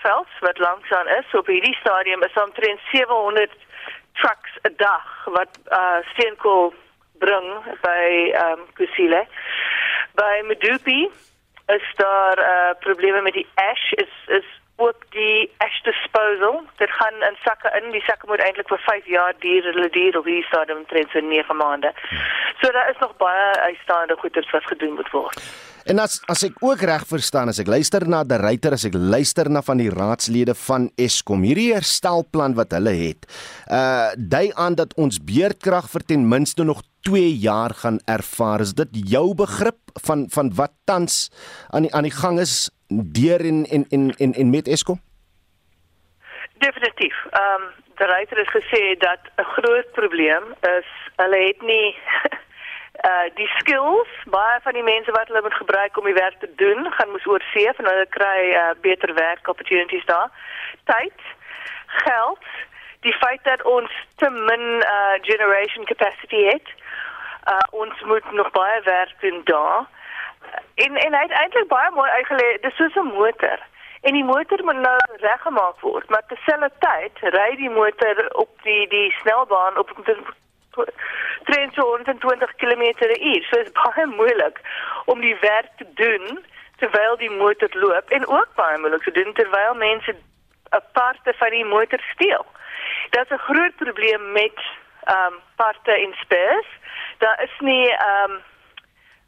veld 0.02 0.28
wat 0.40 0.58
langsaan 0.58 1.08
is. 1.08 1.26
So 1.30 1.38
op 1.38 1.46
hierdie 1.46 1.76
stadium 1.80 2.22
is 2.22 2.42
omtrent 2.42 2.80
700 2.92 3.50
trucks 4.12 4.52
'n 4.62 4.74
dag 4.76 5.24
wat 5.24 5.58
uh 5.70 5.98
steenkool 6.12 6.74
bring 7.18 7.48
by 7.80 8.34
um 8.44 8.60
Kusile. 8.74 9.26
By 10.14 10.42
Medupi 10.46 11.10
is 11.66 11.86
daar 11.96 12.38
uh 12.38 12.72
probleme 12.78 13.20
met 13.20 13.32
die 13.32 13.48
ash 13.54 13.92
is 13.92 14.14
is 14.26 14.61
ook 14.76 15.04
die 15.10 15.50
ash 15.64 15.80
disposal. 15.82 16.62
Dit 16.76 16.90
gaan 16.90 17.18
in 17.28 17.36
sakke 17.44 17.72
in. 17.78 17.90
Die 17.92 18.04
sakke 18.06 18.26
moet 18.26 18.40
eintlik 18.44 18.68
vir 18.68 18.82
5 18.86 19.06
jaar 19.06 19.34
duur. 19.38 19.68
Hulle 19.72 19.90
duur 19.90 20.18
op 20.18 20.24
hierdie 20.24 20.48
stadium 20.48 20.84
omtrent 20.84 21.10
so 21.10 21.20
9 21.20 21.56
maande. 21.56 21.92
So 22.60 22.72
daar 22.72 22.90
is 22.90 23.00
nog 23.00 23.16
baie 23.16 23.60
uitstaande 23.68 24.16
goederes 24.18 24.50
wat 24.50 24.64
gedoen 24.64 24.94
moet 24.94 25.10
word. 25.10 25.42
En 25.84 25.98
as 25.98 26.20
as 26.30 26.44
ek 26.46 26.60
ook 26.62 26.82
reg 26.86 27.04
verstaan, 27.10 27.50
as 27.50 27.58
ek 27.58 27.70
luister 27.70 28.04
na 28.08 28.22
die 28.26 28.38
ryter, 28.38 28.76
as 28.76 28.86
ek 28.86 28.94
luister 28.94 29.50
na 29.50 29.64
van 29.66 29.80
die 29.82 29.90
raadslede 29.90 30.54
van 30.68 30.88
Eskom, 31.00 31.42
hierdie 31.42 31.72
herstelplan 31.74 32.54
wat 32.58 32.76
hulle 32.76 32.94
het, 33.00 33.26
uh 33.66 34.14
dui 34.16 34.50
aan 34.54 34.78
dat 34.78 34.94
ons 35.00 35.18
beerdkrag 35.18 35.90
vir 35.90 36.06
ten 36.06 36.28
minste 36.28 36.64
nog 36.64 36.84
2 37.08 37.32
jaar 37.42 37.74
gaan 37.74 37.98
ervaar. 38.06 38.62
Is 38.62 38.76
dit 38.78 39.00
jou 39.14 39.32
begrip 39.34 39.80
van 40.06 40.28
van 40.30 40.52
wat 40.54 40.76
tans 40.86 41.30
aan 41.70 41.88
die 41.88 41.94
aan 41.94 42.06
die 42.06 42.14
gang 42.14 42.38
is 42.40 42.70
deur 43.12 43.40
en 43.40 43.64
en 43.64 43.86
en 43.88 44.10
en, 44.16 44.32
en 44.32 44.50
met 44.50 44.68
Eskom? 44.68 45.00
Definitief. 46.58 47.16
Ehm 47.30 47.62
um, 47.62 47.68
die 47.96 48.06
ryter 48.06 48.38
het 48.38 48.50
gesê 48.50 48.96
dat 48.98 49.20
'n 49.36 49.52
groot 49.56 49.92
probleem 49.92 50.44
is 50.60 50.88
hulle 51.16 51.40
het 51.46 51.60
nie 51.62 51.96
uh 53.10 53.26
die 53.40 53.50
skills 53.58 54.10
baie 54.24 54.58
van 54.62 54.72
die 54.72 54.82
mense 54.82 55.10
wat 55.10 55.26
hulle 55.26 55.42
moet 55.42 55.60
gebruik 55.62 55.96
om 55.96 56.04
die 56.04 56.20
werk 56.24 56.38
te 56.38 56.50
doen 56.56 56.92
gaan 56.92 57.10
moes 57.10 57.26
oorsee 57.26 57.68
en 57.68 57.90
hulle 57.90 58.06
kry 58.08 58.40
uh, 58.50 58.70
beter 58.80 59.14
werk 59.14 59.48
opportunities 59.48 60.04
daar 60.04 60.30
tyd 60.84 61.18
geld 61.86 62.44
die 63.00 63.14
feit 63.14 63.44
dat 63.44 63.62
ons 63.62 63.90
te 64.16 64.30
min 64.30 64.64
uh 64.96 65.16
generation 65.20 65.84
capacity 65.84 66.42
het 66.44 66.68
uh 67.52 67.66
ons 67.70 68.00
moet 68.00 68.32
nog 68.32 68.50
baie 68.50 68.80
werk 68.82 69.14
doen 69.20 69.40
daar 69.44 69.86
en 70.74 70.96
en 70.96 71.14
hy 71.14 71.22
het 71.22 71.36
eintlik 71.40 71.68
baie 71.68 71.90
mooi 71.90 72.10
uitgelê 72.10 72.48
dis 72.62 72.76
soos 72.76 72.94
'n 72.94 73.14
motor 73.18 73.58
en 74.02 74.12
die 74.12 74.24
motor 74.24 74.64
moet 74.64 74.80
nou 74.86 74.98
reggemaak 75.26 75.80
word 75.80 76.08
maar 76.10 76.26
terselfdertyd 76.26 77.18
ry 77.36 77.50
die 77.56 77.70
motor 77.70 78.28
op 78.44 78.50
die 78.62 78.88
die 78.88 79.10
snelbaan 79.20 79.78
op 79.78 79.88
320 81.44 82.54
km/h. 82.56 83.42
So 83.50 83.60
is 83.60 83.72
baie 83.82 84.06
moeilik 84.06 84.60
om 85.04 85.20
die 85.20 85.36
werk 85.40 85.70
te 85.76 85.86
doen 85.94 86.44
terwyl 86.76 87.16
die 87.16 87.30
motor 87.30 87.68
loop 87.72 88.10
en 88.10 88.26
ook 88.26 88.54
baie 88.54 88.78
moeilik 88.78 89.02
te 89.02 89.10
doen 89.18 89.32
terwyl 89.32 89.74
mense 89.74 90.14
'n 90.72 90.84
parte 90.92 91.34
van 91.36 91.50
die 91.50 91.64
motor 91.64 92.00
steel. 92.14 92.46
Dit 93.10 93.24
is 93.24 93.30
'n 93.30 93.46
groot 93.48 93.76
probleem 93.76 94.32
met 94.32 94.58
ehm 95.04 95.32
um, 95.32 95.34
parte 95.56 95.92
en 95.92 96.12
spares. 96.14 96.66
Daar 97.18 97.42
is 97.42 97.56
nie 97.58 97.90
ehm 97.90 98.30
um, 98.30 98.40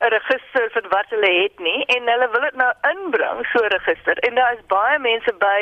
'n 0.01 0.11
register 0.17 0.71
vir 0.75 0.87
wat 0.89 1.09
hulle 1.15 1.33
het 1.43 1.59
nie 1.59 1.81
en 1.97 2.09
hulle 2.13 2.29
wil 2.33 2.45
dit 2.49 2.57
nou 2.63 2.73
inbring 2.93 3.47
so 3.53 3.65
'n 3.65 3.75
register 3.79 4.19
en 4.29 4.35
daar 4.35 4.55
is 4.55 4.67
baie 4.67 4.99
mense 4.99 5.33
by 5.39 5.61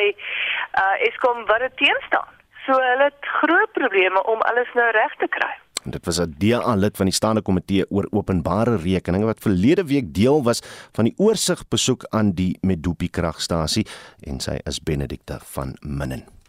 uh 0.83 1.07
Eskom 1.07 1.45
wat 1.45 1.59
dit 1.59 1.77
teenstaan. 1.77 2.29
So 2.65 2.71
hulle 2.73 3.03
het 3.03 3.21
groot 3.41 3.71
probleme 3.71 4.23
om 4.23 4.41
alles 4.41 4.69
nou 4.73 4.89
reg 4.91 5.13
te 5.19 5.27
kry. 5.27 5.53
Dit 5.85 6.05
was 6.05 6.19
'n 6.19 6.35
DA 6.37 6.75
lid 6.75 6.97
van 6.97 7.05
die 7.05 7.13
staande 7.15 7.41
komitee 7.41 7.85
oor 7.89 8.07
openbare 8.11 8.75
rekeninge 8.75 9.25
wat 9.25 9.39
verlede 9.39 9.85
week 9.85 10.13
deel 10.13 10.43
was 10.43 10.61
van 10.91 11.03
die 11.03 11.13
oorsig 11.17 11.67
besoek 11.67 12.05
aan 12.09 12.31
die 12.31 12.57
Medupi 12.61 13.09
kragstasie 13.09 13.87
en 14.23 14.39
sy 14.39 14.59
is 14.63 14.79
Benedicte 14.79 15.39
van 15.41 15.75
Minnen. 15.81 16.42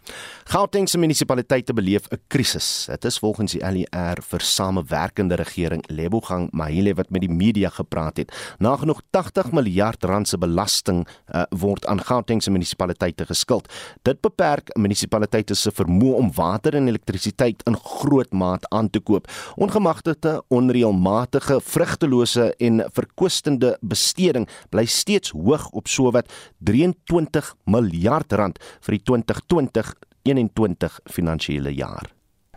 Gauteng 0.45 0.85
se 0.87 0.97
munisipaliteite 1.01 1.73
beleef 1.73 2.05
'n 2.11 2.21
krisis. 2.27 2.85
Dit 2.85 3.05
is 3.05 3.17
volgens 3.17 3.51
die 3.51 3.61
LER 3.61 4.21
vir 4.21 4.41
samewerkende 4.41 5.35
regering 5.35 5.83
Lebogang 5.89 6.49
Mahile 6.51 6.93
wat 6.93 7.09
met 7.09 7.21
die 7.21 7.29
media 7.29 7.69
gepraat 7.69 8.17
het. 8.17 8.55
Nagenoeg 8.59 9.01
80 9.09 9.51
miljard 9.51 10.03
rand 10.03 10.27
se 10.27 10.37
belasting 10.37 11.07
uh, 11.33 11.43
word 11.49 11.85
aan 11.85 12.01
Gauteng 12.01 12.43
se 12.43 12.51
munisipaliteite 12.51 13.25
geskuld. 13.25 13.71
Dit 14.03 14.21
beperk 14.21 14.69
munisipaliteite 14.77 15.55
se 15.55 15.71
vermoë 15.71 16.13
om 16.13 16.31
water 16.35 16.75
en 16.75 16.87
elektrisiteit 16.87 17.63
in 17.65 17.75
groot 17.75 18.31
maat 18.31 18.69
aan 18.69 18.89
te 18.89 18.99
koop. 18.99 19.27
Ongemagtigde, 19.55 20.43
onreëlmatige, 20.47 21.59
vrugtelose 21.61 22.53
en 22.57 22.85
verkwistende 22.93 23.77
besteding 23.81 24.47
bly 24.69 24.85
steeds 24.85 25.29
hoog 25.29 25.69
op 25.69 25.87
sowat 25.87 26.31
23 26.59 27.55
miljard 27.65 28.31
rand 28.33 28.59
vir 28.85 28.97
die 28.99 29.03
2020 29.03 29.94
2021 30.25 30.99
finansiële 31.13 31.73
jaar. 31.73 32.09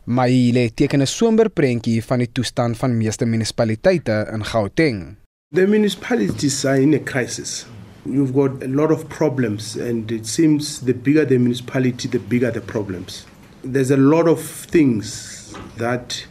Maile 0.04 0.70
teken 0.74 1.00
'n 1.00 1.06
somber 1.06 1.50
prentjie 1.50 2.04
van 2.04 2.18
die 2.18 2.32
toestand 2.32 2.76
van 2.76 2.96
meeste 2.96 3.24
munisipaliteite 3.24 4.28
in 4.32 4.44
Gauteng. 4.44 5.16
The 5.54 5.66
municipalities 5.66 6.64
are 6.64 6.80
in 6.80 6.94
a 6.94 6.98
crisis. 6.98 7.66
You've 8.04 8.32
got 8.32 8.62
a 8.62 8.68
lot 8.68 8.90
of 8.90 9.06
problems 9.08 9.76
and 9.76 10.10
it 10.10 10.26
seems 10.26 10.80
the 10.80 10.94
bigger 10.94 11.26
the 11.26 11.38
municipality 11.38 12.08
the 12.08 12.18
bigger 12.18 12.52
the 12.52 12.60
problems. 12.60 13.26
There's 13.72 13.90
a 13.90 13.96
lot 13.96 14.28
of 14.28 14.40
things 14.70 15.52
that 15.76 16.26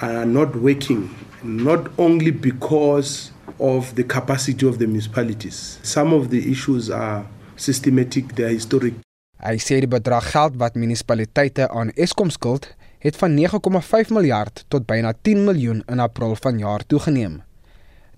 are 0.00 0.26
not 0.26 0.54
working 0.54 1.10
not 1.42 1.88
only 1.96 2.30
because 2.30 3.32
of 3.58 3.94
the 3.94 4.04
capacity 4.04 4.66
of 4.66 4.78
the 4.78 4.86
municipalities. 4.86 5.78
Some 5.82 6.12
of 6.12 6.30
the 6.30 6.50
issues 6.50 6.90
are 6.90 7.26
systematic, 7.56 8.34
they 8.34 8.44
are 8.44 8.54
historic. 8.54 8.94
Hy 9.38 9.54
sê 9.62 9.76
die 9.78 9.90
bedrag 9.90 10.32
geld 10.32 10.56
wat 10.58 10.74
munisipaliteite 10.74 11.68
aan 11.70 11.92
Eskom 11.94 12.30
skuld, 12.34 12.64
het 12.98 13.14
van 13.16 13.36
9,5 13.38 14.10
miljard 14.10 14.64
tot 14.68 14.86
byna 14.86 15.12
10 15.22 15.44
miljoen 15.46 15.84
in 15.86 16.00
April 16.02 16.34
vanjaar 16.34 16.82
toegeneem. 16.86 17.42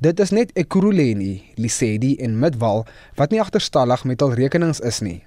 Dit 0.01 0.21
is 0.21 0.31
net 0.33 0.55
Ekurhuleni, 0.57 1.43
Lisedi 1.61 2.15
en 2.25 2.39
Midwal 2.41 2.87
wat 3.21 3.35
nie 3.35 3.41
agterstallig 3.43 4.07
met 4.09 4.25
hul 4.25 4.33
rekenings 4.33 4.81
is 4.81 5.03
nie. 5.05 5.19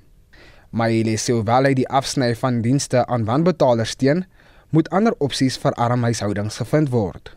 Maar 0.74 0.90
hy 0.90 1.14
sê 1.22 1.36
hoewel 1.38 1.70
hy 1.70 1.76
die 1.78 1.86
afsny 1.86 2.32
van 2.42 2.64
dienste 2.66 3.04
aan 3.06 3.28
wanbetalers 3.30 3.94
steun, 3.94 4.26
moet 4.74 4.90
ander 4.90 5.14
opsies 5.22 5.60
vir 5.62 5.78
arm 5.78 6.02
huishoudings 6.10 6.58
gevind 6.58 6.90
word. 6.90 7.36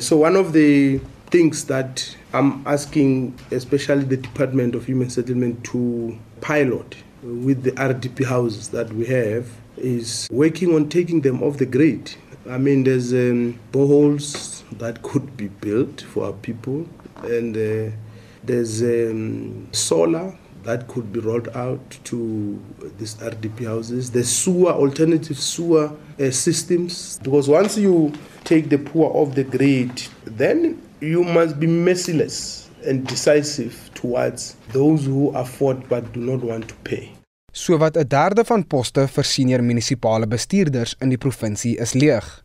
So 0.00 0.24
one 0.24 0.40
of 0.40 0.54
the 0.56 1.02
things 1.28 1.66
that 1.68 2.16
I'm 2.32 2.64
asking 2.64 3.34
especially 3.52 4.08
the 4.08 4.16
Department 4.16 4.74
of 4.74 4.88
Human 4.88 5.10
Settlement 5.10 5.60
to 5.64 6.16
pilot 6.40 6.96
with 7.22 7.62
the 7.62 7.72
RDP 7.72 8.24
houses 8.24 8.68
that 8.68 8.92
we 8.92 9.06
have 9.06 9.48
is 9.76 10.28
working 10.30 10.74
on 10.74 10.88
taking 10.88 11.20
them 11.20 11.42
off 11.42 11.58
the 11.58 11.66
grid. 11.66 12.14
I 12.48 12.58
mean, 12.58 12.84
there's 12.84 13.12
um, 13.12 13.58
boreholes 13.72 14.62
that 14.78 15.02
could 15.02 15.36
be 15.36 15.48
built 15.48 16.02
for 16.02 16.26
our 16.26 16.32
people, 16.32 16.86
and 17.22 17.56
uh, 17.56 17.94
there's 18.42 18.82
um, 18.82 19.68
solar 19.72 20.36
that 20.62 20.88
could 20.88 21.12
be 21.12 21.20
rolled 21.20 21.48
out 21.48 21.98
to 22.04 22.62
these 22.98 23.14
RDP 23.16 23.66
houses. 23.66 24.10
There's 24.10 24.28
sewer, 24.28 24.70
alternative 24.70 25.38
sewer 25.38 25.92
uh, 26.20 26.30
systems, 26.30 27.18
because 27.22 27.48
once 27.48 27.76
you 27.76 28.12
take 28.44 28.68
the 28.68 28.78
poor 28.78 29.10
off 29.14 29.34
the 29.34 29.44
grid, 29.44 30.06
then 30.24 30.82
you 31.00 31.24
must 31.24 31.60
be 31.60 31.66
merciless 31.66 32.67
and 32.88 33.08
decisive 33.08 33.74
towards 33.92 34.56
those 34.72 35.06
who 35.06 35.30
afford 35.34 35.88
but 35.88 36.12
do 36.12 36.20
not 36.20 36.42
want 36.42 36.68
to 36.68 36.74
pay. 36.82 37.12
Sowat 37.52 37.96
'n 37.96 38.08
derde 38.08 38.44
van 38.44 38.66
poste 38.66 39.06
vir 39.08 39.24
senior 39.24 39.62
munisipale 39.62 40.26
bestuurders 40.26 40.96
in 41.00 41.08
die 41.08 41.18
provinsie 41.18 41.78
is 41.78 41.92
leeg. 41.92 42.44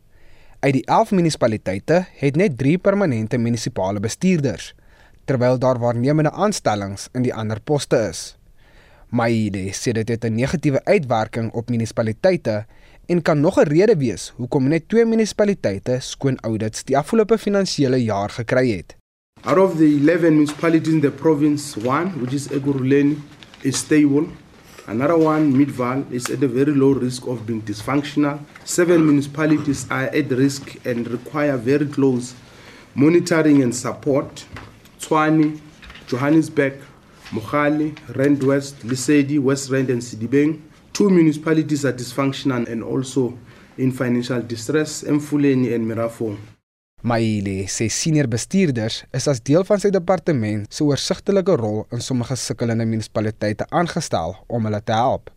Uit 0.60 0.74
die 0.74 0.86
11 0.86 1.12
munisipaliteite 1.12 2.06
het 2.20 2.36
net 2.36 2.58
3 2.58 2.78
permanente 2.78 3.38
munisipale 3.38 4.00
bestuurders, 4.00 4.74
terwyl 5.26 5.60
daar 5.60 5.80
waarnemende 5.80 6.32
aanstellings 6.32 7.10
in 7.14 7.22
die 7.22 7.34
ander 7.34 7.60
poste 7.60 8.00
is. 8.10 8.38
Maide 9.10 9.70
sê 9.78 9.92
dit 9.92 10.10
het 10.10 10.26
'n 10.26 10.36
negatiewe 10.36 10.82
uitwerking 10.86 11.52
op 11.52 11.70
munisipaliteite 11.70 12.66
en 13.06 13.22
kan 13.22 13.40
nog 13.40 13.60
'n 13.60 13.68
rede 13.68 13.98
wees 13.98 14.34
hoekom 14.36 14.68
net 14.68 14.90
twee 14.90 15.06
munisipaliteite 15.06 15.98
skoon 16.00 16.38
audits 16.40 16.84
die 16.84 16.98
afgelope 16.98 17.38
finansiële 17.38 18.04
jaar 18.04 18.30
gekry 18.30 18.78
het. 18.78 18.96
Out 19.46 19.58
of 19.58 19.78
the 19.78 19.98
11 19.98 20.36
municipalities 20.36 20.94
in 20.94 21.02
the 21.02 21.12
province, 21.12 21.76
one, 21.76 22.22
which 22.22 22.34
is 22.34 22.48
Eguruleni, 22.48 23.20
is 23.64 23.78
stable 23.78 24.30
Another 24.86 25.18
one, 25.18 25.54
Midval, 25.54 26.12
is 26.12 26.30
at 26.30 26.44
a 26.44 26.48
very 26.48 26.74
low 26.74 26.92
risk 26.92 27.26
of 27.28 27.46
being 27.46 27.62
dysfunctional. 27.62 28.44
Seven 28.66 29.06
municipalities 29.06 29.90
are 29.90 30.08
at 30.08 30.30
risk 30.30 30.76
and 30.86 31.08
require 31.08 31.56
very 31.56 31.86
close 31.86 32.36
monitoring 32.94 33.64
and 33.64 33.74
support. 33.74 34.46
Tswani, 35.00 35.62
Johannesburg, 36.08 36.82
Mohali, 37.30 37.98
Rand 38.14 38.44
West, 38.44 38.80
Lisedi, 38.80 39.40
West 39.40 39.70
Rand, 39.70 39.90
and 39.90 40.02
Sidibeng. 40.02 40.62
Two 40.92 41.10
municipalities 41.10 41.86
are 41.86 41.94
dysfunctional 41.94 42.68
and 42.68 42.84
also 42.84 43.38
in 43.78 43.94
financial 43.94 44.42
distress, 44.42 45.04
Mfuleni 45.04 45.74
and 45.74 45.90
Mirafong. 45.90 46.38
Maile 47.04 47.66
sê 47.68 47.90
senior 47.92 48.30
bestuurders 48.32 49.02
is 49.12 49.26
as 49.28 49.42
deel 49.44 49.66
van 49.68 49.82
sy 49.84 49.90
departement 49.92 50.70
se 50.72 50.86
oorsigtelike 50.88 51.58
rol 51.60 51.82
in 51.92 52.00
sommige 52.00 52.38
sukkelende 52.40 52.86
munisipaliteite 52.88 53.68
aangestel 53.76 54.38
om 54.48 54.64
hulle 54.70 54.80
te 54.80 54.96
help. 54.96 55.28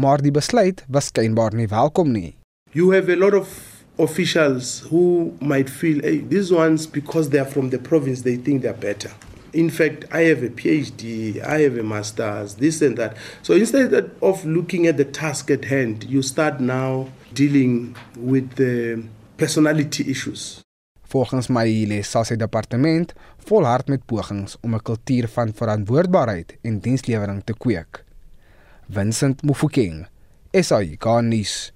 Maar 0.00 0.24
die 0.24 0.32
besluit 0.32 0.80
was 0.88 1.10
skynbaar 1.12 1.52
nie 1.52 1.68
welkom 1.68 2.14
nie. 2.16 2.32
You 2.72 2.94
have 2.96 3.12
a 3.12 3.16
lot 3.20 3.36
of 3.36 3.52
officials 4.00 4.88
who 4.88 5.36
might 5.40 5.68
feel 5.68 6.00
hey, 6.00 6.24
these 6.32 6.48
ones 6.48 6.88
because 6.88 7.28
they 7.28 7.44
are 7.44 7.50
from 7.50 7.68
the 7.76 7.78
province 7.78 8.24
they 8.24 8.40
think 8.40 8.62
they 8.62 8.72
are 8.72 8.80
better. 8.80 9.12
In 9.52 9.68
fact, 9.68 10.08
I 10.10 10.24
have 10.32 10.42
a 10.42 10.48
PhD, 10.48 11.44
I 11.44 11.60
have 11.60 11.76
a 11.76 11.82
master's, 11.82 12.54
this 12.56 12.80
and 12.80 12.96
that. 12.96 13.18
So 13.42 13.52
instead 13.52 13.92
of 14.22 14.44
looking 14.46 14.86
at 14.86 14.96
the 14.96 15.04
task 15.04 15.50
at 15.50 15.66
hand, 15.66 16.04
you 16.08 16.22
start 16.22 16.60
now 16.60 17.08
dealing 17.34 17.96
with 18.16 18.56
the 18.56 19.04
personality 19.36 20.10
issues. 20.10 20.62
Volgens 21.06 21.48
Maile 21.48 22.02
sal 22.02 22.24
sy 22.26 22.36
departement 22.36 23.12
volhard 23.46 23.88
met 23.88 24.06
pogings 24.06 24.56
om 24.62 24.74
'n 24.74 24.82
kultuur 24.82 25.28
van 25.28 25.54
verantwoordbaarheid 25.54 26.58
en 26.62 26.80
dienslewering 26.80 27.42
te 27.44 27.54
kweek. 27.54 28.04
Vincent 28.88 29.42
Mufokeng, 29.42 30.06
SAIGanis. 30.52 31.72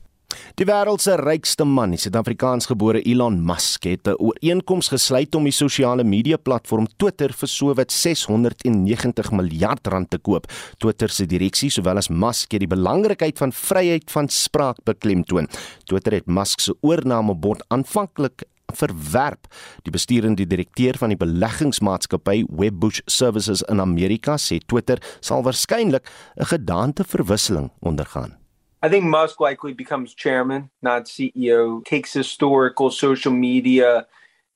Die 0.54 0.66
wêreld 0.66 1.02
se 1.02 1.16
rykste 1.16 1.64
man, 1.64 1.90
die 1.90 1.98
Suid-Afrikaansgebore 1.98 3.02
Elon 3.02 3.40
Musk, 3.46 3.84
het 3.84 4.06
'n 4.06 4.18
ooreenkoms 4.18 4.88
gesluit 4.88 5.34
om 5.34 5.44
die 5.44 5.52
sosiale 5.52 6.04
media 6.04 6.36
platform 6.36 6.86
Twitter 6.96 7.32
vir 7.32 7.48
sowat 7.48 7.92
690 7.92 9.30
miljard 9.32 9.86
rand 9.86 10.10
te 10.10 10.18
koop. 10.18 10.46
Twitter 10.78 11.08
se 11.08 11.26
direksie, 11.26 11.70
sowel 11.70 11.96
as 11.96 12.08
Musk, 12.08 12.52
het 12.52 12.60
die 12.60 12.76
belangrikheid 12.76 13.38
van 13.38 13.52
vryheid 13.52 14.10
van 14.10 14.28
spraak 14.28 14.76
beklemtoon. 14.84 15.48
Twitter 15.84 16.12
het 16.12 16.26
Musk 16.26 16.60
se 16.60 16.74
oornamebod 16.80 17.64
aanvanklik 17.68 18.44
verwerp. 18.72 19.46
Die 19.82 19.92
besturende 19.92 20.46
direkteur 20.46 20.98
van 20.98 21.08
die 21.08 21.18
beleggingsmaatskappy 21.20 22.44
Webbush 22.48 23.00
Services 23.06 23.62
in 23.62 23.80
Amerika 23.80 24.36
sê 24.36 24.60
Twitter 24.66 24.98
sal 25.20 25.42
waarskynlik 25.42 26.04
'n 26.36 26.44
gedaanteverwisseling 26.44 27.70
ondergaan. 27.80 28.38
I 28.82 28.88
think 28.88 29.04
Musk 29.04 29.40
likely 29.40 29.74
becomes 29.74 30.14
chairman, 30.14 30.70
not 30.80 31.06
CEO, 31.06 31.82
takes 31.84 32.14
historical 32.14 32.90
social 32.90 33.32
media 33.32 34.06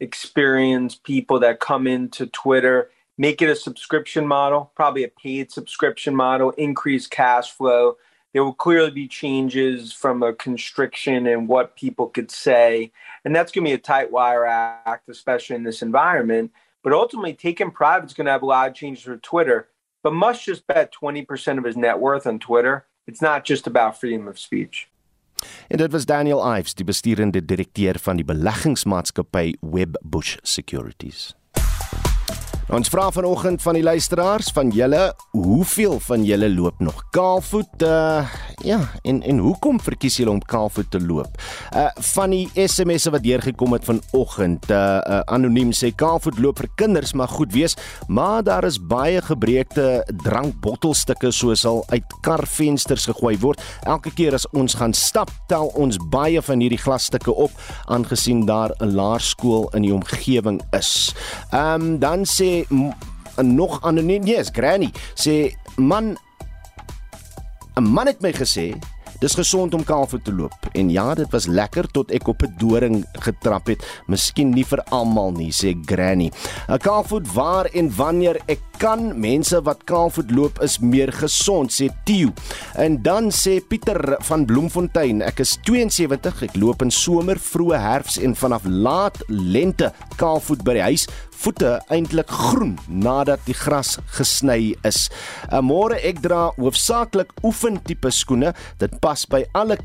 experience, 0.00 0.94
people 0.94 1.38
that 1.40 1.60
come 1.60 1.86
into 1.86 2.26
Twitter, 2.26 2.90
make 3.18 3.42
it 3.42 3.50
a 3.50 3.54
subscription 3.54 4.26
model, 4.26 4.72
probably 4.74 5.04
a 5.04 5.08
paid 5.08 5.52
subscription 5.52 6.14
model, 6.16 6.50
increase 6.56 7.06
cash 7.06 7.50
flow. 7.50 7.96
There 8.34 8.44
will 8.44 8.52
clearly 8.52 8.90
be 8.90 9.06
changes 9.06 9.92
from 9.92 10.24
a 10.24 10.34
constriction 10.34 11.28
in 11.28 11.46
what 11.46 11.76
people 11.76 12.08
could 12.08 12.32
say. 12.32 12.90
And 13.24 13.34
that's 13.34 13.52
going 13.52 13.64
to 13.64 13.70
be 13.70 13.74
a 13.74 13.78
tight 13.78 14.10
wire 14.10 14.44
act, 14.44 15.08
especially 15.08 15.54
in 15.54 15.62
this 15.62 15.82
environment. 15.82 16.50
But 16.82 16.92
ultimately, 16.92 17.34
taking 17.34 17.70
private 17.70 18.06
is 18.06 18.12
going 18.12 18.26
to 18.26 18.32
have 18.32 18.42
a 18.42 18.46
lot 18.46 18.68
of 18.68 18.74
changes 18.74 19.04
for 19.04 19.16
Twitter. 19.16 19.68
But 20.02 20.14
Musk 20.14 20.42
just 20.42 20.66
bet 20.66 20.92
20% 20.92 21.58
of 21.58 21.64
his 21.64 21.76
net 21.76 22.00
worth 22.00 22.26
on 22.26 22.40
Twitter. 22.40 22.86
It's 23.06 23.22
not 23.22 23.44
just 23.44 23.68
about 23.68 24.00
freedom 24.00 24.26
of 24.26 24.38
speech. 24.38 24.88
En 25.68 25.76
dit 25.76 25.92
was 25.92 26.04
Daniel 26.04 26.56
Ives, 26.58 26.74
die 26.74 26.84
besturende 26.84 27.44
direkteur 27.44 27.98
van 27.98 28.16
die 28.16 28.24
beleggingsmaatskappy 28.24 29.56
Webbush 29.60 30.36
Securities. 30.42 31.34
Ons 32.72 32.88
vra 32.88 33.10
vanoggend 33.12 33.60
van 33.60 33.76
die 33.76 33.82
luisteraars 33.84 34.46
van 34.56 34.70
julle, 34.72 35.10
hoeveel 35.36 35.98
van 36.00 36.22
julle 36.24 36.48
loop 36.48 36.78
nog 36.80 37.02
kaalvoet? 37.12 37.82
Uh 37.84 38.24
ja, 38.64 38.78
en 39.02 39.18
en 39.22 39.38
hoekom 39.38 39.76
verkies 39.80 40.16
julle 40.16 40.30
om 40.32 40.40
kaalvoet 40.40 40.88
te 40.90 41.00
loop? 41.00 41.36
Uh 41.76 41.90
van 42.14 42.32
die 42.32 42.48
SMS'e 42.54 43.12
wat 43.12 43.22
deurgekom 43.26 43.76
het 43.76 43.84
vanoggend, 43.84 44.70
uh, 44.72 44.78
uh 44.96 45.18
anoniem 45.36 45.74
sê 45.76 45.90
kaalvoet 45.92 46.40
loop 46.40 46.62
vir 46.62 46.70
kinders 46.80 47.12
maar 47.12 47.28
goed 47.28 47.52
wees, 47.52 47.76
maar 48.08 48.40
daar 48.42 48.64
is 48.64 48.80
baie 48.80 49.20
gebreekte 49.20 50.00
drankbottelstukke 50.24 51.34
soos 51.36 51.66
al 51.68 51.84
uit 51.92 52.16
karvensters 52.24 53.04
gegooi 53.12 53.36
word. 53.44 53.60
Elke 53.84 54.14
keer 54.14 54.38
as 54.40 54.48
ons 54.56 54.78
gaan 54.80 54.96
stap, 54.96 55.28
tel 55.52 55.68
ons 55.76 56.00
baie 56.08 56.40
van 56.40 56.64
hierdie 56.64 56.80
glasstukke 56.80 57.34
op 57.34 57.52
aangesien 57.92 58.46
daar 58.48 58.72
'n 58.80 58.96
laerskool 58.96 59.68
in 59.76 59.82
die 59.82 59.94
omgewing 59.94 60.62
is. 60.72 61.12
Ehm 61.52 61.82
um, 61.82 61.98
dan 61.98 62.24
sê 62.24 62.53
nog 63.42 63.80
anoniem 63.82 64.26
yes 64.26 64.50
granny. 64.52 64.92
Sê 65.14 65.54
man 65.76 66.16
'n 67.76 67.82
man 67.82 68.06
het 68.06 68.20
my 68.22 68.32
gesê 68.32 68.74
dis 69.24 69.36
gesond 69.38 69.74
om 69.74 69.84
kaalvoet 69.86 70.24
te 70.24 70.32
loop. 70.34 70.68
En 70.76 70.90
ja 70.92 71.14
dit 71.16 71.30
was 71.32 71.46
lekker 71.46 71.86
tot 71.96 72.10
ek 72.12 72.28
op 72.28 72.42
'n 72.42 72.54
doring 72.58 73.04
getrap 73.24 73.66
het. 73.66 73.84
Miskien 74.06 74.50
nie 74.50 74.64
vir 74.64 74.82
almal 74.90 75.32
nie 75.32 75.52
sê 75.52 75.74
granny. 75.86 76.30
'n 76.68 76.78
kaalvoet 76.78 77.32
waar 77.32 77.66
en 77.72 77.90
wanneer 77.96 78.40
ek 78.46 78.60
kan 78.78 79.20
mense 79.20 79.62
wat 79.62 79.84
kaalvoet 79.84 80.30
loop 80.30 80.60
is 80.62 80.78
meer 80.78 81.12
gesond 81.12 81.72
sê 81.72 81.88
Tio. 82.04 82.32
En 82.74 83.02
dan 83.02 83.30
sê 83.30 83.60
Pieter 83.68 84.16
van 84.20 84.44
Bloemfontein, 84.44 85.22
ek 85.22 85.38
is 85.38 85.58
72, 85.62 86.42
ek 86.42 86.56
loop 86.56 86.82
in 86.82 86.90
somer, 86.90 87.38
vroeë 87.38 87.78
herfs 87.78 88.18
en 88.18 88.34
vanaf 88.34 88.62
laat 88.64 89.22
lente 89.28 89.92
kaalvoet 90.16 90.64
by 90.64 90.72
die 90.72 90.82
huis 90.82 91.06
voete 91.44 91.74
eintlik 91.92 92.30
groen 92.32 92.78
nadat 92.88 93.42
die 93.44 93.56
gras 93.56 93.98
gesny 94.16 94.74
is. 94.88 95.10
'n 95.52 95.64
Môre 95.64 96.00
ek 96.00 96.22
dra 96.24 96.52
hoofsaaklik 96.56 97.32
oefentipe 97.42 98.10
skoene. 98.10 98.54
Dit 98.78 99.00
pas 99.00 99.26
by 99.28 99.44
alle 99.52 99.76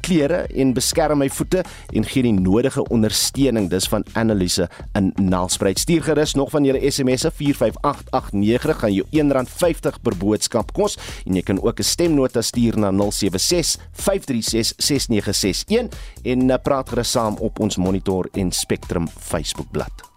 klere 0.00 0.46
en 0.54 0.72
beskerm 0.76 1.18
my 1.22 1.28
voete 1.32 1.62
en 1.92 2.04
gee 2.04 2.22
die 2.22 2.32
nodige 2.32 2.84
ondersteuning. 2.92 3.68
Dis 3.70 3.88
van 3.88 4.04
Annelise 4.14 4.68
in 4.98 5.12
Nelspruit. 5.16 5.78
Stuur 5.78 6.02
gerus 6.02 6.34
nog 6.34 6.50
van 6.50 6.64
julle 6.64 6.80
SMS'e 6.90 7.30
45889 7.30 8.78
gaan 8.78 8.92
jou 8.92 9.06
R1.50 9.12 10.00
per 10.02 10.16
boodskap 10.16 10.72
kos 10.72 10.98
en 11.26 11.36
jy 11.36 11.42
kan 11.42 11.60
ook 11.62 11.80
'n 11.80 11.82
stemnota 11.82 12.42
stuur 12.42 12.78
na 12.78 12.90
076 12.90 13.78
536 13.92 14.74
6961 14.76 15.88
en 16.22 16.50
uh, 16.50 16.56
praat 16.62 16.88
gerus 16.88 17.10
saam 17.10 17.36
op 17.40 17.60
ons 17.60 17.76
Monitor 17.76 18.28
en 18.32 18.52
Spectrum 18.52 19.08
Facebookblad. 19.08 20.12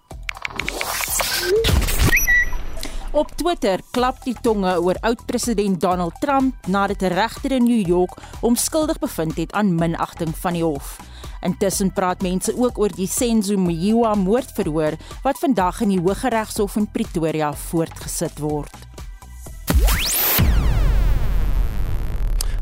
Op 3.15 3.29
Twitter 3.39 3.79
klap 3.95 4.17
die 4.25 4.35
tonge 4.43 4.73
oor 4.83 4.97
oud-president 5.07 5.79
Donald 5.79 6.17
Trump 6.19 6.67
nadat 6.67 7.01
'n 7.01 7.15
regter 7.15 7.51
in 7.51 7.63
New 7.63 7.87
York 7.87 8.11
hom 8.41 8.55
skuldig 8.55 8.99
bevind 8.99 9.37
het 9.37 9.51
aan 9.51 9.75
minagting 9.75 10.35
van 10.35 10.53
die 10.53 10.63
hof. 10.63 10.99
Intussen 11.41 11.93
praat 11.93 12.21
mense 12.21 12.51
ook 12.57 12.77
oor 12.77 12.91
die 12.91 13.07
Senzo 13.07 13.57
Mjiwa 13.57 14.15
moordverhoor 14.15 14.97
wat 15.23 15.39
vandag 15.39 15.81
in 15.81 15.89
die 15.89 16.01
Hooggeregshof 16.01 16.75
in 16.75 16.91
Pretoria 16.91 17.53
voortgesit 17.53 18.39
word. 18.39 18.75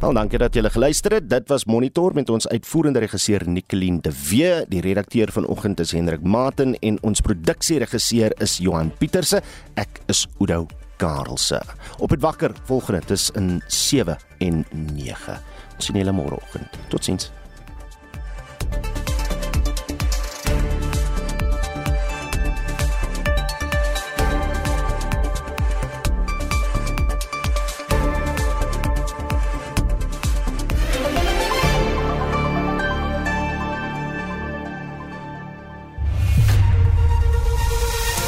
Al 0.03 0.17
dankie 0.17 0.35
dat 0.35 0.51
julle 0.51 0.67
geluister 0.67 1.13
het. 1.15 1.29
Dit 1.31 1.47
was 1.47 1.63
Monitor 1.65 2.11
met 2.13 2.27
ons 2.29 2.47
uitvoerende 2.51 2.99
regisseur 2.99 3.45
Nicoline 3.47 4.01
de 4.03 4.11
Wee, 4.27 4.65
die 4.67 4.81
redakteur 4.83 5.31
vanoggend 5.31 5.79
is 5.79 5.93
Hendrik 5.95 6.25
Maten 6.27 6.75
en 6.83 6.97
ons 7.07 7.23
produksieregisseur 7.23 8.35
is 8.43 8.57
Johan 8.59 8.91
Pieterse. 8.99 9.39
Ek 9.79 10.01
is 10.11 10.25
Udo 10.43 10.65
Karelse. 10.99 11.61
Op 12.03 12.11
dit 12.11 12.21
wakker 12.21 12.51
volgende 12.67 12.99
tussen 13.13 13.61
7 13.67 14.17
en 14.43 14.65
9. 14.91 15.39
Ons 15.77 15.87
sien 15.87 16.01
julle 16.03 16.17
môreoggend. 16.19 16.83
Totsiens. 16.91 17.31